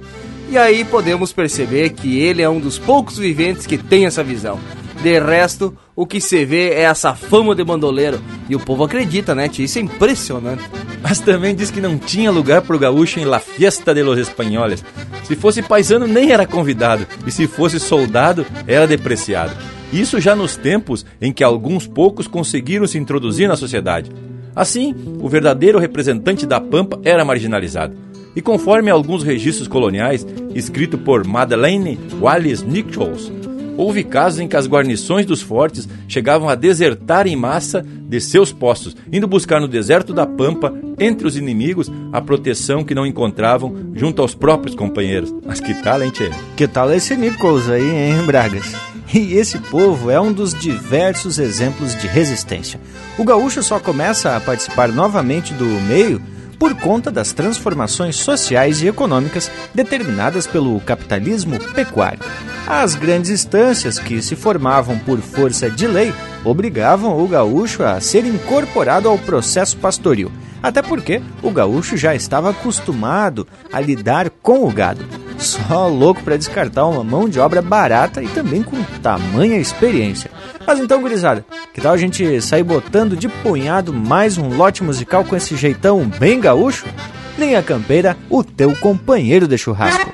E 0.49 0.59
aí 0.59 0.85
podemos 0.85 1.33
perceber 1.33 1.91
que 1.91 2.19
ele 2.19 2.43
é 2.43 2.49
um 2.49 2.61
dos 2.61 2.79
poucos 2.79 3.19
viventes 3.19 3.67
que 3.67 3.79
tem 3.79 4.07
essa 4.07 4.23
visão. 4.23 4.59
De 5.03 5.19
resto, 5.19 5.77
o 5.97 6.07
que 6.07 6.21
se 6.21 6.45
vê 6.45 6.71
é 6.71 6.83
essa 6.83 7.15
fama 7.15 7.55
de 7.55 7.63
bandoleiro. 7.65 8.21
E 8.49 8.57
o 8.57 8.61
povo 8.61 8.85
acredita, 8.85 9.35
né, 9.35 9.49
tia? 9.49 9.65
Isso 9.65 9.79
é 9.79 9.83
impressionante. 9.83 10.63
Mas 11.03 11.21
também 11.21 11.55
diz 11.55 11.71
que 11.71 11.81
não 11.81 11.99
tinha 11.99 12.31
lugar 12.31 12.63
pro 12.63 12.79
gaúcho 12.79 13.21
em 13.21 13.25
La 13.25 13.39
Fiesta 13.39 13.95
de 13.95 14.03
los 14.03 14.19
Espanhóis. 14.19 14.85
Se 15.25 15.37
fosse 15.37 15.63
paisano, 15.63 16.07
nem 16.07 16.31
era 16.31 16.47
convidado. 16.47 17.07
E 17.27 17.31
se 17.31 17.47
fosse 17.47 17.79
soldado, 17.79 18.47
era 18.67 18.87
depreciado. 18.87 19.55
Isso 19.93 20.21
já 20.21 20.35
nos 20.35 20.57
tempos 20.57 21.05
em 21.21 21.33
que 21.33 21.45
alguns 21.45 21.87
poucos 21.87 22.27
conseguiram 22.27 22.87
se 22.87 22.99
introduzir 22.99 23.49
na 23.49 23.57
sociedade. 23.57 24.11
Assim, 24.55 24.95
o 25.21 25.29
verdadeiro 25.29 25.79
representante 25.79 26.47
da 26.47 26.61
Pampa 26.61 27.01
era 27.05 27.25
marginalizado. 27.25 27.95
E 28.37 28.43
conforme 28.43 28.91
alguns 28.91 29.23
registros 29.23 29.69
coloniais, 29.69 30.27
escrito 30.55 30.99
por 30.99 31.25
Madeleine 31.25 31.99
Wallace 32.21 32.65
Nichols, 32.65 33.33
houve 33.77 34.03
casos 34.05 34.41
em 34.41 34.49
que 34.49 34.57
as 34.57 34.67
guarnições 34.67 35.27
dos 35.27 35.41
fortes 35.41 35.89
chegavam 36.09 36.49
a 36.49 36.55
desertar 36.55 37.27
em 37.27 37.37
massa 37.37 37.85
de 37.85 38.21
seus 38.21 38.53
postos, 38.53 38.97
indo 39.13 39.27
buscar 39.27 39.61
no 39.61 39.69
deserto 39.69 40.13
da 40.13 40.27
Pampa, 40.27 40.73
entre 40.99 41.27
os 41.27 41.37
inimigos, 41.37 41.91
a 42.13 42.21
proteção 42.21 42.85
que 42.85 42.95
não 42.95 43.07
encontravam 43.07 43.75
junto 43.95 44.23
aos 44.23 44.35
próprios 44.35 44.75
companheiros. 44.77 45.35
Mas 45.45 45.61
que 45.61 45.75
tal, 45.83 46.03
hein, 46.03 46.11
tchê? 46.11 46.31
Que 46.57 46.67
tal 46.69 46.93
esse 46.93 47.17
Nichols 47.17 47.69
aí, 47.69 47.89
hein, 47.89 48.23
Bragas? 48.27 48.94
E 49.13 49.35
esse 49.35 49.59
povo 49.59 50.11
é 50.11 50.21
um 50.21 50.33
dos 50.33 50.55
diversos 50.55 51.39
exemplos 51.39 51.95
de 51.95 52.07
resistência. 52.07 52.81
O 53.19 53.25
gaúcho 53.25 53.63
só 53.63 53.79
começa 53.79 54.37
a 54.37 54.41
participar 54.41 54.89
novamente 54.89 55.53
do 55.55 55.67
meio 55.67 56.21
por 56.59 56.75
conta 56.75 57.11
das 57.11 57.33
transformações 57.33 58.17
sociais 58.17 58.81
e 58.81 58.89
econômicas 58.89 59.51
determinadas 59.75 60.47
pelo 60.47 60.81
capitalismo 60.81 61.59
pecuário. 61.75 62.21
As 62.67 62.95
grandes 62.95 63.31
instâncias 63.31 63.99
que 63.99 64.23
se 64.23 64.35
formavam 64.35 64.99
por 64.99 65.19
força 65.21 65.71
de 65.71 65.87
lei 65.87 66.13
obrigavam 66.45 67.23
o 67.23 67.29
gaúcho 67.29 67.83
a 67.83 68.01
ser 68.01 68.25
incorporado 68.25 69.09
ao 69.09 69.19
processo 69.19 69.77
pastoril, 69.77 70.33
até 70.63 70.81
porque 70.81 71.21
o 71.43 71.51
gaúcho 71.51 71.97
já 71.97 72.15
estava 72.15 72.51
acostumado 72.51 73.47
a 73.73 73.81
lidar 73.81 74.31
com 74.31 74.67
o 74.67 74.73
gado. 74.73 75.24
Só 75.45 75.89
louco 75.89 76.23
para 76.23 76.39
descartar 76.39 76.87
uma 76.87 77.05
mão 77.05 77.29
de 77.29 77.39
obra 77.39 77.61
barata 77.61 78.23
e 78.23 78.29
também 78.29 78.63
com 78.63 78.83
tamanha 79.03 79.59
experiência. 79.59 80.31
Mas 80.67 80.81
então, 80.81 81.03
gurizada, 81.03 81.45
que 81.75 81.83
tal 81.83 81.93
a 81.93 81.99
gente 81.99 82.41
sair 82.41 82.63
botando 82.63 83.15
de 83.15 83.29
punhado 83.29 83.93
mais 83.93 84.39
um 84.39 84.57
lote 84.57 84.83
musical 84.83 85.23
com 85.23 85.37
esse 85.37 85.55
jeitão 85.55 86.07
bem 86.07 86.41
gaúcho? 86.41 86.87
Linha 87.39 87.63
Campeira, 87.63 88.17
o 88.31 88.43
teu 88.43 88.75
companheiro 88.77 89.47
de 89.47 89.59
churrasco. 89.59 90.14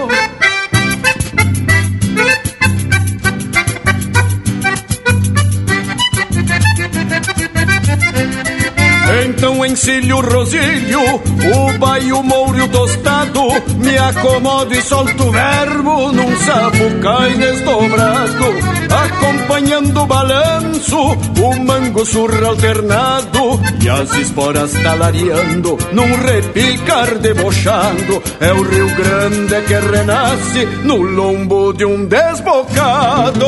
Então 9.41 9.65
encilho 9.65 10.17
o 10.17 10.21
rosilho, 10.21 11.01
o 11.01 11.79
baio 11.79 12.21
mouro 12.21 12.67
tostado, 12.67 13.41
me 13.77 13.97
acomodo 13.97 14.71
e 14.71 14.79
solto 14.83 15.31
verbo 15.31 16.11
num 16.11 16.37
sapucai 16.41 17.33
desdobrado, 17.33 18.45
acompanhando 18.87 19.99
o 19.99 20.05
balanço, 20.05 20.95
o 20.95 21.59
mango 21.59 22.05
surra 22.05 22.49
alternado 22.49 23.59
e 23.83 23.89
as 23.89 24.13
esporas 24.13 24.73
talareando 24.73 25.75
num 25.91 26.15
repicar 26.17 27.17
debochado. 27.17 28.21
É 28.39 28.53
o 28.53 28.61
Rio 28.61 28.95
Grande 28.95 29.59
que 29.65 29.73
renasce 29.73 30.65
no 30.83 30.97
lombo 30.97 31.73
de 31.73 31.83
um 31.83 32.05
desbocado. 32.05 33.47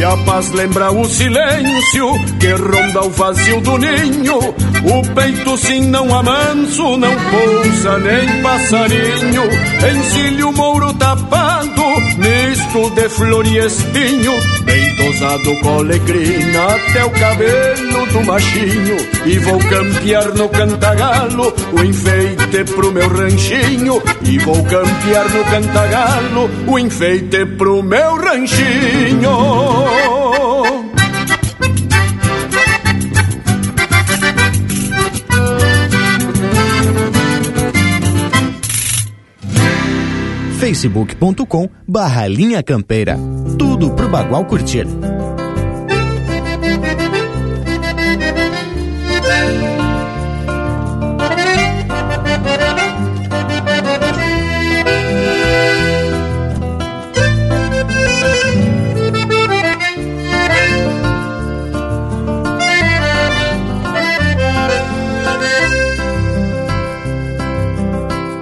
E 0.00 0.02
a 0.02 0.16
paz 0.24 0.50
lembra 0.52 0.90
o 0.90 1.04
silêncio 1.04 2.06
que 2.40 2.50
ronda 2.52 3.02
o 3.02 3.10
vazio 3.10 3.60
do 3.60 3.76
ninho. 3.76 4.38
O 4.38 5.14
peito 5.14 5.58
sim 5.58 5.88
não 5.88 6.14
amanso, 6.14 6.96
não 6.96 7.14
pousa 7.30 7.98
nem 7.98 8.42
passarinho. 8.42 9.42
Encilho 9.92 10.52
mouro 10.54 10.94
tapado, 10.94 11.84
misto 12.16 12.90
de 12.94 13.10
flor 13.10 13.46
e 13.46 13.58
espinho. 13.58 14.32
Bem 14.64 14.89
tosado 15.20 15.54
com 15.60 15.68
alegrina 15.80 16.64
até 16.74 17.04
o 17.04 17.10
cabelo 17.10 18.06
do 18.06 18.24
machinho. 18.24 18.96
E 19.26 19.38
vou 19.38 19.58
campear 19.58 20.34
no 20.34 20.48
cantagalo 20.48 21.52
o 21.72 21.84
enfeite 21.84 22.64
pro 22.74 22.90
meu 22.90 23.08
ranchinho. 23.08 24.02
E 24.22 24.38
vou 24.38 24.64
campear 24.64 25.28
no 25.30 25.44
cantagalo 25.44 26.50
o 26.66 26.78
enfeite 26.78 27.44
pro 27.58 27.82
meu 27.82 28.16
ranchinho. 28.16 29.30
facebook.com 40.60 41.68
barra 41.88 42.28
linha 42.28 42.62
campeira. 42.62 43.18
Tudo 43.80 43.94
pro 43.94 44.10
Bagual 44.10 44.44
curtir. 44.44 44.86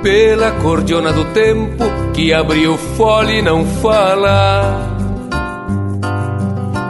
Pela 0.03 0.51
cordiona 0.61 1.13
do 1.13 1.25
tempo 1.27 1.85
que 2.13 2.33
abriu 2.33 2.77
fole 2.77 3.39
e 3.39 3.43
não 3.43 3.65
fala. 3.65 4.98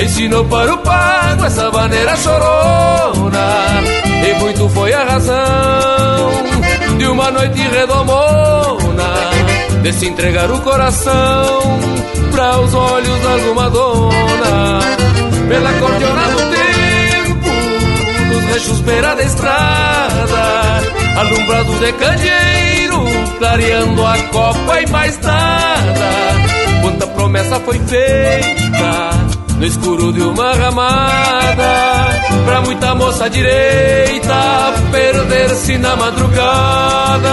Ensinou 0.00 0.44
para 0.44 0.74
o 0.74 0.78
pago 0.78 1.44
essa 1.44 1.70
maneira 1.70 2.16
chorona. 2.16 3.48
E 4.28 4.34
muito 4.40 4.68
foi 4.68 4.92
a 4.92 5.04
razão 5.04 6.30
de 6.98 7.06
uma 7.06 7.30
noite 7.30 7.60
redomona 7.60 9.14
De 9.82 9.92
se 9.92 10.06
entregar 10.08 10.50
o 10.50 10.60
coração 10.60 11.60
para 12.32 12.60
os 12.60 12.74
olhos 12.74 13.20
de 13.20 13.26
alguma 13.26 13.70
dona 13.70 14.80
Pela 15.48 15.72
cordiona 15.74 16.28
do 16.28 16.38
tempo, 16.50 17.48
nos 18.34 18.44
rechos 18.52 18.80
beira 18.80 19.14
da 19.14 19.22
estrada 19.22 20.82
Alumbrados 21.16 21.80
de 21.80 21.92
candeeiro, 21.94 23.04
clareando 23.38 24.06
a 24.06 24.18
copa 24.30 24.80
e 24.80 24.86
mais 24.88 25.18
nada. 25.20 26.10
Quanta 26.80 27.06
promessa 27.08 27.58
foi 27.58 27.76
feita 27.80 29.27
no 29.58 29.66
escuro 29.66 30.12
de 30.12 30.20
uma 30.22 30.54
ramada 30.54 32.08
Pra 32.44 32.60
muita 32.62 32.94
moça 32.94 33.28
direita 33.28 34.74
perder-se 34.90 35.78
na 35.78 35.96
madrugada 35.96 37.28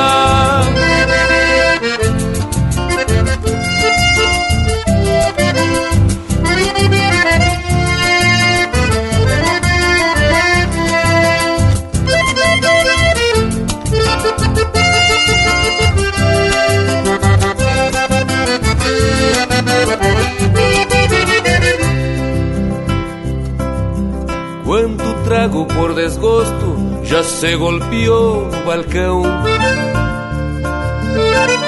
trago 25.45 25.65
por 25.65 25.93
desgosto 25.93 26.75
já 27.03 27.23
se 27.23 27.55
golpeou 27.55 28.45
no 28.45 28.65
balcão. 28.65 29.21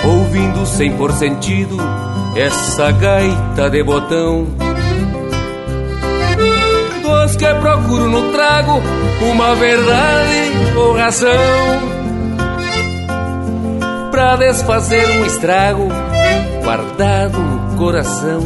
Ouvindo 0.04 0.66
sem 0.66 0.92
por 0.98 1.12
sentido 1.12 1.78
essa 2.36 2.92
gaita 2.92 3.70
de 3.70 3.84
botão. 3.84 4.48
Dos 7.04 7.36
que 7.36 7.54
procuro 7.56 8.10
no 8.10 8.32
trago 8.32 8.82
uma 9.22 9.54
verdade 9.56 10.76
ou 10.76 10.98
razão. 10.98 11.30
Pra 14.10 14.38
desfazer 14.38 15.08
um 15.20 15.26
estrago 15.26 15.88
guardado 16.64 17.38
no 17.38 17.78
coração. 17.78 18.42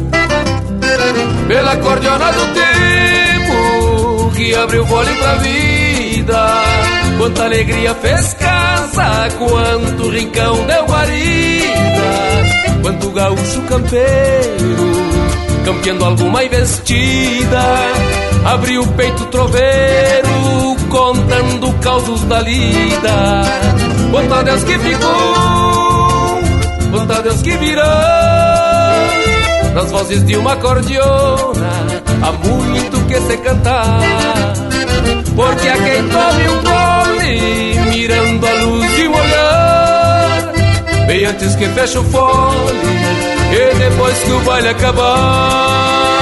Pela 1.48 1.76
cordiona 1.78 2.32
do 2.32 2.54
tempo 2.54 3.01
que 4.42 4.54
abriu 4.54 4.84
fole 4.86 5.14
pra 5.14 5.34
vida. 5.36 6.62
Quanta 7.18 7.44
alegria 7.44 7.94
fez 7.94 8.34
casa, 8.34 9.28
quanto 9.38 10.08
rincão 10.08 10.66
deu 10.66 10.84
guarida, 10.86 12.82
quanto 12.82 13.10
gaúcho 13.10 13.62
campeiro, 13.62 14.76
campeando 15.64 16.04
alguma 16.04 16.42
investida, 16.42 17.62
abriu 18.44 18.82
o 18.82 18.88
peito 18.88 19.24
troveiro, 19.26 20.76
contando 20.88 21.72
causos 21.80 22.22
da 22.24 22.40
lida. 22.40 23.42
Quanto 24.10 24.44
Deus 24.44 24.64
que 24.64 24.78
ficou, 24.78 26.40
quanto 26.90 27.22
Deus 27.22 27.42
que 27.42 27.56
virou, 27.58 27.84
nas 29.74 29.90
vozes 29.90 30.24
de 30.24 30.36
uma 30.36 30.56
cordiona, 30.56 31.91
há 32.22 32.32
muito 32.32 33.04
que 33.06 33.20
se 33.20 33.36
cantar. 33.38 34.00
Porque 35.34 35.68
a 35.68 35.76
quem 35.76 36.08
tome 36.08 36.48
um 36.48 36.62
gole, 36.62 37.90
mirando 37.90 38.46
a 38.46 38.52
luz 38.52 38.96
de 38.96 39.08
um 39.08 39.14
olhar, 39.14 40.52
bem 41.06 41.24
antes 41.24 41.54
que 41.56 41.66
feche 41.68 41.98
o 41.98 42.04
fole, 42.04 42.72
e 43.50 43.78
depois 43.78 44.18
que 44.18 44.30
o 44.30 44.40
baile 44.40 44.68
acabar. 44.68 46.21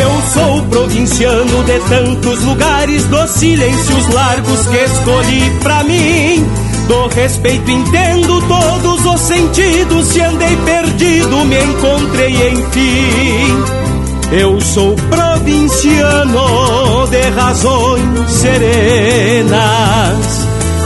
Eu 0.00 0.22
sou 0.32 0.62
provinciano 0.66 1.64
de 1.64 1.78
tantos 1.88 2.44
lugares, 2.44 3.04
dos 3.06 3.30
silêncios 3.30 4.08
largos 4.14 4.66
que 4.66 4.76
escolhi 4.76 5.50
pra 5.60 5.82
mim. 5.82 6.46
Do 6.86 7.08
respeito 7.08 7.70
entendo 7.70 8.40
todos 8.42 9.04
os 9.04 9.20
sentidos, 9.20 10.06
se 10.06 10.20
andei 10.20 10.56
perdido, 10.64 11.44
me 11.44 11.62
encontrei 11.62 12.48
enfim. 12.48 13.64
Eu 14.30 14.60
sou 14.60 14.94
provinciano 15.10 17.06
de 17.10 17.22
razões 17.30 18.30
serenas, 18.30 19.56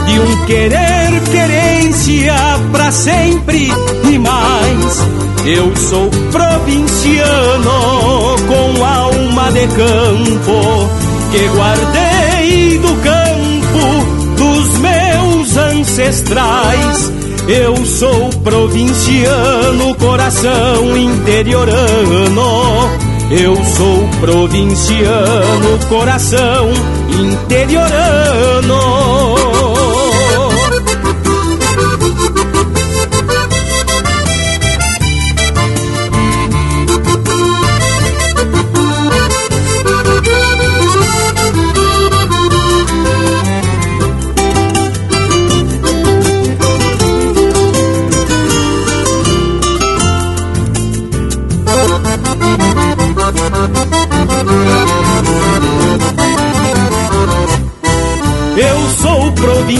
de 0.07 0.19
um 0.19 0.45
querer 0.45 1.21
querência 1.31 2.35
pra 2.71 2.91
sempre 2.91 3.71
e 4.11 4.17
mais. 4.17 5.32
Eu 5.45 5.75
sou 5.75 6.09
provinciano 6.31 8.37
com 8.47 8.85
alma 8.85 9.51
de 9.51 9.67
campo 9.67 10.89
que 11.31 11.49
guardei 11.49 12.79
do 12.79 12.95
campo 13.01 14.05
dos 14.37 14.77
meus 14.77 15.57
ancestrais. 15.57 17.11
Eu 17.45 17.75
sou 17.85 18.29
provinciano, 18.41 19.93
coração 19.95 20.97
interiorano. 20.97 22.89
Eu 23.29 23.53
sou 23.65 24.07
provinciano, 24.21 25.77
coração 25.89 26.71
interiorano. 27.19 29.52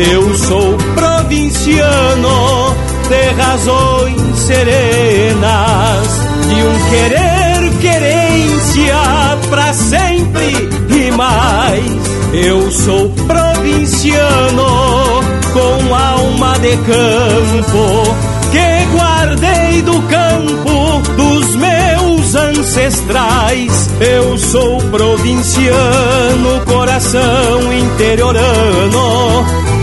Eu 0.00 0.34
sou 0.34 0.78
provinciano 0.94 2.74
de 3.06 3.42
razões 3.42 4.38
serenas, 4.38 6.08
de 6.48 6.54
um 6.54 6.90
querer 6.90 7.30
querência 7.82 8.96
pra 9.50 9.74
sempre 9.74 10.70
e 10.88 11.10
mais. 11.10 11.84
Eu 12.32 12.70
sou 12.70 13.10
provinciano 13.26 14.64
com 15.52 15.94
alma 15.94 16.58
de 16.60 16.76
campo 16.78 18.16
que 18.50 18.96
guardei 18.96 19.82
do 19.82 20.00
campo 20.02 21.02
dos 21.14 21.56
meus 21.56 22.34
ancestrais. 22.34 23.90
Eu 24.00 24.38
sou 24.38 24.78
provinciano, 24.90 26.64
coração 26.66 27.72
interiorano. 27.72 29.69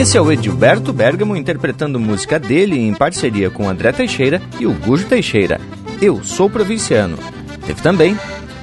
Esse 0.00 0.16
é 0.16 0.20
o 0.20 0.32
Edilberto 0.32 0.94
Bergamo 0.94 1.36
interpretando 1.36 2.00
música 2.00 2.38
dele 2.38 2.74
em 2.80 2.94
parceria 2.94 3.50
com 3.50 3.68
André 3.68 3.92
Teixeira 3.92 4.40
e 4.58 4.66
o 4.66 4.72
Gujo 4.72 5.06
Teixeira. 5.06 5.60
Eu 6.00 6.24
sou 6.24 6.48
provinciano. 6.48 7.18
Teve 7.66 7.82
também 7.82 8.16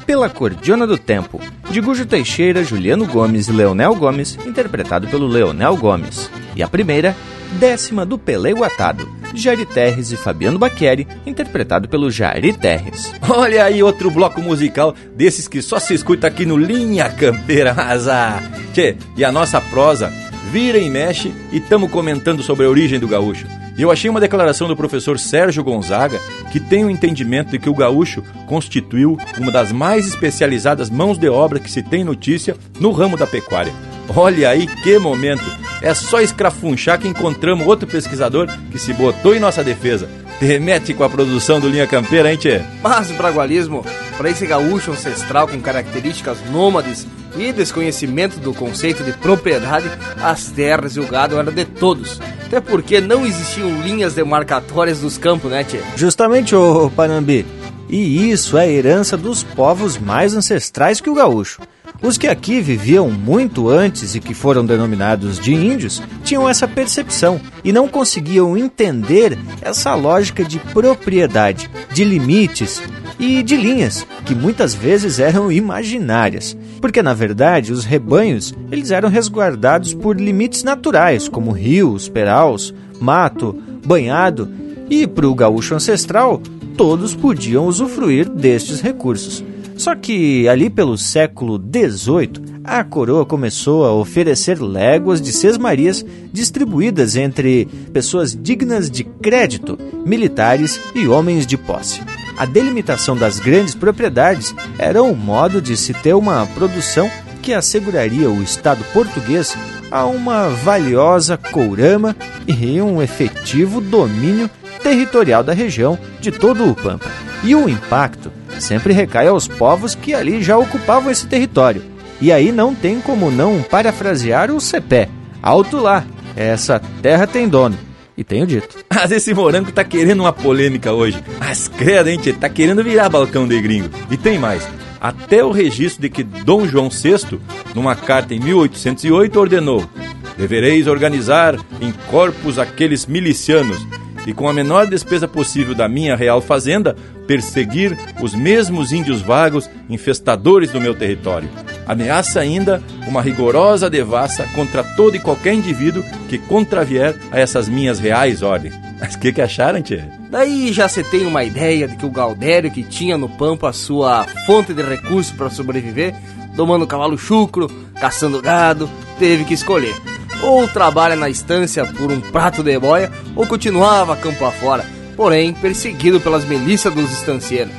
Pela 0.03 0.31
Cordiona 0.31 0.87
do 0.87 0.97
Tempo, 0.97 1.39
de 1.69 1.79
Gujo 1.79 2.07
Teixeira, 2.07 2.63
Juliano 2.63 3.05
Gomes 3.05 3.47
e 3.47 3.51
Leonel 3.51 3.93
Gomes, 3.93 4.35
interpretado 4.47 5.07
pelo 5.09 5.27
Leonel 5.27 5.77
Gomes. 5.77 6.27
E 6.55 6.63
a 6.63 6.67
primeira, 6.67 7.15
Décima 7.59 8.03
do 8.03 8.17
Pelé 8.17 8.51
Guatado, 8.51 9.07
Jari 9.35 9.67
Terres 9.67 10.11
e 10.11 10.17
Fabiano 10.17 10.57
Baqueri, 10.57 11.07
interpretado 11.23 11.87
pelo 11.87 12.09
Jari 12.09 12.51
Terres. 12.51 13.13
Olha 13.29 13.63
aí 13.63 13.83
outro 13.83 14.09
bloco 14.09 14.41
musical 14.41 14.95
desses 15.15 15.47
que 15.47 15.61
só 15.61 15.77
se 15.77 15.93
escuta 15.93 16.25
aqui 16.25 16.47
no 16.47 16.57
Linha 16.57 17.09
Campeira, 17.09 17.73
azar. 17.77 18.41
Tchê, 18.73 18.97
e 19.15 19.23
a 19.23 19.31
nossa 19.31 19.61
prosa 19.61 20.11
vira 20.51 20.77
e 20.77 20.89
mexe 20.89 21.33
e 21.51 21.57
estamos 21.57 21.91
comentando 21.91 22.41
sobre 22.41 22.65
a 22.65 22.69
origem 22.69 22.99
do 22.99 23.07
gaúcho. 23.07 23.47
E 23.77 23.81
eu 23.81 23.91
achei 23.91 24.09
uma 24.09 24.19
declaração 24.19 24.67
do 24.67 24.75
professor 24.75 25.19
Sérgio 25.19 25.63
Gonzaga 25.63 26.19
que 26.51 26.59
tem 26.59 26.83
o 26.83 26.89
entendimento 26.89 27.51
de 27.51 27.59
que 27.59 27.69
o 27.69 27.75
gaúcho 27.75 28.23
constituiu 28.47 29.17
uma 29.37 29.51
das 29.51 29.71
mais 29.71 30.07
especializadas 30.07 30.89
mãos 30.89 31.17
de 31.17 31.29
obra 31.29 31.59
que 31.59 31.69
se 31.69 31.83
tem 31.83 32.03
notícia 32.03 32.55
no 32.79 32.91
ramo 32.91 33.15
da 33.15 33.27
pecuária. 33.27 33.73
Olha 34.15 34.49
aí 34.49 34.65
que 34.65 34.97
momento! 34.97 35.43
É 35.81 35.93
só 35.93 36.21
escrafunchar 36.21 36.99
que 36.99 37.07
encontramos 37.07 37.67
outro 37.67 37.87
pesquisador 37.87 38.47
que 38.71 38.79
se 38.79 38.93
botou 38.93 39.35
em 39.35 39.39
nossa 39.39 39.63
defesa. 39.63 40.09
Remete 40.39 40.93
com 40.93 41.03
a 41.03 41.09
produção 41.09 41.59
do 41.59 41.67
Linha 41.67 41.87
Campeira, 41.87 42.31
hein, 42.31 42.37
tchê? 42.37 42.61
Mas 42.83 43.09
o 43.09 43.15
bragualismo, 43.15 43.83
para 44.17 44.29
esse 44.29 44.45
gaúcho 44.45 44.91
ancestral 44.91 45.47
com 45.47 45.59
características 45.59 46.37
nômades 46.51 47.07
e 47.35 47.51
desconhecimento 47.51 48.39
do 48.39 48.53
conceito 48.53 49.03
de 49.03 49.13
propriedade, 49.13 49.89
as 50.21 50.45
terras 50.51 50.95
e 50.95 50.99
o 50.99 51.07
gado 51.07 51.39
eram 51.39 51.51
de 51.51 51.65
todos. 51.65 52.21
Até 52.45 52.61
porque 52.61 53.01
não 53.01 53.25
existiam 53.25 53.81
linhas 53.81 54.13
demarcatórias 54.13 54.99
dos 54.99 55.17
campos, 55.17 55.49
né, 55.49 55.63
tchê? 55.63 55.79
Justamente, 55.95 56.55
ô 56.55 56.91
Panambi. 56.95 57.43
E 57.89 58.29
isso 58.29 58.57
é 58.57 58.71
herança 58.71 59.17
dos 59.17 59.43
povos 59.43 59.97
mais 59.97 60.35
ancestrais 60.35 61.01
que 61.01 61.09
o 61.09 61.15
gaúcho. 61.15 61.61
Os 62.01 62.17
que 62.17 62.27
aqui 62.27 62.61
viviam 62.61 63.09
muito 63.09 63.69
antes 63.69 64.13
e 64.13 64.19
que 64.19 64.33
foram 64.33 64.65
denominados 64.65 65.39
de 65.39 65.53
índios 65.53 66.01
tinham 66.23 66.47
essa 66.47 66.67
percepção 66.67 67.41
e 67.63 67.73
não 67.73 67.87
conseguiam 67.87 68.55
entender 68.55 69.37
essa 69.61 69.95
lógica 69.95 70.43
de 70.43 70.59
propriedade, 70.59 71.69
de 71.91 72.03
limites 72.03 72.81
e 73.19 73.41
de 73.41 73.57
linhas 73.57 74.05
que 74.25 74.35
muitas 74.35 74.75
vezes 74.75 75.19
eram 75.19 75.51
imaginárias, 75.51 76.55
porque 76.79 77.01
na 77.01 77.15
verdade 77.15 77.73
os 77.73 77.83
rebanhos 77.83 78.53
eles 78.71 78.91
eram 78.91 79.09
resguardados 79.09 79.93
por 79.93 80.19
limites 80.19 80.63
naturais 80.63 81.27
como 81.27 81.51
rios, 81.51 82.07
peraus, 82.07 82.73
mato, 83.01 83.59
banhado 83.85 84.51
e 84.89 85.07
para 85.07 85.27
o 85.27 85.33
gaúcho 85.33 85.73
ancestral 85.73 86.41
todos 86.77 87.15
podiam 87.15 87.65
usufruir 87.65 88.29
destes 88.29 88.81
recursos. 88.81 89.43
Só 89.77 89.95
que 89.95 90.47
ali 90.49 90.69
pelo 90.69 90.97
século 90.97 91.57
XVIII, 91.57 92.57
a 92.63 92.83
coroa 92.83 93.25
começou 93.25 93.85
a 93.85 93.93
oferecer 93.93 94.59
léguas 94.59 95.21
de 95.21 95.31
sesmarias 95.31 96.03
distribuídas 96.33 97.15
entre 97.15 97.65
pessoas 97.93 98.35
dignas 98.35 98.89
de 98.89 99.03
crédito, 99.03 99.77
militares 100.05 100.81
e 100.95 101.07
homens 101.07 101.45
de 101.45 101.57
posse. 101.57 102.01
A 102.37 102.45
delimitação 102.45 103.15
das 103.15 103.39
grandes 103.39 103.75
propriedades 103.75 104.53
era 104.77 105.01
um 105.01 105.15
modo 105.15 105.61
de 105.61 105.77
se 105.77 105.93
ter 105.93 106.13
uma 106.13 106.45
produção 106.47 107.09
que 107.41 107.53
asseguraria 107.53 108.29
o 108.29 108.43
Estado 108.43 108.83
português 108.91 109.55
a 109.89 110.05
uma 110.05 110.49
valiosa 110.49 111.37
courama 111.37 112.15
e 112.47 112.81
um 112.81 113.01
efetivo 113.01 113.79
domínio 113.79 114.49
territorial 114.77 115.43
da 115.43 115.53
região 115.53 115.97
de 116.19 116.31
todo 116.31 116.69
o 116.69 116.75
Pampa. 116.75 117.09
E 117.43 117.53
o 117.55 117.69
impacto 117.69 118.31
sempre 118.59 118.93
recai 118.93 119.27
aos 119.27 119.47
povos 119.47 119.95
que 119.95 120.13
ali 120.13 120.41
já 120.41 120.57
ocupavam 120.57 121.11
esse 121.11 121.27
território. 121.27 121.83
E 122.19 122.31
aí 122.31 122.51
não 122.51 122.73
tem 122.73 122.99
como 122.99 123.29
não 123.29 123.61
parafrasear 123.61 124.51
o 124.51 124.59
cepé. 124.59 125.07
Alto 125.41 125.77
lá, 125.77 126.03
essa 126.35 126.81
terra 127.01 127.27
tem 127.27 127.47
dono. 127.47 127.77
E 128.17 128.23
tenho 128.23 128.47
dito. 128.47 128.75
Mas 128.93 129.11
esse 129.11 129.31
morango 129.33 129.71
tá 129.71 129.83
querendo 129.83 130.21
uma 130.21 130.33
polêmica 130.33 130.91
hoje. 130.91 131.23
Mas 131.39 131.67
credo, 131.67 132.09
hein, 132.09 132.19
Tá 132.39 132.49
querendo 132.49 132.83
virar 132.83 133.09
balcão 133.09 133.47
de 133.47 133.61
gringo. 133.61 133.89
E 134.09 134.17
tem 134.17 134.39
mais. 134.39 134.67
Até 134.99 135.43
o 135.43 135.51
registro 135.51 136.01
de 136.01 136.09
que 136.09 136.23
Dom 136.23 136.67
João 136.67 136.89
VI, 136.89 137.39
numa 137.75 137.95
carta 137.95 138.33
em 138.33 138.39
1808, 138.39 139.39
ordenou: 139.39 139.87
Devereis 140.35 140.87
organizar 140.87 141.55
em 141.79 141.91
corpos 142.09 142.57
aqueles 142.57 143.05
milicianos 143.05 143.85
e 144.27 144.33
com 144.33 144.49
a 144.49 144.53
menor 144.53 144.85
despesa 144.87 145.25
possível 145.25 145.73
da 145.73 145.87
minha 145.87 146.13
real 146.13 146.41
fazenda, 146.41 146.93
perseguir 147.25 147.97
os 148.21 148.35
mesmos 148.35 148.91
índios 148.91 149.21
vagos 149.21 149.69
infestadores 149.89 150.69
do 150.69 150.81
meu 150.81 150.93
território. 150.93 151.49
Ameaça 151.87 152.41
ainda 152.41 152.83
uma 153.07 153.21
rigorosa 153.21 153.89
devassa 153.89 154.45
contra 154.53 154.83
todo 154.83 155.15
e 155.15 155.19
qualquer 155.19 155.53
indivíduo 155.53 156.03
que 156.27 156.37
contravier 156.37 157.15
a 157.31 157.39
essas 157.39 157.69
minhas 157.69 157.99
reais 157.99 158.43
ordens. 158.43 158.75
Mas 158.99 159.15
o 159.15 159.19
que, 159.19 159.31
que 159.31 159.41
acharam, 159.41 159.81
tia? 159.81 160.09
Daí 160.29 160.73
já 160.73 160.89
se 160.89 161.03
tem 161.03 161.25
uma 161.25 161.45
ideia 161.45 161.87
de 161.87 161.95
que 161.95 162.05
o 162.05 162.11
Galdério, 162.11 162.69
que 162.69 162.83
tinha 162.83 163.17
no 163.17 163.29
Pampa 163.29 163.69
a 163.69 163.73
sua 163.73 164.25
fonte 164.45 164.73
de 164.73 164.81
recursos 164.81 165.31
para 165.31 165.49
sobreviver, 165.49 166.13
domando 166.53 166.85
cavalo 166.85 167.17
chucro, 167.17 167.71
caçando 167.97 168.41
gado, 168.41 168.89
teve 169.17 169.45
que 169.45 169.53
escolher 169.53 169.95
ou 170.41 170.67
trabalha 170.67 171.15
na 171.15 171.29
estância 171.29 171.85
por 171.85 172.11
um 172.11 172.19
prato 172.19 172.63
de 172.63 172.77
boia, 172.79 173.11
ou 173.35 173.45
continuava 173.47 174.15
campo 174.15 174.45
afora, 174.45 174.85
porém 175.15 175.53
perseguido 175.53 176.19
pelas 176.19 176.45
milícias 176.45 176.93
dos 176.93 177.11
estancieiros. 177.11 177.73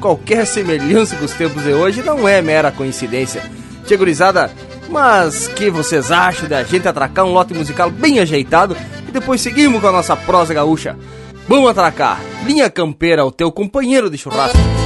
Qualquer 0.00 0.46
semelhança 0.46 1.16
com 1.16 1.24
os 1.24 1.32
tempos 1.32 1.62
de 1.62 1.72
hoje 1.72 2.02
não 2.02 2.28
é 2.28 2.42
mera 2.42 2.70
coincidência. 2.70 3.42
Tia 3.86 3.96
gurizada, 3.96 4.50
mas 4.88 5.48
que 5.48 5.70
vocês 5.70 6.10
acham 6.10 6.48
da 6.48 6.62
gente 6.62 6.86
atracar 6.86 7.24
um 7.24 7.32
lote 7.32 7.54
musical 7.54 7.90
bem 7.90 8.18
ajeitado 8.18 8.76
e 9.08 9.12
depois 9.12 9.40
seguimos 9.40 9.80
com 9.80 9.88
a 9.88 9.92
nossa 9.92 10.16
prosa 10.16 10.52
gaúcha? 10.52 10.96
Vamos 11.48 11.70
atracar! 11.70 12.20
Linha 12.44 12.68
Campeira, 12.68 13.24
o 13.24 13.32
teu 13.32 13.50
companheiro 13.50 14.10
de 14.10 14.18
churrasco. 14.18 14.85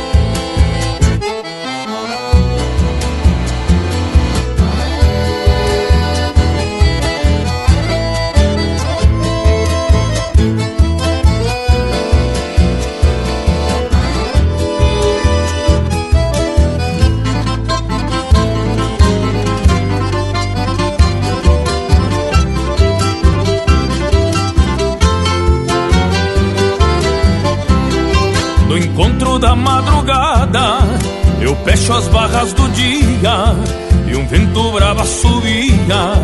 Eu 31.51 31.57
fecho 31.65 31.93
as 31.93 32.07
barras 32.09 32.53
do 32.53 32.69
dia 32.69 33.57
e 34.07 34.17
um 34.17 34.25
vento 34.29 34.71
brava 34.71 35.05
subia 35.05 36.15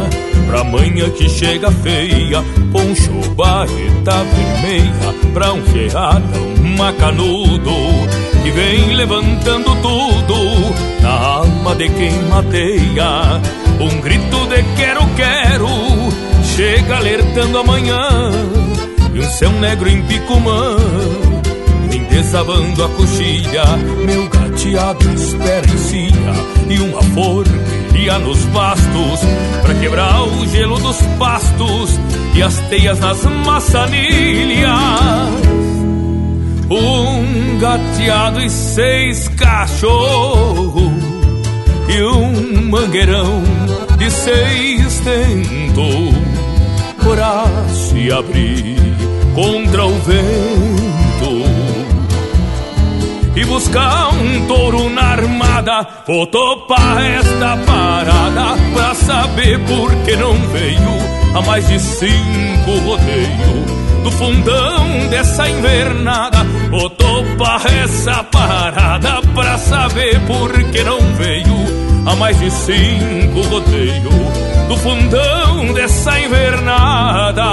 pra 0.47 0.63
manhã 0.63 1.11
que 1.11 1.29
chega 1.29 1.69
feia, 1.73 2.45
poncho, 2.71 3.35
barreta 3.35 4.23
vermelha 4.23 5.15
pra 5.35 5.53
um 5.53 5.63
ferrada, 5.65 6.39
um 6.39 6.77
macanudo 6.77 7.73
que 8.45 8.51
vem 8.53 8.95
levantando 8.95 9.75
tudo 9.83 11.03
na 11.03 11.11
alma 11.11 11.75
de 11.75 11.89
quem 11.89 12.13
mateia. 12.31 13.41
Um 13.81 14.01
grito 14.01 14.47
de 14.47 14.63
quero, 14.77 15.05
quero 15.17 15.69
chega 16.55 16.99
alertando 16.99 17.59
amanhã 17.59 18.31
e 19.13 19.19
um 19.19 19.31
céu 19.31 19.51
negro 19.51 19.89
em 19.89 20.01
picumã 20.03 20.77
desabando 22.17 22.83
a 22.83 22.89
coxilha, 22.89 23.65
meu 24.07 24.27
gateado 24.29 25.13
espera 25.13 25.67
em 25.67 25.77
cia 25.77 26.11
e 26.67 26.79
uma 26.79 27.03
forquilha 27.03 28.19
nos 28.21 28.39
bastos 28.47 29.21
para 29.61 29.75
quebrar 29.75 30.23
o 30.23 30.47
gelo 30.47 30.79
dos 30.79 30.97
pastos 31.19 32.01
e 32.35 32.43
as 32.43 32.59
teias 32.71 32.99
nas 33.01 33.23
maçanilhas. 33.45 34.71
Um 36.71 37.59
gateado 37.59 38.41
e 38.41 38.49
seis 38.49 39.29
cachorros 39.29 40.93
e 41.87 42.03
um 42.03 42.71
mangueirão 42.71 43.43
de 43.99 44.11
seis 44.11 45.01
tentos 45.01 46.15
para 47.05 47.45
se 47.75 48.11
abrir 48.11 48.79
contra 49.35 49.85
o 49.85 49.93
vento 50.01 50.76
e 53.37 53.45
buscar 53.45 54.09
um 54.15 54.47
touro 54.47 54.89
na 54.89 55.03
armada. 55.03 55.87
Vou 56.07 56.27
topar 56.27 57.05
esta 57.05 57.57
parada 57.59 58.57
pra 58.75 58.95
saber 58.95 59.59
por 59.61 59.95
que 60.05 60.17
não 60.17 60.33
veio 60.49 60.97
a 61.35 61.43
mais 61.43 61.69
de 61.69 61.79
cinco 61.79 62.79
rodeio 62.85 63.67
do 64.03 64.11
fundão 64.11 65.09
dessa 65.11 65.49
invernada. 65.49 66.39
Vou 66.71 66.89
topar 66.91 67.63
essa 67.67 68.25
parada 68.25 69.21
pra 69.35 69.59
saber 69.59 70.19
por 70.21 70.51
que 70.71 70.83
não 70.83 70.99
veio 71.15 71.87
a 72.07 72.17
mais 72.17 72.39
de 72.39 72.51
cinco 72.51 73.43
rodeio 73.51 74.11
do 74.69 74.77
fundão 74.79 75.75
dessa 75.75 76.19
invernada. 76.21 77.45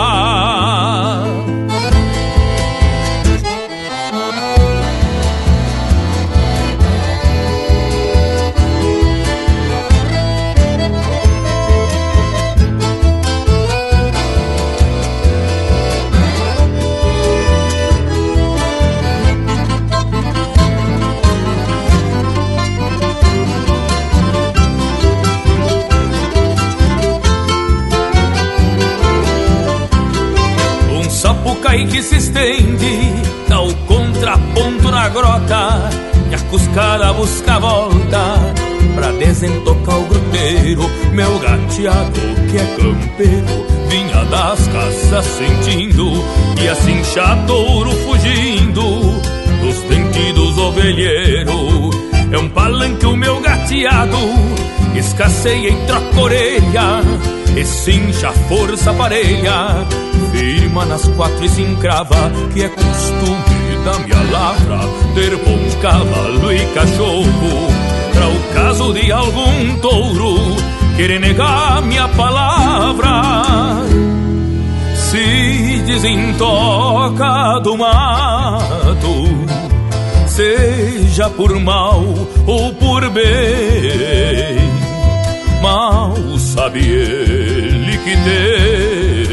Cai 31.74 31.88
que 31.88 32.04
se 32.04 32.18
estende, 32.18 33.14
dá 33.50 33.60
o 33.60 33.74
contraponto 33.88 34.92
na 34.92 35.10
grota, 35.10 35.90
e 36.30 36.36
a 36.36 36.40
cuscada 36.52 37.12
busca 37.14 37.56
a 37.56 37.60
volta, 37.60 38.54
pra 38.94 39.12
desentocar 39.14 39.98
o 39.98 40.06
gruteiro, 40.06 40.88
meu 41.14 41.40
gateado 41.40 42.22
que 42.52 42.58
é 42.58 42.76
campeiro, 42.78 43.66
vinha 43.90 44.24
das 44.26 44.68
caças 44.68 45.26
sentindo, 45.26 46.12
e 46.62 46.70
assim 46.70 47.04
chatouro 47.06 47.90
fugindo, 48.06 49.20
dos 49.60 49.82
dentes 49.90 50.34
dos 50.36 50.56
ovelheiros, 50.60 51.96
é 52.32 52.38
um 52.38 52.50
palanque 52.50 53.06
o 53.08 53.18
meu 53.18 53.42
gateado, 53.42 54.18
escasseia 54.98 55.70
e 55.70 55.76
troca 55.86 56.20
orelha, 56.20 57.02
e 57.56 57.66
cincha 57.66 58.30
a 58.30 58.34
força 58.34 58.94
parelha, 58.94 59.86
firma 60.32 60.86
nas 60.86 61.08
quatro 61.10 61.46
e 61.46 61.50
se 61.50 61.62
encrava, 61.62 62.32
que 62.54 62.64
é 62.64 62.70
costume 62.70 63.84
da 63.86 64.00
minha 64.00 64.32
lavra, 64.32 64.80
ter 65.14 65.36
bom 65.38 65.82
cavalo 65.82 66.52
e 66.52 66.66
cachorro, 66.74 67.68
para 68.14 68.28
o 68.28 68.54
caso 68.54 68.94
de 68.94 69.12
algum 69.12 69.76
touro 69.82 70.56
querer 70.96 71.20
negar 71.20 71.82
minha 71.82 72.08
palavra. 72.10 73.84
Se 74.96 75.82
desentoca 75.86 77.60
do 77.60 77.78
mato, 77.78 79.28
seja 80.28 81.30
por 81.30 81.60
mal 81.60 82.04
ou 82.48 82.74
por 82.74 83.10
bem, 83.10 84.73
mal 85.64 86.14
sabe 86.38 86.80
ele 86.80 87.98
que 88.00 88.12
tem 88.18 89.24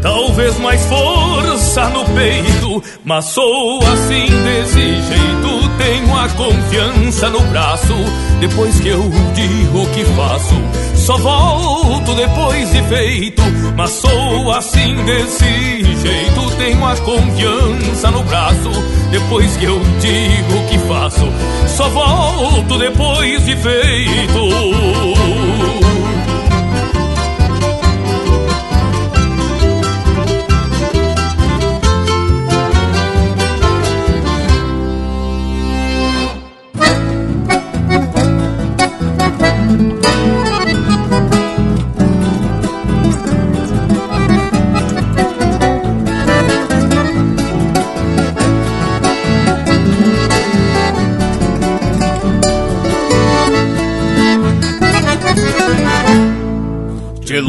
talvez 0.00 0.56
mais 0.60 0.80
força 0.86 1.88
no 1.88 2.04
peito, 2.04 2.82
mas 3.04 3.24
sou 3.24 3.80
assim 3.84 4.26
desse 4.44 4.80
jeito. 4.80 5.61
Tenho 5.78 6.16
a 6.16 6.28
confiança 6.28 7.28
no 7.30 7.40
braço, 7.42 7.94
depois 8.40 8.78
que 8.80 8.88
eu 8.88 9.10
digo 9.34 9.82
o 9.82 9.86
que 9.88 10.04
faço. 10.04 10.54
Só 10.94 11.16
volto 11.16 12.14
depois 12.14 12.70
de 12.70 12.82
feito, 12.82 13.42
mas 13.76 13.90
sou 13.90 14.52
assim 14.52 14.94
desse 15.04 15.82
jeito. 16.00 16.56
Tenho 16.58 16.86
a 16.86 16.96
confiança 16.96 18.10
no 18.10 18.22
braço, 18.22 18.70
depois 19.10 19.56
que 19.56 19.64
eu 19.64 19.80
digo 20.00 20.58
o 20.58 20.68
que 20.68 20.78
faço. 20.86 21.28
Só 21.68 21.88
volto 21.88 22.78
depois 22.78 23.44
de 23.44 23.56
feito. 23.56 25.41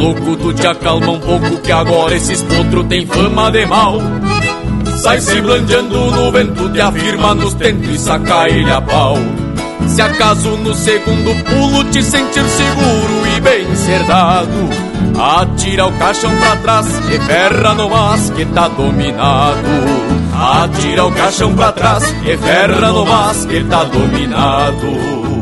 Louco, 0.04 0.36
tu 0.36 0.54
te 0.54 0.68
acalma 0.68 1.12
um 1.12 1.20
pouco 1.20 1.58
que 1.62 1.72
agora 1.72 2.14
esses 2.16 2.42
potro 2.42 2.84
tem 2.84 3.06
fama 3.06 3.50
de 3.52 3.66
mal. 3.66 4.02
Sai 5.02 5.22
se 5.22 5.42
blandeando 5.42 6.12
no 6.12 6.32
vento, 6.32 6.70
te 6.70 6.82
afirma 6.82 7.34
nos 7.34 7.54
tentos 7.54 7.90
e 7.90 7.98
saca 7.98 8.50
ele 8.50 8.70
a 8.70 8.82
pau. 8.82 9.18
Se 9.88 10.02
acaso 10.02 10.50
no 10.58 10.74
segundo 10.74 11.44
pulo 11.46 11.84
te 11.86 12.04
sentir 12.04 12.44
seguro 12.44 13.28
e 13.36 13.40
bem 13.40 13.76
cerdado, 13.76 14.70
atira 15.18 15.88
o 15.88 15.92
caixão 15.94 16.36
pra 16.36 16.56
trás 16.58 16.88
e 17.10 17.20
ferra 17.20 17.74
no 17.74 17.90
mas 17.90 18.30
que 18.32 18.46
tá 18.46 18.68
dominado. 18.68 20.04
Atira 20.36 21.06
o 21.06 21.12
caixão 21.12 21.56
pra 21.56 21.72
trás 21.72 22.04
e 22.26 22.38
ferra 22.38 22.92
no 22.92 23.06
mas 23.06 23.46
que 23.46 23.64
tá 23.64 23.84
dominado. 23.86 25.33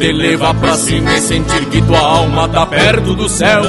Te 0.00 0.12
leva 0.12 0.54
pra 0.54 0.74
cima 0.76 1.14
e 1.14 1.20
sentir 1.20 1.66
que 1.66 1.82
tua 1.82 2.00
alma 2.00 2.48
tá 2.48 2.64
perto 2.64 3.14
do 3.14 3.28
céu. 3.28 3.62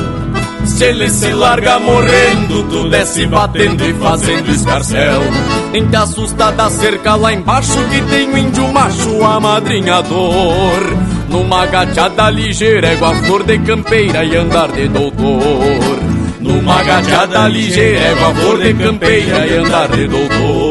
Se 0.63 0.85
ele 0.85 1.09
se 1.09 1.33
larga 1.33 1.77
morrendo, 1.77 2.63
tu 2.69 2.87
desce 2.87 3.25
batendo 3.25 3.83
e 3.83 3.93
fazendo 3.95 4.51
escarcel 4.51 5.21
Nem 5.73 5.87
te 5.87 5.95
assusta 5.95 6.51
da 6.51 6.69
cerca 6.69 7.15
lá 7.15 7.33
embaixo 7.33 7.77
que 7.89 8.01
tem 8.03 8.29
um 8.29 8.37
índio 8.37 8.71
macho 8.71 9.23
amadrinhador. 9.25 10.95
Numa 11.27 11.65
gateada 11.65 12.29
ligeira, 12.29 12.87
égua 12.87 13.13
flor 13.15 13.43
de 13.43 13.59
campeira 13.59 14.23
e 14.23 14.35
andar 14.37 14.71
de 14.71 14.87
doutor. 14.87 15.99
Numa 16.39 16.81
gateada 16.83 17.47
ligeira, 17.49 17.99
égua 17.99 18.33
flor 18.35 18.57
de 18.59 18.73
campeira 18.75 19.47
e 19.47 19.57
andar 19.57 19.89
de 19.89 20.07
doutor 20.07 20.70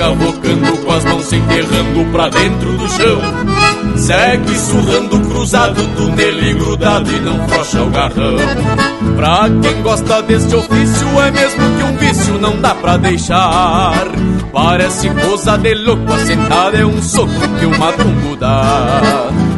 se 0.00 0.06
encarcavocando 0.06 0.78
com 0.78 0.92
as 0.92 1.04
mãos 1.04 1.24
se 1.26 1.36
enterrando 1.36 2.10
pra 2.10 2.28
dentro 2.30 2.72
do 2.72 2.88
chão. 2.88 3.20
Segue 3.96 4.58
surrando 4.58 5.20
cruzado, 5.28 5.82
tu 5.94 6.04
nele 6.12 6.54
grudado 6.54 7.10
e 7.10 7.20
não 7.20 7.46
frocha 7.48 7.82
o 7.82 7.90
garrão. 7.90 8.36
Pra 9.16 9.50
quem 9.60 9.82
gosta 9.82 10.22
deste 10.22 10.54
ofício, 10.54 11.06
é 11.20 11.30
mesmo 11.30 11.76
que 11.76 11.82
um 11.82 11.96
vício 11.98 12.38
não 12.40 12.56
dá 12.60 12.74
pra 12.74 12.96
deixar. 12.96 14.06
Parece 14.52 15.10
coisa 15.10 15.58
de 15.58 15.74
louco, 15.74 16.12
assentada 16.12 16.78
é 16.78 16.86
um 16.86 17.02
soco 17.02 17.48
que 17.58 17.66
o 17.66 17.78
matungo 17.78 18.36
dá. 18.36 19.02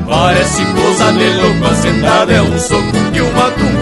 Parece 0.08 0.64
coisa 0.64 1.12
de 1.12 1.28
louco, 1.40 1.66
assentada 1.66 2.32
é 2.32 2.42
um 2.42 2.58
soco 2.58 2.92
que 3.12 3.20
o 3.20 3.32
matungo 3.32 3.81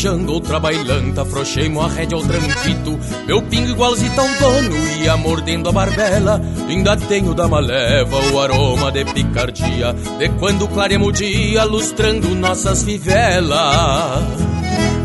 Farejando 0.00 0.32
outra 0.32 0.58
bailanta, 0.58 1.20
afrouxei-mo 1.20 1.82
a 1.82 1.86
rédea 1.86 2.16
ao 2.16 2.24
tranquito 2.24 2.98
Meu 3.26 3.42
pingo 3.42 3.68
igualzito 3.68 4.18
ao 4.18 4.26
dono, 4.26 4.74
ia 4.98 5.14
mordendo 5.14 5.68
a 5.68 5.72
barbela. 5.72 6.40
Ainda 6.66 6.96
tenho 6.96 7.34
da 7.34 7.46
maleva 7.46 8.16
o 8.32 8.40
aroma 8.40 8.90
de 8.90 9.04
picardia 9.04 9.94
De 10.18 10.30
quando 10.38 10.66
clareamos 10.68 11.08
o 11.08 11.12
dia, 11.12 11.64
lustrando 11.64 12.34
nossas 12.34 12.82
fivelas. 12.82 14.24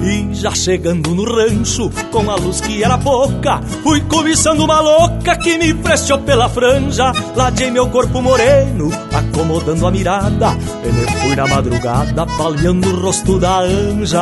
E 0.02 0.34
já 0.36 0.52
chegando 0.52 1.16
no 1.16 1.26
rancho, 1.26 1.90
com 2.12 2.30
a 2.30 2.36
luz 2.36 2.62
que 2.62 2.84
era 2.84 2.98
pouca, 2.98 3.60
fui 3.82 4.00
cobiçando 4.02 4.64
uma 4.64 4.80
louca 4.80 5.36
que 5.36 5.58
me 5.58 5.74
prestou 5.74 6.20
pela 6.20 6.48
franja. 6.48 7.12
Ladei 7.36 7.72
meu 7.72 7.90
corpo 7.90 8.22
moreno, 8.22 8.90
acomodando 9.26 9.88
a 9.88 9.92
mirada. 9.92 10.58
Ele 10.84 11.08
fui 11.20 11.36
na 11.36 11.48
madrugada, 11.48 12.26
palhando 12.26 12.90
o 12.90 13.02
rosto 13.02 13.40
da 13.40 13.60
anja. 13.60 14.22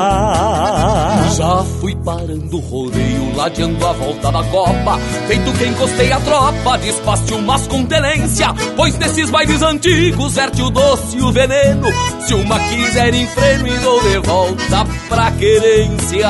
Já 1.36 1.64
fui 1.80 1.96
parando 1.96 2.58
o 2.58 2.60
rodeio, 2.60 3.36
ladeando 3.36 3.86
a 3.86 3.94
volta 3.94 4.32
da 4.32 4.44
copa. 4.46 4.98
Feito 5.28 5.52
que 5.54 5.66
encostei 5.66 6.12
a 6.12 6.20
tropa, 6.20 6.78
despaste 6.78 7.34
umas 7.34 7.68
com 7.68 7.86
tenência. 7.86 8.54
Pois 8.76 8.98
nesses 8.98 9.30
bailes 9.30 9.62
antigos, 9.62 10.34
verte 10.34 10.62
o 10.62 10.70
doce 10.70 11.18
e 11.18 11.22
o 11.22 11.32
veneno. 11.32 11.88
Se 12.22 12.34
uma 12.34 12.60
quiser 12.60 13.14
em 13.14 13.28
freno 13.28 13.68
e 13.68 13.78
dou 13.80 14.02
de 14.02 14.18
volta 14.20 14.86
pra 15.10 15.32
querência. 15.32 16.30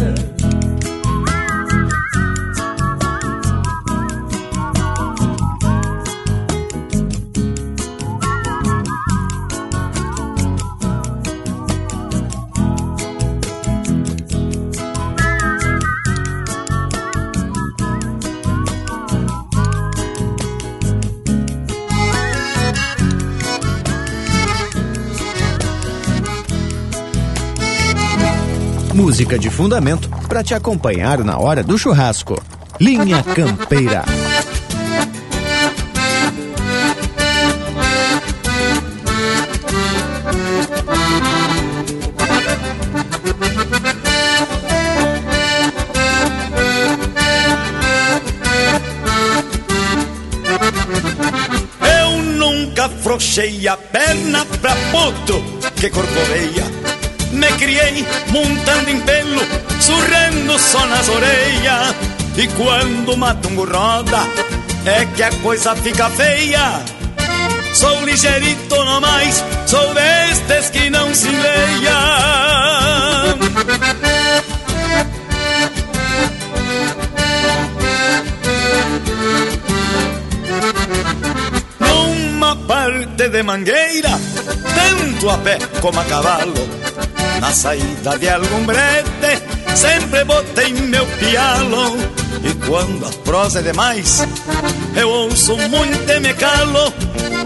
Música 29.11 29.37
de 29.37 29.49
fundamento 29.49 30.07
para 30.25 30.41
te 30.41 30.53
acompanhar 30.53 31.21
na 31.21 31.37
hora 31.37 31.61
do 31.61 31.77
churrasco. 31.77 32.41
Linha 32.79 33.21
Campeira. 33.21 34.05
Eu 51.99 52.23
nunca 52.37 52.85
afrouxei 52.85 53.67
a 53.67 53.75
perna 53.75 54.45
pra 54.61 54.73
puto 54.93 55.43
que 55.75 55.89
corcoveia 55.89 56.80
me 57.41 57.51
criei 57.57 58.05
montando 58.29 58.89
em 58.89 58.99
pelo, 59.01 59.41
surrando 59.81 60.59
só 60.59 60.85
nas 60.85 61.09
orelhas. 61.09 61.95
E 62.37 62.47
quando 62.49 63.17
mato 63.17 63.49
um 63.49 63.55
roda, 63.55 64.19
é 64.85 65.05
que 65.05 65.23
a 65.23 65.31
coisa 65.41 65.75
fica 65.75 66.07
feia. 66.11 66.79
Sou 67.73 68.05
ligeirito 68.05 68.83
no 68.85 69.01
mais, 69.01 69.43
sou 69.65 69.93
destes 69.93 70.69
que 70.69 70.89
não 70.91 71.13
se 71.15 71.29
leia. 71.29 71.97
Numa 81.79 82.55
parte 82.55 83.29
de 83.29 83.43
mangueira, 83.43 84.19
tanto 84.95 85.29
a 85.29 85.37
pé 85.37 85.57
como 85.81 85.99
a 85.99 86.05
cavalo 86.05 86.81
na 87.41 87.51
saída 87.51 88.17
de 88.19 88.29
algum 88.29 88.63
brete, 88.65 89.41
sempre 89.75 90.23
botei 90.23 90.71
meu 90.73 91.05
pialo. 91.05 91.97
E 92.43 92.53
quando 92.67 93.05
a 93.05 93.11
prosa 93.23 93.59
é 93.59 93.63
demais, 93.63 94.27
eu 94.95 95.09
ouço 95.09 95.57
muito 95.57 96.11
e 96.11 96.19
me 96.19 96.33
calo. 96.35 96.93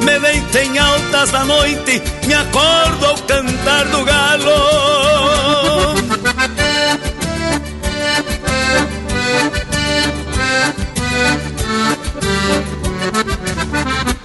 Me 0.01 0.19
deito 0.19 0.57
em 0.57 0.77
altas 0.77 1.31
da 1.31 1.45
noite, 1.45 2.01
me 2.27 2.33
acordo 2.33 3.05
ao 3.05 3.17
cantar 3.19 3.85
do 3.85 4.03
galo. 4.03 4.51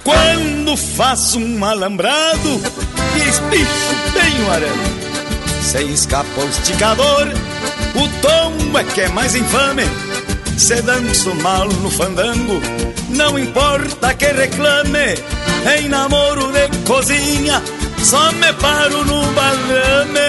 Quando 0.03 0.75
faço 0.75 1.39
um 1.39 1.63
alambrado 1.63 2.61
espicho 3.31 3.95
bem 4.13 4.43
o 4.45 4.51
arame. 4.51 5.01
Se 5.61 5.83
escapa 5.83 6.41
o 6.41 6.49
esticador, 6.49 7.27
o 7.95 8.07
tom 8.21 8.77
é 8.77 8.83
que 8.83 9.01
é 9.01 9.07
mais 9.09 9.35
infame. 9.35 9.83
Se 10.57 10.81
danço 10.81 11.33
mal 11.35 11.67
no 11.67 11.89
fandango, 11.89 12.61
não 13.09 13.39
importa 13.39 14.13
que 14.13 14.25
reclame. 14.25 15.15
Em 15.77 15.87
namoro 15.87 16.51
de 16.51 16.67
cozinha, 16.85 17.61
só 18.03 18.31
me 18.33 18.51
paro 18.53 19.05
no 19.05 19.23
balame. 19.31 20.19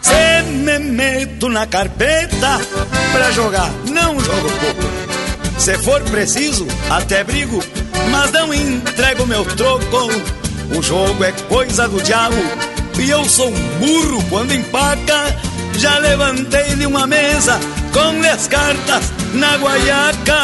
Se 0.00 0.42
me 0.64 0.78
meto 0.78 1.48
na 1.48 1.66
carpeta 1.66 2.60
pra 3.12 3.30
jogar, 3.32 3.70
não 3.90 4.18
jogo 4.20 4.50
pouco. 4.60 5.08
Se 5.58 5.76
for 5.78 6.00
preciso, 6.04 6.66
até 6.88 7.24
brigo, 7.24 7.62
mas 8.10 8.30
não 8.32 8.54
entrego 8.54 9.26
meu 9.26 9.44
troco. 9.44 10.08
O 10.76 10.82
jogo 10.82 11.24
é 11.24 11.32
coisa 11.48 11.88
do 11.88 12.00
diabo 12.00 12.36
e 12.98 13.10
eu 13.10 13.24
sou 13.24 13.48
um 13.48 13.78
burro 13.78 14.24
quando 14.28 14.54
empaca. 14.54 15.36
Já 15.76 15.98
levantei 15.98 16.74
de 16.74 16.86
uma 16.86 17.06
mesa 17.06 17.58
com 17.92 18.26
as 18.26 18.46
cartas 18.46 19.12
na 19.34 19.56
guaiaca. 19.56 20.42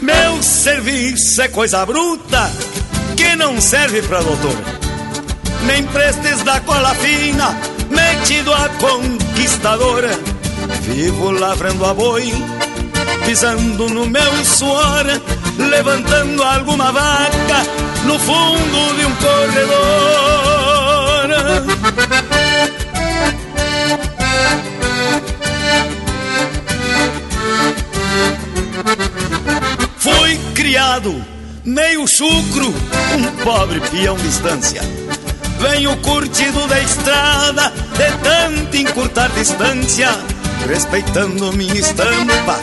Meu 0.00 0.42
serviço 0.42 1.42
é 1.42 1.48
coisa 1.48 1.84
bruta 1.86 2.50
não 3.36 3.60
serve 3.60 4.02
pra 4.02 4.20
doutor. 4.20 4.56
Nem 5.66 5.84
prestes 5.84 6.42
da 6.42 6.60
cola 6.60 6.94
fina, 6.94 7.56
metido 7.90 8.52
a 8.52 8.68
conquistadora. 8.80 10.10
Vivo 10.82 11.30
lavrando 11.30 11.84
a 11.84 11.94
boi, 11.94 12.32
pisando 13.26 13.88
no 13.88 14.06
meu 14.06 14.44
suor, 14.44 15.06
levantando 15.58 16.42
alguma 16.42 16.92
vaca 16.92 17.62
no 18.04 18.18
fundo 18.18 18.96
de 18.96 19.04
um 19.06 19.14
corredor. 19.16 20.30
Fui 29.98 30.40
criado 30.54 31.39
meio 31.64 32.06
chucro, 32.06 32.68
um 32.68 33.44
pobre 33.44 33.80
peão 33.80 34.16
distância. 34.16 34.82
Venho 35.58 35.96
curtido 35.98 36.66
da 36.68 36.80
estrada, 36.80 37.72
de 37.96 38.10
tanto 38.22 38.76
encurtar 38.76 39.28
distância, 39.30 40.08
respeitando 40.66 41.52
minha 41.52 41.74
estampa, 41.74 42.58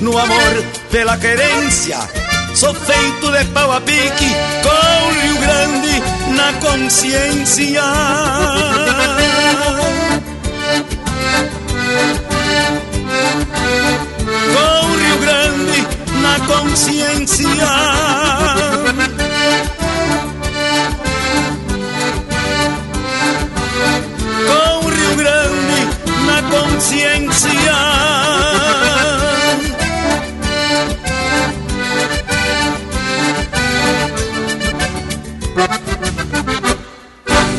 no 0.00 0.16
amor 0.16 0.64
pela 0.90 1.16
querência. 1.18 1.98
Sou 2.54 2.74
feito 2.74 3.30
de 3.30 3.44
pau 3.52 3.70
a 3.70 3.80
pique, 3.80 4.34
com 4.62 5.20
Rio 5.20 5.36
Grande 5.38 6.02
na 6.34 6.52
consciência. 6.54 7.82
Com 14.54 14.87
consciência. 16.46 17.46
Com 24.46 24.88
Rio 24.88 25.16
Grande 25.16 25.80
na 26.26 26.42
consciência. 26.50 27.48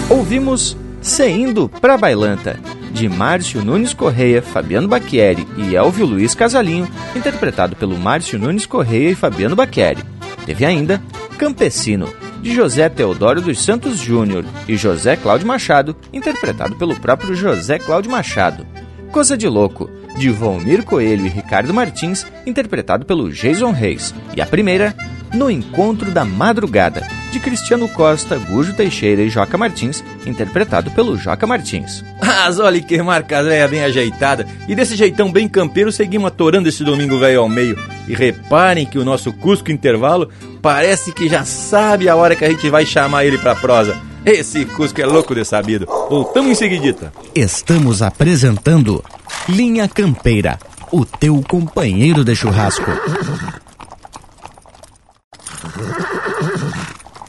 Ouvimos 0.10 0.76
Se 1.02 1.28
Indo 1.28 1.70
Pra 1.70 1.98
Bailanta, 1.98 2.60
de 3.00 3.08
Márcio 3.08 3.64
Nunes 3.64 3.94
Correia, 3.94 4.42
Fabiano 4.42 4.86
Bacchieri 4.86 5.48
e 5.56 5.74
Elvio 5.74 6.06
Luiz 6.06 6.36
Casalinho, 6.36 6.86
interpretado 7.16 7.74
pelo 7.74 7.98
Márcio 7.98 8.38
Nunes 8.38 8.66
Correia 8.66 9.12
e 9.12 9.16
Fabiano 9.16 9.56
Bacchieri. 9.56 10.04
Teve 10.46 10.66
ainda 10.66 11.02
Campesino, 11.38 12.10
de 12.42 12.54
José 12.54 12.90
Teodoro 12.90 13.40
dos 13.40 13.64
Santos 13.64 14.00
Júnior 14.00 14.44
e 14.68 14.76
José 14.76 15.16
Cláudio 15.16 15.48
Machado, 15.48 15.96
interpretado 16.12 16.76
pelo 16.76 16.94
próprio 16.94 17.38
José 17.38 17.80
Cláudio 17.80 18.12
Machado. 18.12 18.68
Coisa 19.14 19.38
de 19.38 19.48
Louco, 19.48 19.90
de 20.18 20.30
Valmir 20.30 20.84
Coelho 20.84 21.26
e 21.26 21.30
Ricardo 21.30 21.74
Martins, 21.74 22.28
interpretado 22.46 23.06
pelo 23.06 23.32
Jason 23.32 23.72
Reis. 23.72 24.14
E 24.36 24.42
a 24.42 24.46
primeira, 24.46 24.94
No 25.34 25.50
Encontro 25.50 26.10
da 26.12 26.26
Madrugada, 26.26 27.08
de 27.32 27.40
Cristiano 27.40 27.88
Costa, 27.88 28.38
Gujo 28.38 28.74
Teixeira 28.74 29.22
e 29.22 29.30
Joca 29.30 29.58
Martins, 29.58 30.04
interpretado 30.26 30.90
pelo 30.92 31.18
Joca 31.18 31.46
Martins. 31.46 32.04
Mas 32.20 32.60
olha 32.60 32.82
que 32.82 33.02
marca 33.02 33.44
véia 33.44 33.68
bem 33.68 33.84
ajeitada. 33.84 34.48
E 34.68 34.76
desse 34.76 34.96
jeitão 34.96 35.32
bem 35.32 35.48
campeiro, 35.48 35.92
seguimos 35.92 36.28
atorando 36.28 36.68
esse 36.68 36.84
domingo 36.84 37.20
velho 37.20 37.42
ao 37.42 37.50
meio. 37.50 37.78
E 38.08 38.16
reparem 38.16 38.86
que 38.86 38.98
o 38.98 39.06
nosso 39.06 39.32
Cusco 39.32 39.72
Intervalo 39.72 40.30
parece 40.62 41.12
que 41.12 41.30
já 41.30 41.46
sabe 41.46 42.10
a 42.10 42.16
hora 42.16 42.36
que 42.36 42.46
a 42.46 42.50
gente 42.50 42.70
vai 42.70 42.86
chamar 42.86 43.26
ele 43.26 43.38
pra 43.38 43.56
prosa. 43.56 43.96
Esse 44.26 44.66
Cusco 44.66 45.00
é 45.00 45.06
louco 45.06 45.36
de 45.36 45.46
sabido. 45.46 45.86
Voltamos 46.10 46.52
em 46.52 46.56
seguidita. 46.56 47.14
Estamos 47.36 48.02
apresentando 48.02 49.04
Linha 49.48 49.88
Campeira, 49.88 50.58
o 50.92 51.06
teu 51.06 51.42
companheiro 51.48 52.26
de 52.26 52.36
churrasco. 52.36 52.92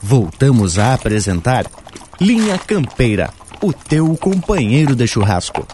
Voltamos 0.03 0.79
a 0.79 0.95
apresentar 0.95 1.67
Linha 2.21 2.59
Campeira, 2.59 3.31
o 3.63 3.73
teu 3.73 4.17
companheiro 4.17 4.95
de 4.95 5.07
churrasco. 5.07 5.67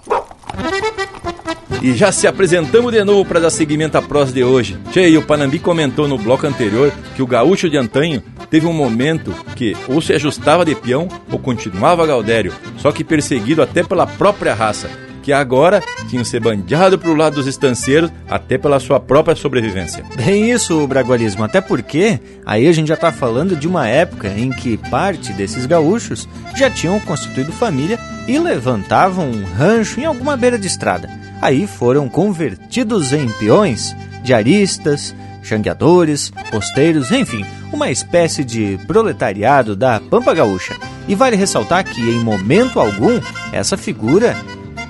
E 1.82 1.94
já 1.94 2.10
se 2.10 2.26
apresentamos 2.26 2.92
de 2.92 3.04
novo 3.04 3.24
para 3.24 3.40
dar 3.40 3.50
seguimento 3.50 3.96
à 3.96 4.02
prosa 4.02 4.32
de 4.32 4.42
hoje. 4.42 4.78
Tchê, 4.90 5.16
o 5.16 5.22
Panambi 5.22 5.58
comentou 5.58 6.08
no 6.08 6.18
bloco 6.18 6.46
anterior 6.46 6.92
que 7.14 7.22
o 7.22 7.26
gaúcho 7.26 7.70
de 7.70 7.76
antanho 7.76 8.22
teve 8.50 8.66
um 8.66 8.72
momento 8.72 9.34
que 9.54 9.76
ou 9.88 10.00
se 10.00 10.12
ajustava 10.12 10.64
de 10.64 10.74
peão 10.74 11.08
ou 11.30 11.38
continuava 11.38 12.06
gaudério, 12.06 12.52
só 12.78 12.92
que 12.92 13.04
perseguido 13.04 13.62
até 13.62 13.82
pela 13.82 14.06
própria 14.06 14.54
raça, 14.54 14.90
que 15.26 15.32
agora 15.32 15.82
tinham 16.08 16.24
se 16.24 16.38
bandeado 16.38 16.96
pro 16.96 17.16
lado 17.16 17.34
dos 17.34 17.48
estanceiros 17.48 18.12
até 18.28 18.56
pela 18.56 18.78
sua 18.78 19.00
própria 19.00 19.34
sobrevivência. 19.34 20.04
Bem 20.14 20.52
isso, 20.52 20.86
Bragualismo, 20.86 21.42
até 21.42 21.60
porque 21.60 22.20
aí 22.46 22.68
a 22.68 22.72
gente 22.72 22.86
já 22.86 22.96
tá 22.96 23.10
falando 23.10 23.56
de 23.56 23.66
uma 23.66 23.88
época 23.88 24.28
em 24.28 24.50
que 24.50 24.76
parte 24.76 25.32
desses 25.32 25.66
gaúchos 25.66 26.28
já 26.54 26.70
tinham 26.70 27.00
constituído 27.00 27.50
família 27.50 27.98
e 28.28 28.38
levantavam 28.38 29.28
um 29.28 29.42
rancho 29.42 29.98
em 29.98 30.04
alguma 30.04 30.36
beira 30.36 30.56
de 30.56 30.68
estrada. 30.68 31.10
Aí 31.42 31.66
foram 31.66 32.08
convertidos 32.08 33.12
em 33.12 33.28
peões, 33.30 33.96
diaristas, 34.22 35.12
xangueadores, 35.42 36.32
posteiros, 36.52 37.10
enfim, 37.10 37.44
uma 37.72 37.90
espécie 37.90 38.44
de 38.44 38.78
proletariado 38.86 39.74
da 39.74 39.98
Pampa 39.98 40.32
Gaúcha. 40.32 40.76
E 41.08 41.16
vale 41.16 41.34
ressaltar 41.34 41.84
que, 41.84 42.00
em 42.00 42.20
momento 42.20 42.78
algum, 42.78 43.20
essa 43.52 43.76
figura, 43.76 44.36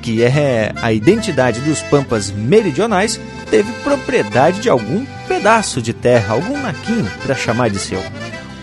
que 0.02 0.22
é 0.22 0.72
a 0.80 0.92
identidade 0.92 1.60
dos 1.60 1.82
Pampas 1.82 2.30
meridionais, 2.30 3.20
teve 3.50 3.70
propriedade 3.82 4.60
de 4.60 4.68
algum 4.68 5.04
pedaço 5.26 5.82
de 5.82 5.92
terra, 5.92 6.34
algum 6.34 6.60
naquinho 6.60 7.10
para 7.24 7.34
chamar 7.34 7.70
de 7.70 7.78
seu. 7.78 8.02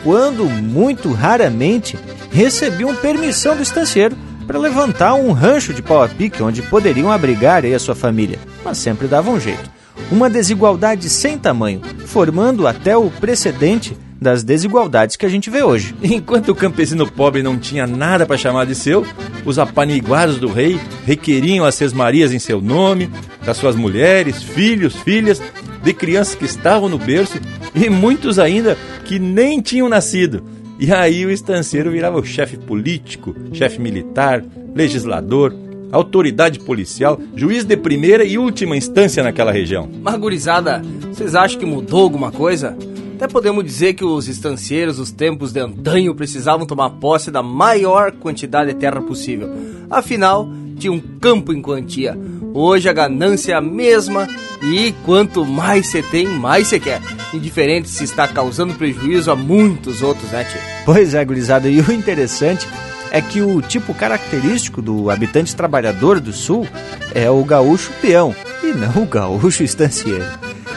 Quando, 0.04 0.46
muito 0.46 1.12
raramente, 1.12 1.98
recebiam 2.32 2.96
permissão 2.96 3.56
do 3.56 3.64
estancieiro 3.64 4.18
para 4.46 4.60
levantar 4.60 5.14
um 5.14 5.32
rancho 5.32 5.74
de 5.74 5.82
pau 5.82 6.04
a 6.04 6.10
pique 6.10 6.44
onde 6.44 6.62
poderiam 6.62 7.12
abrigar 7.12 7.64
aí 7.64 7.74
a 7.74 7.80
sua 7.80 7.96
família, 7.96 8.40
mas 8.64 8.78
sempre 8.78 9.08
davam 9.08 9.36
um 9.36 9.40
jeito. 9.40 9.72
Uma 10.12 10.30
desigualdade 10.30 11.10
sem 11.10 11.38
tamanho, 11.38 11.82
formando 12.06 12.68
até 12.68 12.98
o 12.98 13.10
precedente 13.10 13.98
das 14.24 14.44
desigualdades 14.44 15.16
que 15.16 15.26
a 15.26 15.30
gente 15.30 15.50
vê 15.50 15.62
hoje. 15.62 15.94
Enquanto 16.02 16.50
o 16.50 16.56
campesino 16.56 17.10
pobre 17.10 17.44
não 17.44 17.60
tinha 17.60 17.86
nada 17.86 18.26
para 18.26 18.38
chamar 18.38 18.66
de 18.66 18.74
seu, 18.74 19.06
os 19.46 19.60
apaniguados 19.60 20.40
do 20.40 20.48
rei 20.48 20.80
requeriam 21.06 21.66
as 21.66 21.76
sesmarias 21.76 22.34
em 22.34 22.40
seu 22.40 22.60
nome, 22.60 23.12
das 23.46 23.58
suas 23.58 23.76
mulheres, 23.76 24.42
filhos, 24.42 24.96
filhas, 24.96 25.42
de 25.84 25.94
crianças 25.94 26.36
que 26.36 26.46
estavam 26.46 26.88
no 26.88 26.98
berço 26.98 27.38
e 27.76 27.90
muitos 27.90 28.40
ainda 28.40 28.78
que 29.06 29.20
nem 29.20 29.62
tinham 29.62 29.90
nascido. 29.90 30.44
E 30.80 30.92
aí 30.92 31.26
o 31.26 31.32
estanceiro 31.32 31.92
virava 31.92 32.20
o 32.20 32.26
chefe 32.26 32.58
político, 32.58 33.36
chefe 33.54 33.80
militar, 33.80 34.44
legislador, 34.74 35.54
autoridade 35.92 36.60
policial, 36.60 37.20
juiz 37.36 37.64
de 37.64 37.78
primeira 37.78 38.24
e 38.24 38.38
última 38.38 38.76
instância 38.76 39.24
naquela 39.24 39.52
região. 39.52 39.88
Mas, 40.02 40.16
gurizada, 40.16 40.82
vocês 41.12 41.36
acham 41.36 41.60
que 41.60 41.66
mudou 41.66 42.02
alguma 42.02 42.32
coisa? 42.32 42.76
Até 43.24 43.32
podemos 43.32 43.64
dizer 43.64 43.94
que 43.94 44.04
os 44.04 44.28
estancieiros 44.28 44.98
dos 44.98 45.10
tempos 45.10 45.54
de 45.54 45.62
antanho 45.62 46.14
precisavam 46.14 46.66
tomar 46.66 46.90
posse 46.90 47.32
da 47.32 47.42
maior 47.42 48.12
quantidade 48.12 48.74
de 48.74 48.78
terra 48.78 49.02
possível. 49.02 49.50
Afinal, 49.90 50.46
tinha 50.78 50.92
um 50.92 51.00
campo 51.00 51.54
em 51.54 51.62
quantia. 51.62 52.20
Hoje 52.54 52.90
a 52.90 52.92
ganância 52.92 53.54
é 53.54 53.56
a 53.56 53.62
mesma 53.62 54.28
e 54.62 54.94
quanto 55.06 55.46
mais 55.46 55.88
você 55.88 56.04
tem, 56.04 56.28
mais 56.28 56.68
você 56.68 56.82
quer. 56.82 57.02
Indiferente 57.34 57.88
se 57.88 58.04
está 58.04 58.28
causando 58.28 58.74
prejuízo 58.74 59.32
a 59.32 59.38
muitos 59.38 60.02
outros, 60.02 60.30
né, 60.30 60.44
tio? 60.44 60.60
Pois 60.84 61.14
é, 61.14 61.24
gurizada. 61.24 61.70
E 61.70 61.80
o 61.80 61.94
interessante 61.94 62.68
é 63.10 63.22
que 63.22 63.42
o 63.42 63.62
tipo 63.62 63.94
característico 63.94 64.82
do 64.82 65.10
habitante 65.10 65.56
trabalhador 65.56 66.20
do 66.20 66.34
sul 66.34 66.68
é 67.16 67.32
o 67.32 67.42
gaúcho 67.46 67.90
peão 68.02 68.36
e 68.62 68.74
não 68.74 69.02
o 69.02 69.08
gaúcho 69.08 69.64
estancieiro. 69.64 70.26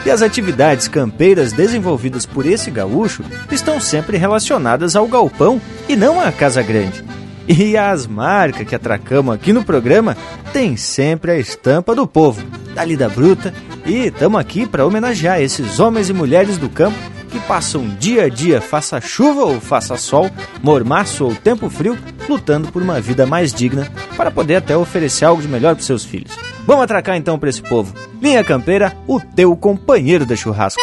E 0.05 0.11
as 0.11 0.21
atividades 0.21 0.87
campeiras 0.87 1.51
desenvolvidas 1.51 2.25
por 2.25 2.45
esse 2.45 2.71
gaúcho 2.71 3.23
estão 3.51 3.79
sempre 3.79 4.17
relacionadas 4.17 4.95
ao 4.95 5.07
galpão 5.07 5.61
e 5.87 5.95
não 5.95 6.19
à 6.19 6.31
casa 6.31 6.61
grande. 6.61 7.03
E 7.47 7.77
as 7.77 8.05
marcas 8.05 8.67
que 8.67 8.75
atracamos 8.75 9.33
aqui 9.33 9.53
no 9.53 9.63
programa 9.63 10.17
tem 10.51 10.75
sempre 10.75 11.31
a 11.31 11.37
estampa 11.37 11.95
do 11.95 12.05
povo, 12.05 12.43
da 12.73 12.83
lida 12.83 13.07
bruta, 13.07 13.53
e 13.85 14.07
estamos 14.07 14.39
aqui 14.39 14.65
para 14.65 14.85
homenagear 14.85 15.41
esses 15.41 15.79
homens 15.79 16.09
e 16.09 16.13
mulheres 16.13 16.57
do 16.57 16.69
campo 16.69 16.97
que 17.37 17.47
passam 17.47 17.87
dia 17.99 18.23
a 18.23 18.29
dia, 18.29 18.59
faça 18.59 18.99
chuva 18.99 19.43
ou 19.43 19.61
faça 19.61 19.95
sol, 19.95 20.29
mormaço 20.63 21.25
ou 21.25 21.35
tempo 21.35 21.69
frio, 21.69 21.97
lutando 22.27 22.71
por 22.71 22.81
uma 22.81 22.99
vida 22.99 23.27
mais 23.27 23.53
digna 23.53 23.87
para 24.15 24.31
poder 24.31 24.55
até 24.55 24.75
oferecer 24.75 25.25
algo 25.25 25.41
de 25.41 25.47
melhor 25.47 25.75
para 25.75 25.83
seus 25.83 26.03
filhos. 26.03 26.35
Vamos 26.65 26.83
atracar 26.83 27.15
então 27.15 27.37
para 27.37 27.49
esse 27.49 27.61
povo. 27.61 27.93
Linha 28.21 28.43
Campeira, 28.43 28.95
o 29.07 29.19
teu 29.19 29.55
companheiro 29.55 30.25
de 30.25 30.35
churrasco. 30.35 30.81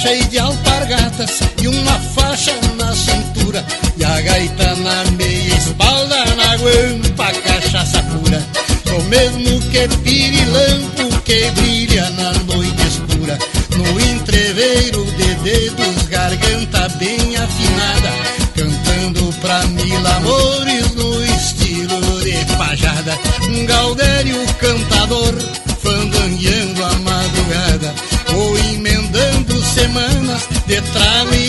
Cheia 0.00 0.24
de 0.24 0.38
alpargatas 0.38 1.40
e 1.62 1.68
uma 1.68 1.98
faixa 2.14 2.54
na 2.76 2.94
cintura. 2.94 3.64
E 3.98 4.04
a 4.04 4.20
gaita 4.22 4.74
na 4.76 5.04
meia 5.12 5.54
espalda 5.54 6.24
na 6.36 6.56
guampa 6.56 7.32
cachaça 7.42 8.02
pura. 8.04 8.42
O 8.96 9.02
mesmo 9.04 9.60
que 9.70 9.88
pirilampo 10.02 11.20
que 11.22 11.50
brilha 11.50 12.08
na 12.10 12.32
noite 12.32 12.86
escura. 12.86 13.38
No 13.76 14.00
entreveiro 14.00 15.04
de 15.04 15.34
dedos 15.34 16.08
garganta 16.08 16.88
bem 16.98 17.36
afinada. 17.36 18.10
Cantando 18.56 19.32
pra 19.40 19.66
mil 19.66 20.06
amores 20.06 20.94
no 20.94 21.24
estilo 21.24 22.20
de 22.22 22.56
pajada. 22.56 23.18
Um 23.50 23.66
gaudério 23.66 24.46
cantador 24.58 24.79
detrás 30.80 31.39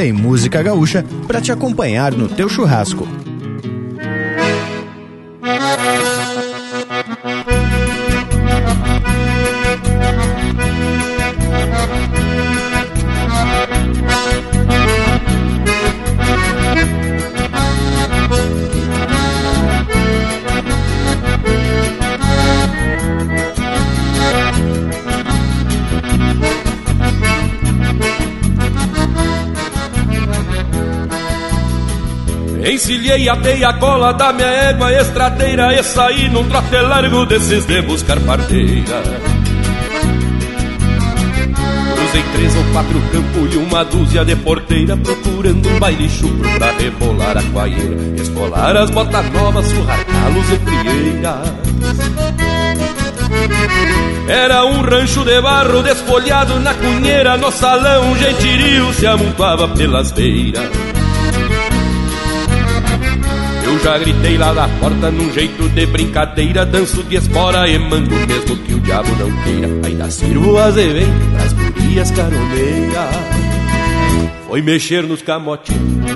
cultura 0.00 0.04
e 0.04 0.12
música 0.12 0.62
gaúcha 0.62 1.04
para 1.26 1.40
te 1.40 1.52
acompanhar 1.52 2.12
no 2.12 2.28
teu 2.28 2.48
churrasco. 2.48 3.06
Atei 33.30 33.62
a 33.62 33.72
cola 33.74 34.12
da 34.12 34.32
minha 34.32 34.48
égua 34.48 34.92
estradeira 34.92 35.72
E 35.72 35.82
saí 35.84 36.28
num 36.28 36.48
trote 36.48 36.76
largo 36.82 37.24
desses 37.26 37.64
de 37.64 37.80
buscar 37.82 38.18
parteira. 38.20 39.02
Cruzei 41.94 42.24
três 42.32 42.56
ou 42.56 42.64
quatro 42.72 43.00
campos 43.12 43.54
e 43.54 43.56
uma 43.58 43.84
dúzia 43.84 44.24
de 44.24 44.34
porteira 44.34 44.96
Procurando 44.96 45.68
um 45.68 45.78
baile 45.78 46.08
chucro 46.08 46.50
pra 46.58 46.72
rebolar 46.72 47.38
a 47.38 47.42
coaieira 47.52 48.20
Escolar 48.20 48.76
as 48.76 48.90
botas 48.90 49.30
novas, 49.30 49.66
surrar 49.66 50.04
calos 50.04 50.46
e 50.50 50.58
frieiras 50.58 51.70
era 54.28 54.64
um 54.64 54.80
rancho 54.82 55.24
de 55.24 55.40
barro 55.40 55.82
desfolhado 55.82 56.60
na 56.60 56.72
cunheira 56.72 57.36
No 57.36 57.50
salão 57.50 58.12
um 58.12 58.16
gentirio 58.16 58.92
se 58.94 59.04
amontoava 59.04 59.66
pelas 59.68 60.12
beiras 60.12 60.79
já 63.82 63.98
gritei 63.98 64.38
lá 64.38 64.52
da 64.52 64.68
porta 64.68 65.10
num 65.10 65.32
jeito 65.32 65.68
de 65.70 65.86
brincadeira 65.86 66.66
Danço 66.66 67.02
de 67.04 67.16
espora 67.16 67.68
e 67.68 67.78
mando 67.78 68.14
mesmo 68.14 68.56
que 68.58 68.74
o 68.74 68.80
diabo 68.80 69.10
não 69.16 69.30
queira 69.42 69.68
Ainda 69.86 70.10
sirvo 70.10 70.58
as 70.58 70.76
eventos 70.76 71.28
pras 71.32 71.52
gurias 71.52 72.10
caroneiras 72.10 73.50
foi 74.50 74.62
mexer 74.62 75.04
nos 75.04 75.22
camotinhos 75.22 76.10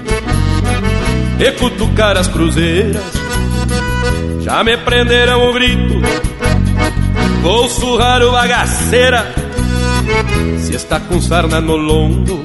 e 1.38 1.52
cutucar 1.52 2.16
as 2.16 2.26
cruzeiras. 2.26 3.02
Já 4.40 4.64
me 4.64 4.76
prenderam 4.76 5.48
o 5.48 5.52
grito, 5.52 5.94
vou 7.42 7.68
surrar 7.68 8.22
o 8.22 8.32
bagaceira. 8.32 9.32
Se 10.58 10.74
está 10.74 10.98
com 10.98 11.20
sarna 11.20 11.60
no 11.60 11.76
lombo, 11.76 12.42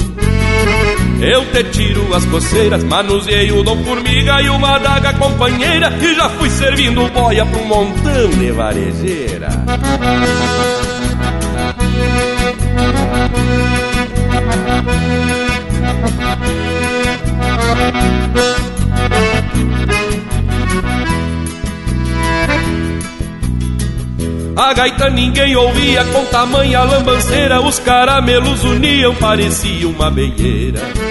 eu 1.22 1.46
te 1.52 1.64
tiro 1.66 2.14
as 2.14 2.26
coceiras, 2.26 2.84
manuseei 2.84 3.52
o 3.52 3.62
dom 3.64 3.84
formiga 3.84 4.42
e 4.42 4.50
uma 4.50 4.78
daga 4.78 5.14
companheira 5.14 5.94
E 6.02 6.16
já 6.16 6.30
fui 6.30 6.50
servindo 6.50 7.08
boia 7.10 7.44
um 7.44 7.66
montão 7.66 8.30
de 8.30 8.52
varejeira. 8.52 9.50
A 24.56 24.74
gaita 24.74 25.10
ninguém 25.10 25.56
ouvia 25.56 26.04
com 26.06 26.26
tamanha 26.26 26.84
lambanceira 26.84 27.62
Os 27.62 27.80
caramelos 27.80 28.62
uniam, 28.64 29.16
parecia 29.16 29.88
uma 29.88 30.12
beieira 30.12 31.09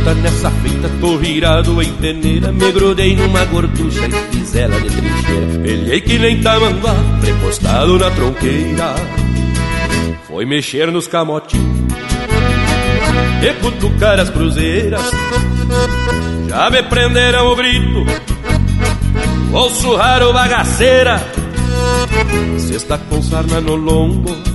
Facilita 0.00 0.14
nessa 0.14 0.50
feita, 0.50 0.90
tô 1.00 1.18
virado 1.18 1.82
em 1.82 1.92
peneira 1.94 2.52
Me 2.52 2.72
grudei 2.72 3.14
numa 3.16 3.44
gorducha 3.44 4.06
e 4.06 4.36
fiz 4.36 4.54
ela 4.56 4.80
de 4.80 4.88
trincheira. 4.88 5.58
Pelhei 5.62 6.00
que 6.00 6.18
nem 6.18 6.40
tamanduá, 6.40 6.94
prepostado 7.20 7.98
na 7.98 8.10
tronqueira. 8.10 8.94
Foi 10.26 10.46
mexer 10.46 10.90
nos 10.90 11.06
camotinhos 11.06 11.92
E 13.42 13.52
cutucar 13.60 14.18
as 14.18 14.30
cruzeiras. 14.30 15.02
Já 16.48 16.70
me 16.70 16.82
prenderam 16.84 17.46
o 17.52 17.56
grito 17.56 18.06
Vou 19.50 19.68
surrar 19.70 20.22
o 20.22 20.32
bagaceira. 20.32 21.20
Se 22.58 22.74
está 22.74 22.96
com 22.96 23.22
sarna 23.22 23.60
no 23.60 23.74
lombo 23.76 24.49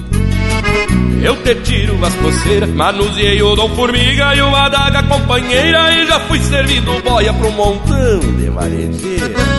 Eu 1.22 1.36
te 1.38 1.56
tiro 1.56 1.98
as 2.06 2.14
coceiras 2.16 2.70
Manuseei 2.70 3.42
o 3.42 3.56
dom 3.56 3.70
formiga 3.70 4.36
e 4.36 4.42
uma 4.42 4.70
daga 4.70 5.04
companheira 5.04 5.92
E 5.94 6.06
já 6.06 6.20
fui 6.22 6.40
servindo 6.40 7.02
boia 7.04 7.32
um 7.32 7.52
montão 7.52 8.20
de 8.20 8.50
varejeira 8.50 9.55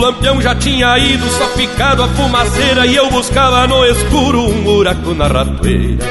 lampião 0.00 0.40
já 0.40 0.54
tinha 0.54 0.98
ido, 0.98 1.28
só 1.28 1.46
ficado 1.50 2.02
a 2.02 2.08
fumaceira 2.08 2.86
E 2.86 2.96
eu 2.96 3.10
buscava 3.10 3.66
no 3.66 3.84
escuro 3.84 4.40
um 4.40 4.62
buraco 4.62 5.14
na 5.14 5.26
ratoeira 5.26 6.04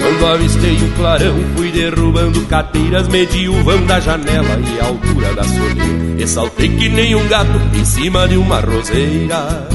Quando 0.00 0.26
avistei 0.26 0.76
o 0.76 0.90
clarão, 0.96 1.36
fui 1.56 1.70
derrubando 1.70 2.44
cateiras 2.46 3.08
Medi 3.08 3.48
o 3.48 3.62
vão 3.62 3.86
da 3.86 4.00
janela 4.00 4.58
e 4.58 4.80
a 4.80 4.86
altura 4.86 5.32
da 5.34 5.44
soleira. 5.44 6.22
E 6.22 6.26
saltei 6.26 6.68
que 6.68 6.88
nem 6.88 7.14
um 7.14 7.26
gato 7.28 7.60
em 7.74 7.84
cima 7.84 8.28
de 8.28 8.36
uma 8.36 8.60
roseira. 8.60 9.68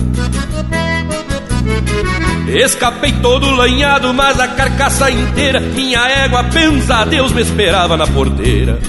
Escapei 2.47 3.11
todo 3.13 3.49
lanhado, 3.55 4.13
mas 4.13 4.39
a 4.39 4.47
carcaça 4.47 5.09
inteira 5.09 5.59
Minha 5.59 6.07
égua, 6.07 6.43
pensa 6.43 7.03
Deus, 7.05 7.31
me 7.31 7.41
esperava 7.41 7.97
na 7.97 8.05
porteira 8.05 8.79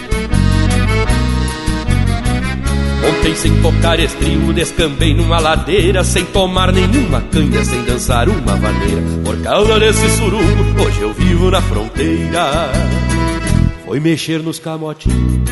Ontem 3.05 3.35
sem 3.35 3.61
tocar 3.61 3.99
estribo 4.01 4.53
descambei 4.53 5.15
numa 5.15 5.39
ladeira 5.39 6.03
Sem 6.03 6.25
tomar 6.25 6.73
nenhuma 6.73 7.21
canha, 7.21 7.65
sem 7.65 7.83
dançar 7.85 8.29
uma 8.29 8.57
vaneira 8.57 9.03
Por 9.25 9.37
causa 9.43 9.79
desse 9.79 10.09
surungo, 10.11 10.83
hoje 10.83 11.01
eu 11.01 11.13
vivo 11.13 11.51
na 11.51 11.61
fronteira. 11.61 12.71
Foi 13.85 14.01
mexer 14.01 14.43
nos 14.43 14.59
camotinhos 14.59 15.51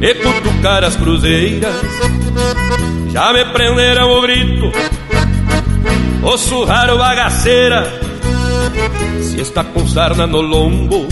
E 0.00 0.14
cutucar 0.14 0.84
as 0.84 0.96
cruzeiras. 0.96 1.74
Já 3.12 3.32
me 3.32 3.44
prenderam 3.46 4.10
o 4.10 4.22
grito 4.22 4.72
O 6.22 6.36
surrar 6.36 6.90
o 6.90 6.98
bagaceira. 6.98 8.00
Se 9.22 9.40
está 9.40 9.64
com 9.64 9.86
sarna 9.86 10.26
no 10.26 10.40
lombo 10.40 11.06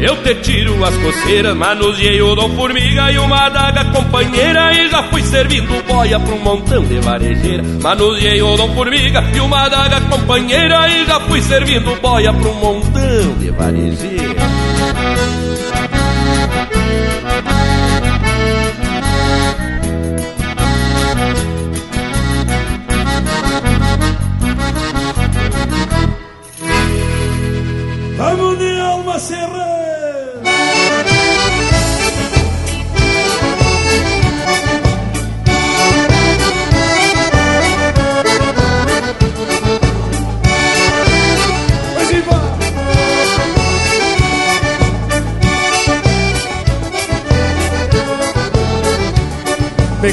eu 0.00 0.16
te 0.22 0.34
tiro 0.36 0.84
as 0.84 0.94
coceiras, 0.96 1.56
manuseei 1.56 2.20
o 2.20 2.34
dom 2.34 2.54
formiga 2.54 3.10
e 3.10 3.18
uma 3.18 3.48
daga 3.48 3.84
companheira. 3.86 4.72
E 4.72 4.88
já 4.88 5.02
fui 5.04 5.22
servindo 5.22 5.82
boia 5.86 6.20
pra 6.20 6.34
um 6.34 6.40
montão 6.40 6.84
de 6.84 6.98
varejeira. 7.00 7.62
Manuseei 7.82 8.42
o 8.42 8.56
dom 8.56 8.74
formiga 8.74 9.24
e 9.34 9.40
uma 9.40 9.68
daga 9.68 10.00
companheira. 10.02 10.88
E 10.88 11.06
já 11.06 11.20
fui 11.20 11.40
servindo 11.42 12.00
boia 12.00 12.32
pra 12.32 12.48
um 12.48 12.54
montão 12.54 13.34
de 13.38 13.50
varejeira 13.50 14.35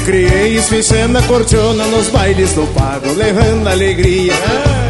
criei 0.04 0.56
esfichando 0.56 1.18
a 1.18 1.22
cortiona 1.22 1.84
nos 1.86 2.08
bailes 2.08 2.52
do 2.52 2.66
pago, 2.74 3.10
levando 3.14 3.66
alegria. 3.66 4.34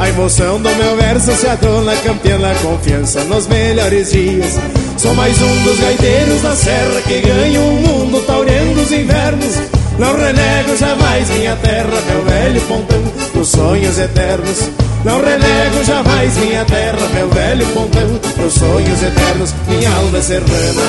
A 0.01 0.09
emoção 0.09 0.61
do 0.61 0.69
meu 0.71 0.97
verso 0.97 1.33
se 1.33 1.47
adona, 1.47 1.95
campeando 1.97 2.47
a 2.47 2.55
confiança 2.57 3.23
nos 3.25 3.47
melhores 3.47 4.11
dias. 4.13 4.59
Sou 4.99 5.15
mais 5.15 5.41
um 5.41 5.63
dos 5.63 5.79
gaiteiros 5.79 6.43
da 6.43 6.57
serra 6.57 7.01
que 7.03 7.21
ganha 7.21 7.61
o 7.61 7.73
mundo 7.75 8.21
taureando 8.27 8.81
os 8.81 8.91
invernos. 8.91 9.55
Não 9.99 10.17
renego 10.17 10.77
jamais 10.77 11.31
minha 11.31 11.57
terra, 11.57 12.03
meu 12.09 12.25
velho 12.25 12.61
pontão 12.63 13.03
dos 13.33 13.49
sonhos 13.49 13.99
eternos. 13.99 14.69
Não 15.05 15.19
renego 15.23 15.85
jamais 15.85 16.37
minha 16.39 16.65
terra, 16.65 17.09
meu 17.15 17.29
velho 17.29 17.67
pontão 17.67 18.21
dos 18.37 18.53
sonhos 18.53 19.03
eternos. 19.03 19.55
Minha 19.69 19.91
alma 19.91 20.21
serrana, 20.21 20.83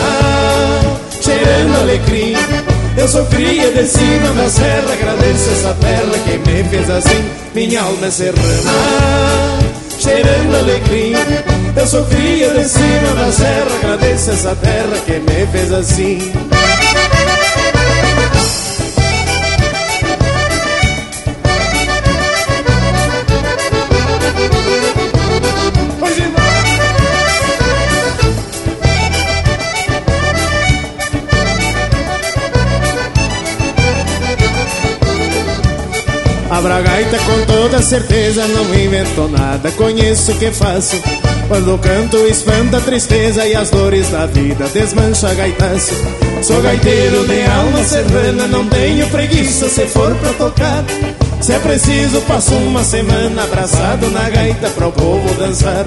cheirando 1.21 1.81
alecrim. 1.81 2.74
Eu 2.97 3.07
sou 3.07 3.25
cria 3.25 3.71
de 3.71 3.85
cima 3.87 4.33
da 4.37 4.49
serra, 4.49 4.93
agradeço 4.93 5.49
essa 5.51 5.73
terra 5.75 6.11
que 6.23 6.37
me 6.37 6.63
fez 6.63 6.89
assim. 6.89 7.29
Minha 7.53 7.81
alma 7.81 8.07
é 8.07 8.11
serrana, 8.11 9.59
cheirando 9.99 10.55
alecrim. 10.55 11.13
Eu 11.75 11.87
sou 11.87 12.05
cria 12.05 12.49
de 12.51 12.63
cima 12.63 13.15
da 13.17 13.31
serra, 13.31 13.67
agradeço 13.83 14.31
essa 14.31 14.55
terra 14.55 14.97
que 15.05 15.19
me 15.19 15.47
fez 15.47 15.73
assim. 15.73 16.54
A 36.65 36.67
bragaita 36.67 37.19
com 37.19 37.45
toda 37.45 37.79
certeza 37.79 38.47
não 38.47 38.73
invento 38.73 39.27
nada, 39.27 39.69
conheço 39.73 40.31
o 40.31 40.35
que 40.35 40.51
faço. 40.51 40.99
Quando 41.47 41.77
canto 41.77 42.17
espanta 42.25 42.77
a 42.77 42.81
tristeza 42.81 43.45
e 43.45 43.53
as 43.53 43.69
dores 43.69 44.09
da 44.09 44.25
vida 44.25 44.65
desmancha 44.73 45.29
a 45.29 45.33
gaitaço. 45.35 45.93
Sou 46.41 46.59
gaiteiro 46.63 47.23
de 47.27 47.43
alma 47.43 47.83
serrana, 47.83 48.47
não 48.47 48.67
tenho 48.67 49.07
preguiça 49.09 49.69
se 49.69 49.85
for 49.85 50.15
pra 50.15 50.33
tocar. 50.33 50.83
Se 51.39 51.53
é 51.53 51.59
preciso, 51.59 52.19
passo 52.21 52.55
uma 52.55 52.83
semana 52.83 53.43
abraçado 53.43 54.09
na 54.09 54.27
gaita 54.27 54.67
para 54.71 54.87
o 54.87 54.91
povo 54.91 55.35
dançar. 55.35 55.85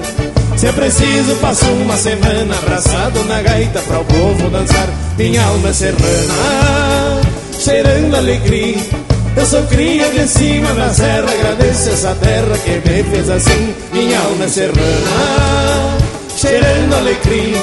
Se 0.55 0.65
é 0.65 0.71
preciso, 0.71 1.35
passo 1.41 1.65
uma 1.65 1.97
semana 1.97 2.57
abraçado 2.57 3.21
na 3.25 3.41
gaita 3.41 3.81
para 3.81 3.99
o 3.99 4.05
povo 4.05 4.49
dançar. 4.49 4.87
Minha 5.17 5.43
alma 5.43 5.67
é 5.67 5.73
serrana, 5.73 7.21
cheirando 7.59 8.15
alegria. 8.15 9.08
Eu 9.35 9.45
sou 9.45 9.63
cria 9.67 10.09
de 10.09 10.27
cima 10.27 10.73
da 10.73 10.93
serra, 10.93 11.27
agradeço 11.31 11.89
essa 11.89 12.15
terra 12.15 12.57
que 12.57 12.71
me 12.71 13.03
fez 13.03 13.29
assim. 13.29 13.73
Minha 13.93 14.19
alma 14.19 14.45
é 14.45 14.47
serrana, 14.47 15.97
cheirando 16.35 16.93
alegria. 16.95 17.57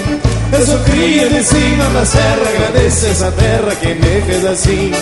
Eu 0.52 0.64
sou 0.64 0.78
cria 0.80 1.28
de 1.28 1.43
cima 1.43 1.84
da 1.90 2.05
serra, 2.05 2.48
agradeço 2.48 3.06
essa 3.06 3.32
terra 3.32 3.74
que 3.76 3.88
me 3.88 4.22
fez 4.22 4.44
assim. 4.44 4.93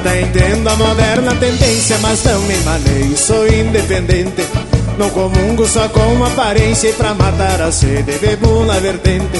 Até 0.00 0.22
entendo 0.22 0.66
a 0.66 0.76
moderna 0.76 1.34
tendência, 1.34 1.98
mas 1.98 2.24
não 2.24 2.40
me 2.44 2.56
maneio, 2.60 3.14
sou 3.18 3.46
independente. 3.46 4.46
Não 4.96 5.10
comungo 5.10 5.66
só 5.66 5.90
com 5.90 6.24
aparência 6.24 6.88
e 6.88 6.92
pra 6.94 7.12
matar 7.12 7.60
a 7.60 7.70
sede 7.70 8.12
bebo 8.18 8.64
na 8.64 8.78
vertente. 8.78 9.38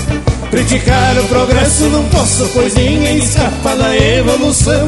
Criticar 0.50 1.18
o 1.18 1.24
progresso 1.28 1.84
não 1.84 2.04
posso, 2.10 2.46
pois 2.52 2.74
ninguém 2.74 3.16
escapa 3.16 3.74
da 3.74 3.96
evolução. 3.96 4.86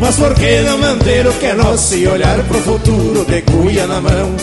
Mas 0.00 0.16
por 0.16 0.32
que 0.32 0.62
não 0.62 0.78
manter 0.78 1.26
o 1.26 1.32
que 1.34 1.44
é 1.44 1.54
nosso 1.54 1.94
e 1.94 2.06
olhar 2.06 2.38
pro 2.44 2.62
futuro 2.62 3.26
de 3.26 3.42
cuia 3.42 3.86
na 3.86 4.00
mão? 4.00 4.34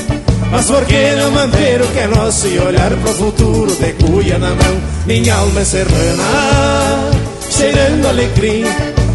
Mas 0.52 0.68
por 0.68 0.86
que 0.86 1.16
não 1.16 1.32
manter 1.32 1.82
o 1.82 1.88
que 1.88 2.00
é 2.00 2.08
nosso 2.08 2.48
e 2.48 2.60
olhar 2.60 2.92
pro 2.92 3.14
futuro 3.16 3.76
de 3.76 3.94
cuia 3.94 4.38
na 4.38 4.50
mão? 4.50 4.82
Minha 5.08 5.34
alma 5.34 5.62
é 5.62 5.66
serrana, 5.66 7.10
cheirando 7.50 8.06
alecrim. 8.08 8.66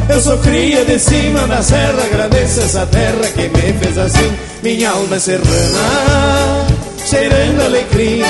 Eu 0.08 0.20
sou 0.20 0.36
cria 0.38 0.84
de 0.84 0.98
cima 0.98 1.46
da 1.46 1.62
serra, 1.62 2.04
agradeço 2.04 2.60
essa 2.60 2.86
terra 2.86 3.26
que 3.34 3.42
me 3.48 3.72
fez 3.78 3.98
assim. 3.98 4.32
Minha 4.62 4.90
alma 4.90 5.16
é 5.16 5.18
serrana, 5.18 6.66
cheirando 7.06 7.62
alecrim. 7.62 8.22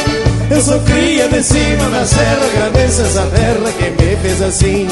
Eu 0.50 0.60
sou 0.60 0.78
cria 0.80 1.28
de 1.28 1.42
cima 1.42 1.90
da 1.90 2.04
serra, 2.06 2.46
agradeço 2.54 3.02
essa 3.02 3.26
terra 3.26 3.72
que 3.78 3.90
me 3.90 4.16
fez 4.16 4.42
assim. 4.42 4.88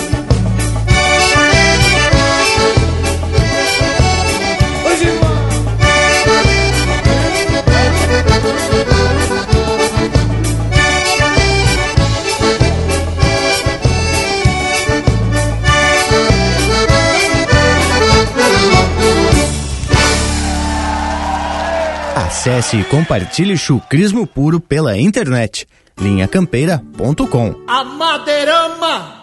Acesse 22.43 22.77
e 22.77 22.83
compartilhe 22.83 23.57
chucrismo 23.57 24.27
puro 24.27 24.59
pela 24.59 24.99
internet. 24.99 25.65
linhacampeira.com 25.97 27.55
A 27.69 27.85
madeirama 27.85 29.15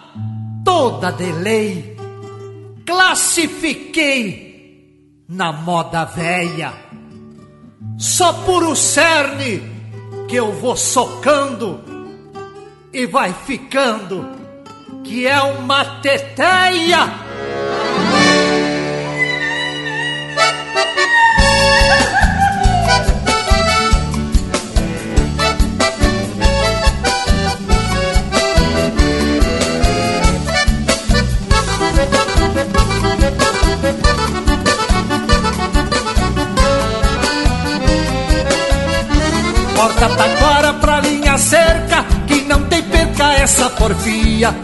toda 0.64 1.12
de 1.12 1.30
lei 1.30 1.98
classifiquei 2.86 4.38
na 5.28 5.52
moda 5.52 6.06
véia. 6.06 6.72
Só 7.98 8.32
por 8.32 8.62
o 8.62 8.74
cerne 8.74 9.64
que 10.26 10.36
eu 10.36 10.52
vou 10.52 10.74
socando 10.74 11.78
e 12.90 13.04
vai 13.04 13.34
ficando 13.34 14.26
que 15.04 15.26
é 15.26 15.42
uma 15.42 15.84
teteia. 16.00 17.00
Porfia. 43.80 44.54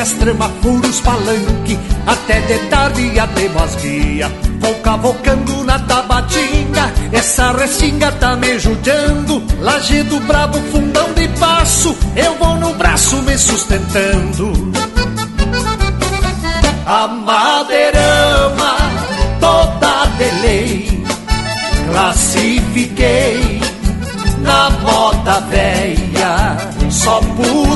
As 0.00 0.12
trama, 0.12 0.50
furos, 0.60 1.00
palanque, 1.00 1.78
até 2.06 2.40
de 2.40 2.58
tarde 2.68 3.18
até 3.18 3.46
as 3.46 3.74
guia. 3.76 4.30
Vou 4.60 4.74
cavocando 4.76 5.64
na 5.64 5.78
tabatinga, 5.78 6.92
essa 7.12 7.52
restinga 7.52 8.12
tá 8.12 8.36
me 8.36 8.58
judiando. 8.58 9.42
Lajedo 9.60 10.20
brabo, 10.20 10.58
fundão 10.70 11.12
de 11.14 11.26
passo, 11.40 11.96
eu 12.14 12.36
vou 12.36 12.56
no 12.56 12.74
braço 12.74 13.16
me 13.22 13.36
sustentando. 13.38 14.52
A 16.86 17.08
madeirama 17.08 18.76
toda 19.40 20.06
de 20.18 20.40
lei, 20.42 21.04
classifiquei 21.90 23.60
na 24.42 24.70
moda 24.70 25.40
velha, 25.42 26.56
só 26.90 27.20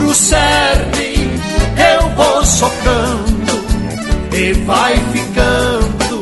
puro 0.06 0.14
cerne 0.14 1.40
eu 1.76 2.08
vou 2.10 2.44
socando 2.44 3.66
e 4.32 4.52
vai 4.64 4.94
ficando 5.12 6.20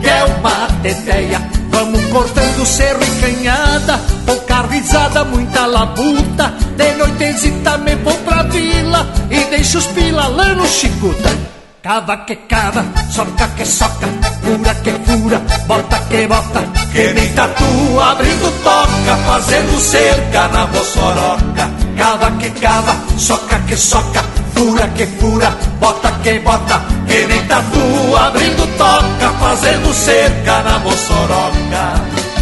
que 0.00 0.08
é 0.08 0.24
uma 0.24 0.68
teteia. 0.82 1.50
Vamos 1.70 2.04
cortando 2.06 2.64
cerro 2.64 3.00
e 3.02 3.20
canhada, 3.20 3.98
pouca 4.24 4.62
risada, 4.62 5.24
muita 5.24 5.66
labuta. 5.66 6.54
De 6.76 6.92
noitezita 6.92 7.76
me 7.78 7.96
vou 7.96 8.16
pra 8.18 8.44
vila 8.44 9.06
e 9.30 9.44
deixo 9.50 9.78
os 9.78 9.86
pila 9.88 10.28
lá 10.28 10.54
no 10.54 10.66
chicuta. 10.66 11.55
Cava 11.86 12.16
que 12.26 12.34
cava, 12.48 12.84
soca 13.12 13.46
que 13.56 13.64
soca, 13.64 14.08
fura 14.42 14.74
que 14.82 14.90
fura, 15.06 15.40
bota 15.68 15.96
que 16.10 16.26
bota, 16.26 16.64
que 16.92 17.12
nem 17.12 17.32
tatu 17.32 18.00
abrindo 18.00 18.50
toca, 18.64 19.16
fazendo 19.24 19.78
cerca 19.78 20.48
na 20.48 20.66
bossoroca. 20.66 21.70
Cava 21.96 22.32
que 22.40 22.50
cava, 22.60 22.92
soca 23.16 23.60
que 23.68 23.76
soca, 23.76 24.24
fura 24.52 24.88
que 24.96 25.06
fura, 25.06 25.56
bota 25.78 26.10
que 26.24 26.40
bota, 26.40 26.82
que 27.06 27.24
nem 27.24 27.46
tatu 27.46 28.16
abrindo 28.16 28.66
toca, 28.76 29.28
fazendo 29.38 29.94
cerca 29.94 30.62
na 30.64 30.80
bossoroca. 30.80 32.35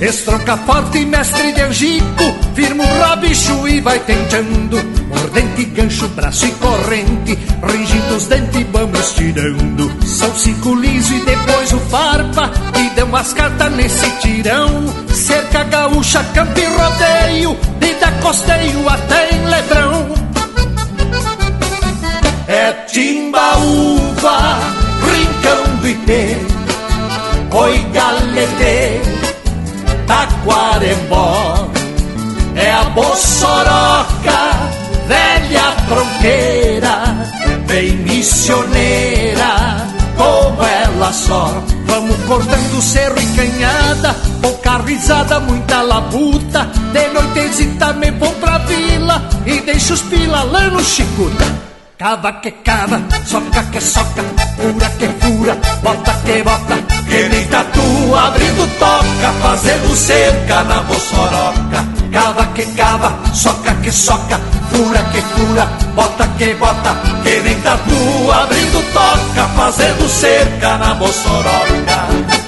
Estronca 0.00 0.56
forte, 0.58 1.04
mestre 1.04 1.52
de 1.52 1.60
angico 1.60 2.34
Firma 2.54 2.84
o 2.84 3.00
rabicho 3.00 3.66
e 3.66 3.80
vai 3.80 3.98
tentando 3.98 4.76
Mordente, 5.08 5.64
gancho, 5.64 6.06
braço 6.08 6.46
e 6.46 6.52
corrente 6.52 7.36
Ringindo 7.64 8.14
os 8.14 8.26
dentes, 8.26 8.64
vamos 8.72 9.00
estirando 9.00 10.06
São 10.06 10.32
cinco 10.36 10.76
liso 10.76 11.12
e 11.14 11.20
depois 11.24 11.72
o 11.72 11.80
farpa 11.80 12.52
E 12.78 12.90
deu 12.90 13.06
umas 13.06 13.32
cartas 13.32 13.72
nesse 13.72 14.08
tirão. 14.20 14.86
Cerca 15.12 15.64
gaúcha, 15.64 16.22
campo 16.32 16.60
e 16.60 16.64
rodeio 16.64 17.56
E 17.80 17.94
da 17.94 18.12
costeio 18.22 18.88
até 18.88 19.34
em 19.34 19.44
Lebrão. 19.46 20.14
É 22.46 22.72
timbaúva, 22.86 24.58
rincão 25.12 25.76
do 25.80 25.88
ipê 25.88 26.36
Oi 27.50 27.78
galete 27.92 29.17
Taquarembó 30.08 31.68
é 32.56 32.72
a 32.72 32.84
bossoroca, 32.84 34.40
velha 35.06 35.72
tronqueira, 35.86 37.26
bem 37.66 37.92
missioneira, 37.98 39.86
como 40.16 40.62
ela 40.62 41.12
só. 41.12 41.62
Vamos 41.86 42.16
cortando 42.26 42.82
cerro 42.82 43.20
e 43.20 43.26
canhada, 43.36 44.16
pouca 44.42 44.78
risada, 44.78 45.38
muita 45.40 45.82
labuta. 45.82 46.64
De 46.92 47.08
noitezita 47.08 47.92
me 47.92 48.10
vou 48.12 48.32
pra 48.34 48.58
vila 48.58 49.22
e 49.46 49.60
deixa 49.60 49.92
os 49.92 50.02
pila 50.02 50.42
lá 50.42 50.68
no 50.68 50.82
chicuta. 50.82 51.44
Cava 51.98 52.32
que 52.34 52.52
cava, 52.62 53.02
soca 53.26 53.60
que 53.72 53.80
soca, 53.80 54.22
fura 54.56 54.88
que 55.00 55.08
fura, 55.20 55.58
bota 55.82 56.14
que 56.24 56.44
bota. 56.44 56.76
Que 57.08 57.28
nem 57.28 57.44
tatu 57.48 58.14
abrindo 58.14 58.78
toca, 58.78 59.32
fazendo 59.42 59.96
cerca 59.96 60.62
na 60.62 60.80
bossoroca. 60.82 61.88
Cava 62.12 62.46
que 62.54 62.66
cava, 62.76 63.18
soca 63.34 63.74
que 63.82 63.90
soca, 63.90 64.38
fura 64.70 65.02
que 65.10 65.20
fura, 65.22 65.64
bota 65.96 66.28
que 66.38 66.54
bota. 66.54 66.94
Que 67.24 67.40
nem 67.40 67.60
tatu 67.62 68.30
abrindo 68.30 68.92
toca, 68.92 69.48
fazendo 69.56 70.08
cerca 70.08 70.78
na 70.78 70.94
bossoroca. 70.94 72.47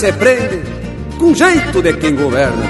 Se 0.00 0.10
prende, 0.14 0.62
com 1.18 1.34
jeito 1.34 1.82
de 1.82 1.92
quem 1.92 2.16
governa. 2.16 2.64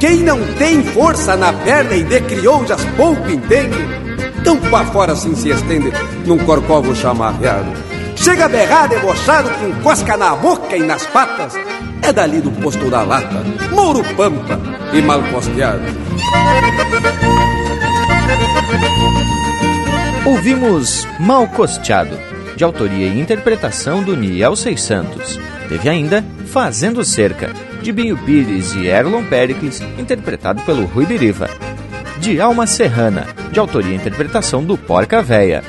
Quem 0.00 0.16
não 0.24 0.40
tem 0.54 0.82
força 0.82 1.36
na 1.36 1.52
perna 1.52 1.94
e 1.94 2.02
de 2.02 2.20
crioulas 2.22 2.84
pouco 2.96 3.30
entende, 3.30 3.78
tão 4.42 4.58
pra 4.58 4.84
fora 4.86 5.12
assim 5.12 5.36
se 5.36 5.50
estende 5.50 5.92
num 6.26 6.36
corcovo 6.38 6.92
chamarreado. 6.92 7.70
Chega 8.16 8.46
a 8.46 8.48
berrar 8.48 8.88
debochado 8.88 9.50
com 9.50 9.72
cosca 9.82 10.16
na 10.16 10.34
boca 10.34 10.76
e 10.76 10.82
nas 10.82 11.06
patas, 11.06 11.54
é 12.02 12.12
dali 12.12 12.40
do 12.40 12.50
posto 12.50 12.90
da 12.90 13.04
lata, 13.04 13.44
mouro 13.70 14.02
pampa 14.16 14.58
e 14.92 15.00
mal 15.00 15.22
costeado. 15.32 15.84
Ouvimos 20.26 21.06
Mal 21.20 21.46
Costeado, 21.46 22.18
de 22.56 22.64
autoria 22.64 23.06
e 23.06 23.20
interpretação 23.20 24.02
do 24.02 24.16
Niel 24.16 24.56
Seis 24.56 24.82
Santos. 24.82 25.38
Teve 25.68 25.88
ainda 25.88 26.24
Fazendo 26.54 27.04
Cerca, 27.04 27.52
de 27.82 27.90
Binho 27.90 28.16
Pires 28.16 28.76
e 28.76 28.86
Erlon 28.86 29.24
Pericles, 29.24 29.82
interpretado 29.98 30.62
pelo 30.62 30.84
Rui 30.84 31.04
Biriva. 31.04 31.50
De 32.20 32.40
Alma 32.40 32.64
Serrana, 32.64 33.26
de 33.50 33.58
autoria 33.58 33.90
e 33.90 33.96
interpretação 33.96 34.62
do 34.62 34.78
Porca 34.78 35.20
Véia. 35.20 35.64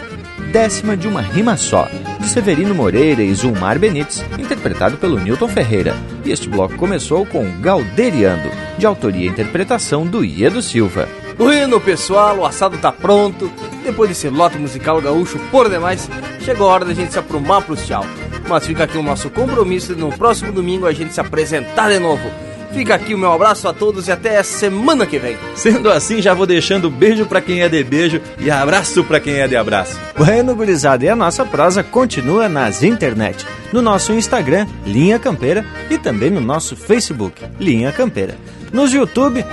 Décima 0.52 0.96
de 0.96 1.08
uma 1.08 1.22
rima 1.22 1.58
só, 1.58 1.90
de 2.20 2.30
Severino 2.30 2.76
Moreira 2.76 3.24
e 3.24 3.34
Zulmar 3.34 3.80
Benites, 3.80 4.24
interpretado 4.38 4.96
pelo 4.98 5.20
Newton 5.20 5.48
Ferreira. 5.48 5.96
E 6.24 6.32
este 6.32 6.48
bloco 6.48 6.76
começou 6.76 7.26
com 7.26 7.60
Galderiando, 7.60 8.52
de 8.78 8.86
autoria 8.86 9.26
e 9.26 9.30
interpretação 9.30 10.06
do 10.06 10.24
Iedo 10.24 10.62
Silva. 10.62 11.10
Bueno, 11.36 11.82
pessoal, 11.82 12.38
o 12.38 12.46
assado 12.46 12.78
tá 12.78 12.92
pronto. 12.92 13.52
Depois 13.84 14.08
desse 14.08 14.30
lote 14.30 14.60
musical 14.60 15.02
gaúcho 15.02 15.40
por 15.50 15.68
demais, 15.68 16.08
chegou 16.42 16.70
a 16.70 16.74
hora 16.74 16.86
da 16.86 16.94
gente 16.94 17.12
se 17.12 17.18
aprumar 17.18 17.64
pros 17.64 17.84
tchau. 17.88 18.06
Mas 18.48 18.66
fica 18.66 18.84
aqui 18.84 18.98
o 18.98 19.04
nosso 19.04 19.30
compromisso 19.30 19.96
de 19.96 20.02
no 20.02 20.12
próximo 20.12 20.52
domingo 20.52 20.86
a 20.86 20.94
gente 20.94 21.14
se 21.14 21.20
apresentar 21.20 21.90
de 21.90 22.00
novo. 22.00 22.30
Fica 22.76 22.94
aqui 22.94 23.14
o 23.14 23.18
meu 23.18 23.32
abraço 23.32 23.70
a 23.70 23.74
todos 23.74 24.10
e 24.10 24.12
até 24.12 24.44
semana 24.44 25.06
que 25.06 25.18
vem. 25.18 25.38
Sendo 25.56 25.90
assim, 25.90 26.22
já 26.22 26.34
vou 26.34 26.46
deixando 26.46 26.90
beijo 26.90 27.26
para 27.26 27.40
quem 27.40 27.62
é 27.62 27.70
de 27.70 27.82
beijo 27.86 28.20
e 28.38 28.52
abraço 28.52 29.02
para 29.06 29.20
quem 29.20 29.36
é 29.36 29.48
de 29.48 29.56
abraço. 29.56 29.98
Bueno, 30.18 30.54
gurizada, 30.54 31.06
e 31.06 31.08
a 31.08 31.16
nossa 31.16 31.46
prosa 31.46 31.84
continua 31.84 32.50
nas 32.50 32.84
internet, 32.84 33.48
no 33.72 33.82
nosso 33.82 34.12
Instagram, 34.12 34.68
Linha 34.86 35.18
Campeira, 35.18 35.66
e 35.90 35.98
também 35.98 36.30
no 36.30 36.42
nosso 36.42 36.76
Facebook, 36.76 37.42
Linha 37.58 37.94
Campeira. 37.94 38.36
Nos 38.74 38.94
YouTube, 38.94 39.46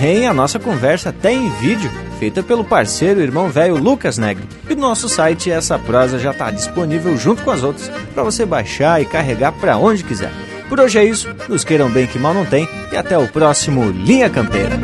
tem 0.00 0.26
a 0.26 0.32
nossa 0.32 0.58
conversa 0.58 1.10
até 1.10 1.34
em 1.34 1.50
vídeo, 1.60 1.90
feita 2.20 2.42
pelo 2.42 2.62
parceiro 2.62 3.22
irmão 3.22 3.48
velho 3.48 3.78
Lucas 3.78 4.18
Negri. 4.18 4.46
E 4.68 4.74
no 4.74 4.82
nosso 4.82 5.08
site 5.08 5.50
essa 5.50 5.78
prosa 5.78 6.18
já 6.18 6.32
está 6.32 6.50
disponível 6.50 7.16
junto 7.16 7.42
com 7.42 7.50
as 7.50 7.62
outras, 7.62 7.90
para 8.12 8.22
você 8.22 8.44
baixar 8.44 9.00
e 9.00 9.06
carregar 9.06 9.52
para 9.52 9.78
onde 9.78 10.04
quiser. 10.04 10.30
Por 10.68 10.78
hoje 10.78 10.98
é 10.98 11.04
isso, 11.04 11.34
nos 11.48 11.64
queiram 11.64 11.88
bem 11.88 12.06
que 12.06 12.18
mal 12.18 12.34
não 12.34 12.44
tem, 12.44 12.68
e 12.92 12.96
até 12.96 13.16
o 13.16 13.26
próximo 13.26 13.88
Linha 13.88 14.28
Campeira. 14.28 14.78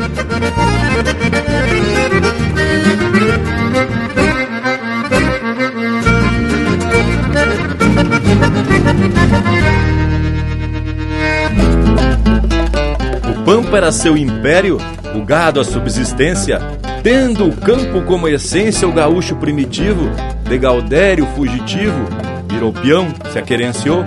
O 13.29 13.45
Pampa 13.45 13.77
era 13.77 13.91
seu 13.91 14.17
império, 14.17 14.79
o 15.15 15.23
gado 15.23 15.59
a 15.59 15.63
subsistência, 15.63 16.59
tendo 17.07 17.47
o 17.47 17.55
campo 17.55 18.01
como 18.01 18.27
essência 18.27 18.85
o 18.85 18.91
gaúcho 18.91 19.33
primitivo, 19.37 20.09
de 20.43 20.57
Gaudério 20.57 21.25
fugitivo, 21.27 22.03
virou 22.49 22.73
peão, 22.73 23.07
se 23.31 23.39
aquerenciou. 23.39 24.03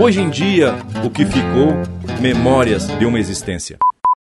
Hoje 0.00 0.22
em 0.22 0.30
dia, 0.30 0.74
o 1.04 1.10
que 1.10 1.26
ficou, 1.26 1.76
memórias 2.22 2.88
de 2.98 3.04
uma 3.04 3.20
existência. 3.20 3.76